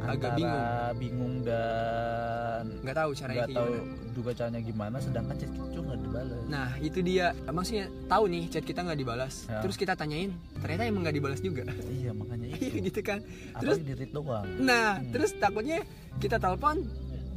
Agak 0.00 0.30
Antara 0.32 0.94
bingung. 0.94 1.34
dan 1.42 2.64
nggak 2.80 2.96
tahu 2.96 3.10
caranya 3.12 3.36
nggak 3.36 3.48
kayak 3.48 3.58
tahu 3.58 3.68
gimana. 3.70 4.12
juga 4.12 4.30
caranya 4.32 4.60
gimana 4.60 4.96
sedangkan 4.98 5.34
chat 5.36 5.50
kita 5.50 5.66
tuh 5.68 5.82
nggak 5.82 5.98
dibalas 6.00 6.40
nah 6.48 6.68
itu 6.78 6.98
dia. 7.00 7.26
Maksudnya 7.46 7.86
tahu 8.06 8.24
nih 8.26 8.42
chat 8.48 8.64
kita 8.64 8.80
nggak 8.82 8.98
dibalas. 8.98 9.34
Ya. 9.44 9.60
terus 9.60 9.76
kita 9.76 9.92
tanyain 9.94 10.30
ternyata 10.56 10.82
emang 10.84 11.02
nggak 11.04 11.16
dibalas 11.16 11.40
juga. 11.40 11.62
Iya 11.84 12.10
makanya 12.12 12.46
Iya 12.52 12.56
itu. 12.56 12.78
gitu 12.84 13.00
kan. 13.02 13.18
Terus 13.58 13.76
di 13.78 13.92
doang. 14.08 14.46
Nah 14.58 14.98
Hmm. 14.98 15.12
terus 15.12 15.30
takutnya 15.34 15.78
kita 16.16 16.36
telepon 16.36 16.82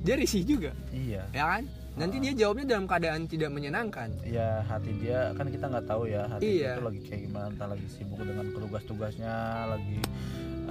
dia 0.02 0.16
risih 0.16 0.42
juga. 0.42 0.72
Iya. 0.90 1.28
Ya 1.30 1.46
kan? 1.50 1.64
Nanti 1.92 2.18
dia 2.18 2.32
jawabnya 2.34 2.66
dalam 2.70 2.88
keadaan 2.88 3.28
tidak 3.28 3.52
menyenangkan. 3.52 4.16
Ya 4.24 4.64
hati 4.64 4.96
dia 4.96 5.36
kan 5.36 5.46
kita 5.46 5.68
nggak 5.68 5.86
tahu 5.86 6.08
ya 6.08 6.24
hati 6.26 6.42
Iya. 6.58 6.72
dia 6.72 6.80
tuh 6.80 6.86
lagi 6.88 7.00
kayak 7.04 7.22
gimana 7.28 7.46
entah 7.50 7.68
lagi 7.68 7.88
sibuk 7.90 8.18
dengan 8.18 8.46
tugas-tugasnya 8.50 9.34
lagi 9.68 10.00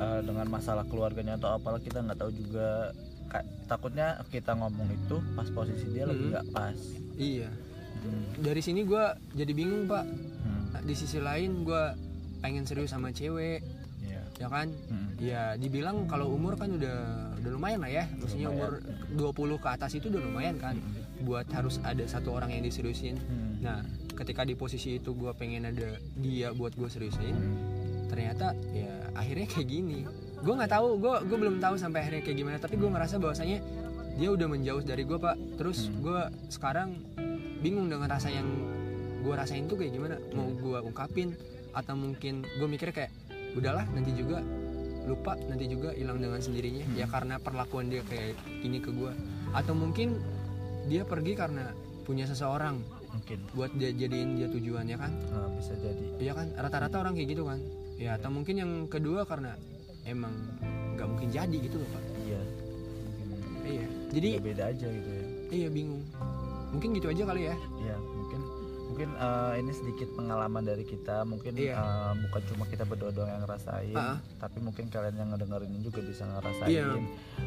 eh, 0.00 0.20
dengan 0.24 0.46
masalah 0.48 0.88
keluarganya 0.88 1.36
atau 1.36 1.52
apalah 1.52 1.78
kita 1.78 2.00
nggak 2.00 2.18
tahu 2.18 2.32
juga. 2.32 2.96
Ka- 3.28 3.46
takutnya 3.68 4.18
kita 4.26 4.56
ngomong 4.56 4.90
itu 4.90 5.22
pas 5.32 5.46
posisi 5.48 5.86
dia 5.88 6.02
lagi 6.02 6.18
Hmm. 6.18 6.30
nggak 6.32 6.46
pas. 6.50 6.78
Iya. 7.14 7.48
Hmm, 8.00 8.24
dari 8.40 8.58
sini 8.58 8.80
gua 8.82 9.12
jadi 9.30 9.52
bingung 9.52 9.84
pak. 9.84 10.02
Hmm, 10.02 10.82
di 10.82 10.94
sisi 10.96 11.20
lain 11.20 11.62
gua 11.62 11.92
pengen 12.40 12.64
serius 12.64 12.90
sama 12.90 13.12
cewek. 13.12 13.60
Iya. 14.00 14.22
ya 14.40 14.48
kan? 14.48 14.72
Hmm, 14.88 15.08
ya 15.20 15.42
dibilang 15.54 16.08
kalau 16.08 16.32
umur 16.32 16.56
kan 16.56 16.72
udah 16.72 16.98
udah 17.36 17.50
lumayan 17.52 17.84
lah 17.84 17.92
ya. 17.92 18.04
Maksudnya 18.16 18.48
umur 18.48 18.80
20 19.12 19.60
ke 19.60 19.68
atas 19.68 19.92
itu 19.92 20.08
udah 20.08 20.22
lumayan 20.22 20.56
kan? 20.56 20.80
Buat 21.20 21.52
harus 21.52 21.76
ada 21.84 22.00
satu 22.04 22.32
orang 22.32 22.48
yang 22.50 22.64
diseriusin. 22.64 23.20
Hmm, 23.20 23.60
nah 23.60 23.78
ketika 24.10 24.42
di 24.42 24.52
posisi 24.52 24.96
itu 24.96 25.12
gue 25.12 25.32
pengen 25.32 25.64
ada 25.64 25.96
dia 26.16 26.50
buat 26.50 26.72
gue 26.72 26.88
seriusin 26.88 27.32
hmm. 27.32 27.79
Ternyata 28.10 28.58
ya 28.74 28.90
akhirnya 29.14 29.46
kayak 29.46 29.68
gini. 29.70 30.02
Gue 30.42 30.54
nggak 30.58 30.72
tahu 30.74 30.98
gue 30.98 31.14
gue 31.30 31.38
belum 31.38 31.56
tahu 31.62 31.78
sampai 31.78 32.02
akhirnya 32.02 32.22
kayak 32.26 32.38
gimana 32.42 32.56
tapi 32.58 32.74
gue 32.74 32.90
ngerasa 32.90 33.22
bahwasanya 33.22 33.58
dia 34.18 34.28
udah 34.34 34.46
menjauh 34.50 34.82
dari 34.82 35.06
gue 35.06 35.18
pak. 35.22 35.38
Terus 35.54 35.86
Hmm. 35.86 36.02
gue 36.02 36.20
sekarang 36.50 36.88
bingung 37.62 37.86
dengan 37.86 38.10
rasa 38.10 38.34
yang 38.34 38.48
gue 39.22 39.34
rasain 39.36 39.70
tuh 39.70 39.78
kayak 39.78 39.94
gimana. 39.94 40.16
Mau 40.34 40.50
gue 40.50 40.78
ungkapin 40.82 41.38
atau 41.70 41.94
mungkin 41.94 42.42
gue 42.42 42.66
mikir 42.66 42.90
kayak 42.90 43.14
udahlah 43.54 43.86
nanti 43.94 44.10
juga 44.18 44.42
lupa 45.06 45.38
nanti 45.48 45.70
juga 45.70 45.94
hilang 45.94 46.18
dengan 46.18 46.42
sendirinya. 46.42 46.84
Ya 46.98 47.06
karena 47.06 47.38
perlakuan 47.38 47.86
dia 47.86 48.02
kayak 48.02 48.34
ini 48.66 48.82
ke 48.82 48.90
gue 48.90 49.12
atau 49.54 49.72
mungkin 49.78 50.18
dia 50.90 51.06
pergi 51.06 51.38
karena 51.38 51.70
punya 52.02 52.26
seseorang 52.26 52.82
mungkin. 53.10 53.38
buat 53.54 53.70
dia 53.74 53.90
jadiin 53.94 54.38
dia 54.38 54.48
tujuan 54.50 54.86
ya 54.86 54.98
kan? 54.98 55.12
Eh, 55.14 55.48
bisa 55.58 55.74
jadi. 55.78 56.06
Iya 56.18 56.32
kan? 56.34 56.46
Rata-rata 56.58 56.96
orang 56.98 57.14
kayak 57.14 57.28
gitu 57.36 57.44
kan 57.46 57.60
ya 58.00 58.16
atau 58.16 58.32
mungkin 58.32 58.56
yang 58.56 58.72
kedua 58.88 59.22
karena 59.22 59.52
emang 60.02 60.32
nggak 60.96 61.04
mungkin 61.06 61.28
jadi 61.28 61.56
gitu 61.60 61.76
loh 61.76 61.88
pak. 61.90 62.02
Iya. 62.18 62.40
Mungkin 63.20 63.62
iya. 63.68 63.86
Jadi 64.10 64.28
beda 64.32 64.42
beda 64.42 64.64
aja 64.72 64.86
gitu 64.88 65.10
ya. 65.10 65.24
Iya 65.50 65.68
bingung. 65.68 66.02
Mungkin 66.72 66.88
gitu 66.96 67.06
aja 67.06 67.22
kali 67.24 67.42
ya. 67.44 67.56
Ya 67.78 67.96
mungkin 68.00 68.40
mungkin 68.90 69.08
eh, 69.14 69.52
ini 69.60 69.70
sedikit 69.70 70.08
pengalaman 70.14 70.62
dari 70.62 70.82
kita. 70.82 71.22
Mungkin 71.22 71.52
Iya. 71.54 71.76
eh, 71.76 72.12
bukan 72.24 72.42
cuma 72.48 72.64
kita 72.66 72.82
berdua 72.82 73.12
doang 73.12 73.28
yang 73.28 73.44
ngerasain 73.44 73.92
Ah. 73.94 74.16
tapi 74.40 74.58
mungkin 74.58 74.88
kalian 74.88 75.14
yang 75.14 75.28
ngedengerin 75.30 75.68
ini 75.68 75.84
juga 75.84 76.00
bisa 76.00 76.24
ngerasain. 76.26 76.72
Iya. 76.72 76.88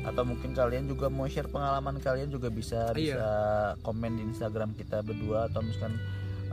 atau 0.03 0.21
mungkin 0.21 0.51
kalian 0.51 0.85
juga 0.85 1.07
mau 1.07 1.25
share 1.25 1.47
pengalaman 1.47 1.97
kalian 1.97 2.27
juga 2.27 2.47
bisa 2.47 2.91
Iya. 2.91 3.17
bisa 3.17 3.29
komen 3.81 4.19
di 4.19 4.23
Instagram 4.27 4.75
kita 4.75 5.01
berdua. 5.01 5.47
Atau 5.47 5.63
misalkan 5.63 5.97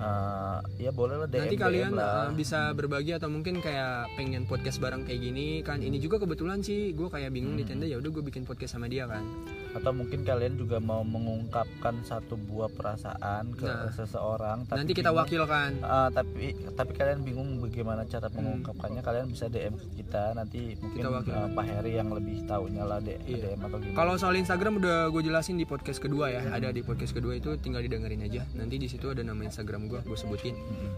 eh, 0.00 0.58
ya 0.80 0.90
boleh 0.90 1.16
lah 1.16 1.26
DM 1.26 1.40
nanti 1.42 1.56
kalian 1.56 1.92
lah 1.92 2.10
uh, 2.22 2.32
bisa 2.32 2.72
berbagi 2.72 3.12
atau 3.12 3.28
mungkin 3.28 3.58
kayak 3.58 3.88
pengen 4.14 4.42
podcast 4.44 4.78
bareng 4.78 5.02
kayak 5.02 5.20
gini 5.22 5.60
kan 5.60 5.78
ini 5.78 5.96
juga 5.96 6.16
kebetulan 6.16 6.58
sih 6.58 6.90
gue 6.90 7.06
kayak 7.06 7.30
bingung 7.30 7.52
di 7.52 7.62
Hmm. 7.62 7.70
tenda 7.70 7.86
ya 7.86 7.96
udah 7.96 8.10
gue 8.10 8.24
bikin 8.24 8.42
podcast 8.42 8.74
sama 8.74 8.86
dia 8.86 9.04
kan 9.04 9.22
atau 9.70 9.92
mungkin 9.92 10.24
kalian 10.24 10.56
juga 10.56 10.78
mau 10.78 11.04
mengungkapkan 11.04 12.02
satu 12.02 12.34
buah 12.36 12.66
perasaan 12.68 13.52
ke 13.52 13.62
Nah. 13.62 13.86
seseorang 13.90 14.64
tapi 14.64 14.78
nanti 14.80 14.92
kita 14.92 15.08
bingung- 15.08 15.20
wakilkan 15.22 15.70
Ah, 15.80 16.08
tapi 16.08 16.46
tapi 16.72 16.92
kalian 16.92 17.20
bingung 17.20 17.60
bagaimana 17.60 18.02
cara 18.04 18.26
Hmm. 18.26 18.40
mengungkapkannya 18.40 18.98
kalian 19.00 19.26
bisa 19.28 19.46
DM 19.46 19.76
ke 19.76 19.86
kita 20.00 20.32
nanti 20.32 20.74
mungkin 20.76 20.98
Kita 21.00 21.22
ah, 21.30 21.48
Pak 21.50 21.64
Heri 21.66 21.92
yang 21.94 22.10
lebih 22.10 22.42
tahunya 22.44 22.82
lah 22.82 22.98
D- 22.98 23.20
Iya. 23.22 23.54
DM 23.54 23.60
atau 23.60 23.78
gimana 23.78 23.94
Kalau 23.94 24.14
soal 24.16 24.34
Instagram 24.36 24.72
udah 24.76 25.06
gue 25.08 25.22
jelasin 25.22 25.54
di 25.54 25.64
podcast 25.64 25.98
kedua 25.98 26.26
ya, 26.28 26.42
ada 26.48 26.70
di 26.70 26.80
podcast 26.80 27.12
kedua 27.12 27.32
itu 27.32 27.54
tinggal 27.56 27.80
didengerin 27.80 28.22
aja. 28.22 28.42
Nanti 28.52 28.74
di 28.74 28.86
situ 28.86 29.06
ada 29.06 29.20
nama 29.20 29.42
Instagram 29.42 29.86
gue, 29.90 30.00
gue 30.00 30.14
sebutin. 30.14 30.54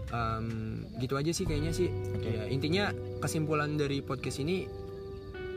Em, 0.07 0.45
gitu 0.97 1.13
aja 1.13 1.29
sih 1.29 1.43
kayaknya 1.43 1.71
sih. 1.71 1.89
Oke. 2.13 2.29
Ya, 2.29 2.45
intinya 2.45 2.93
kesimpulan 3.17 3.73
dari 3.73 3.99
podcast 3.99 4.37
ini 4.37 4.69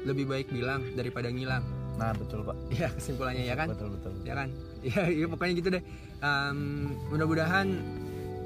lebih 0.02 0.24
baik 0.24 0.48
bilang 0.48 0.82
daripada 0.92 1.28
ngilang. 1.28 1.62
nah 1.96 2.12
betul 2.12 2.44
pak 2.44 2.52
Ya 2.76 2.88
kesimpulannya 2.90 3.42
ya 3.42 3.54
kan, 3.54 3.68
betul 3.68 3.88
betul 3.90 4.12
ya 4.22 4.34
kan. 4.34 4.48
Ya, 4.86 5.02
ya 5.06 5.26
pokoknya 5.26 5.54
gitu 5.54 5.68
deh. 5.70 5.82
Em, 6.18 6.58
mudah-mudahan 7.08 7.66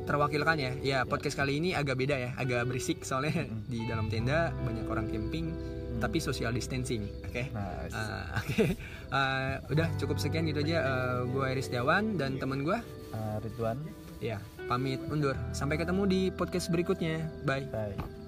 terwakilkan 0.03 0.57
ya. 0.57 0.73
Ya 0.81 0.99
podcast 1.03 1.37
kali 1.37 1.59
ini 1.59 1.71
agak 1.71 1.95
beda 1.95 2.17
ya, 2.17 2.31
agak 2.35 2.67
berisik 2.67 3.03
soalnya 3.03 3.45
Mm. 3.45 3.61
di 3.73 3.79
dalam 3.85 4.07
tenda 4.07 4.51
banyak 4.61 4.87
orang 4.87 5.07
camping, 5.07 5.53
tapi 5.99 6.17
social 6.17 6.51
distancing. 6.51 7.05
Oke. 7.23 7.53
nah 7.53 7.85
Ah, 7.93 8.41
Oke, 8.41 8.75
Ah, 9.11 9.61
udah 9.69 9.91
cukup 9.97 10.17
sekian 10.17 10.47
gitu 10.47 10.63
aja. 10.63 10.79
gue 11.25 11.45
Iris 11.51 11.69
Tiawan 11.69 12.17
dan 12.17 12.39
teman 12.39 12.63
gue, 12.63 12.79
ah, 13.11 13.37
Ridwan 13.39 13.77
ya 14.19 14.39
pamit 14.71 15.03
undur. 15.11 15.35
Sampai 15.51 15.75
ketemu 15.75 16.07
di 16.07 16.21
podcast 16.31 16.71
berikutnya. 16.71 17.27
Bye. 17.43 17.67
bye 17.75 18.20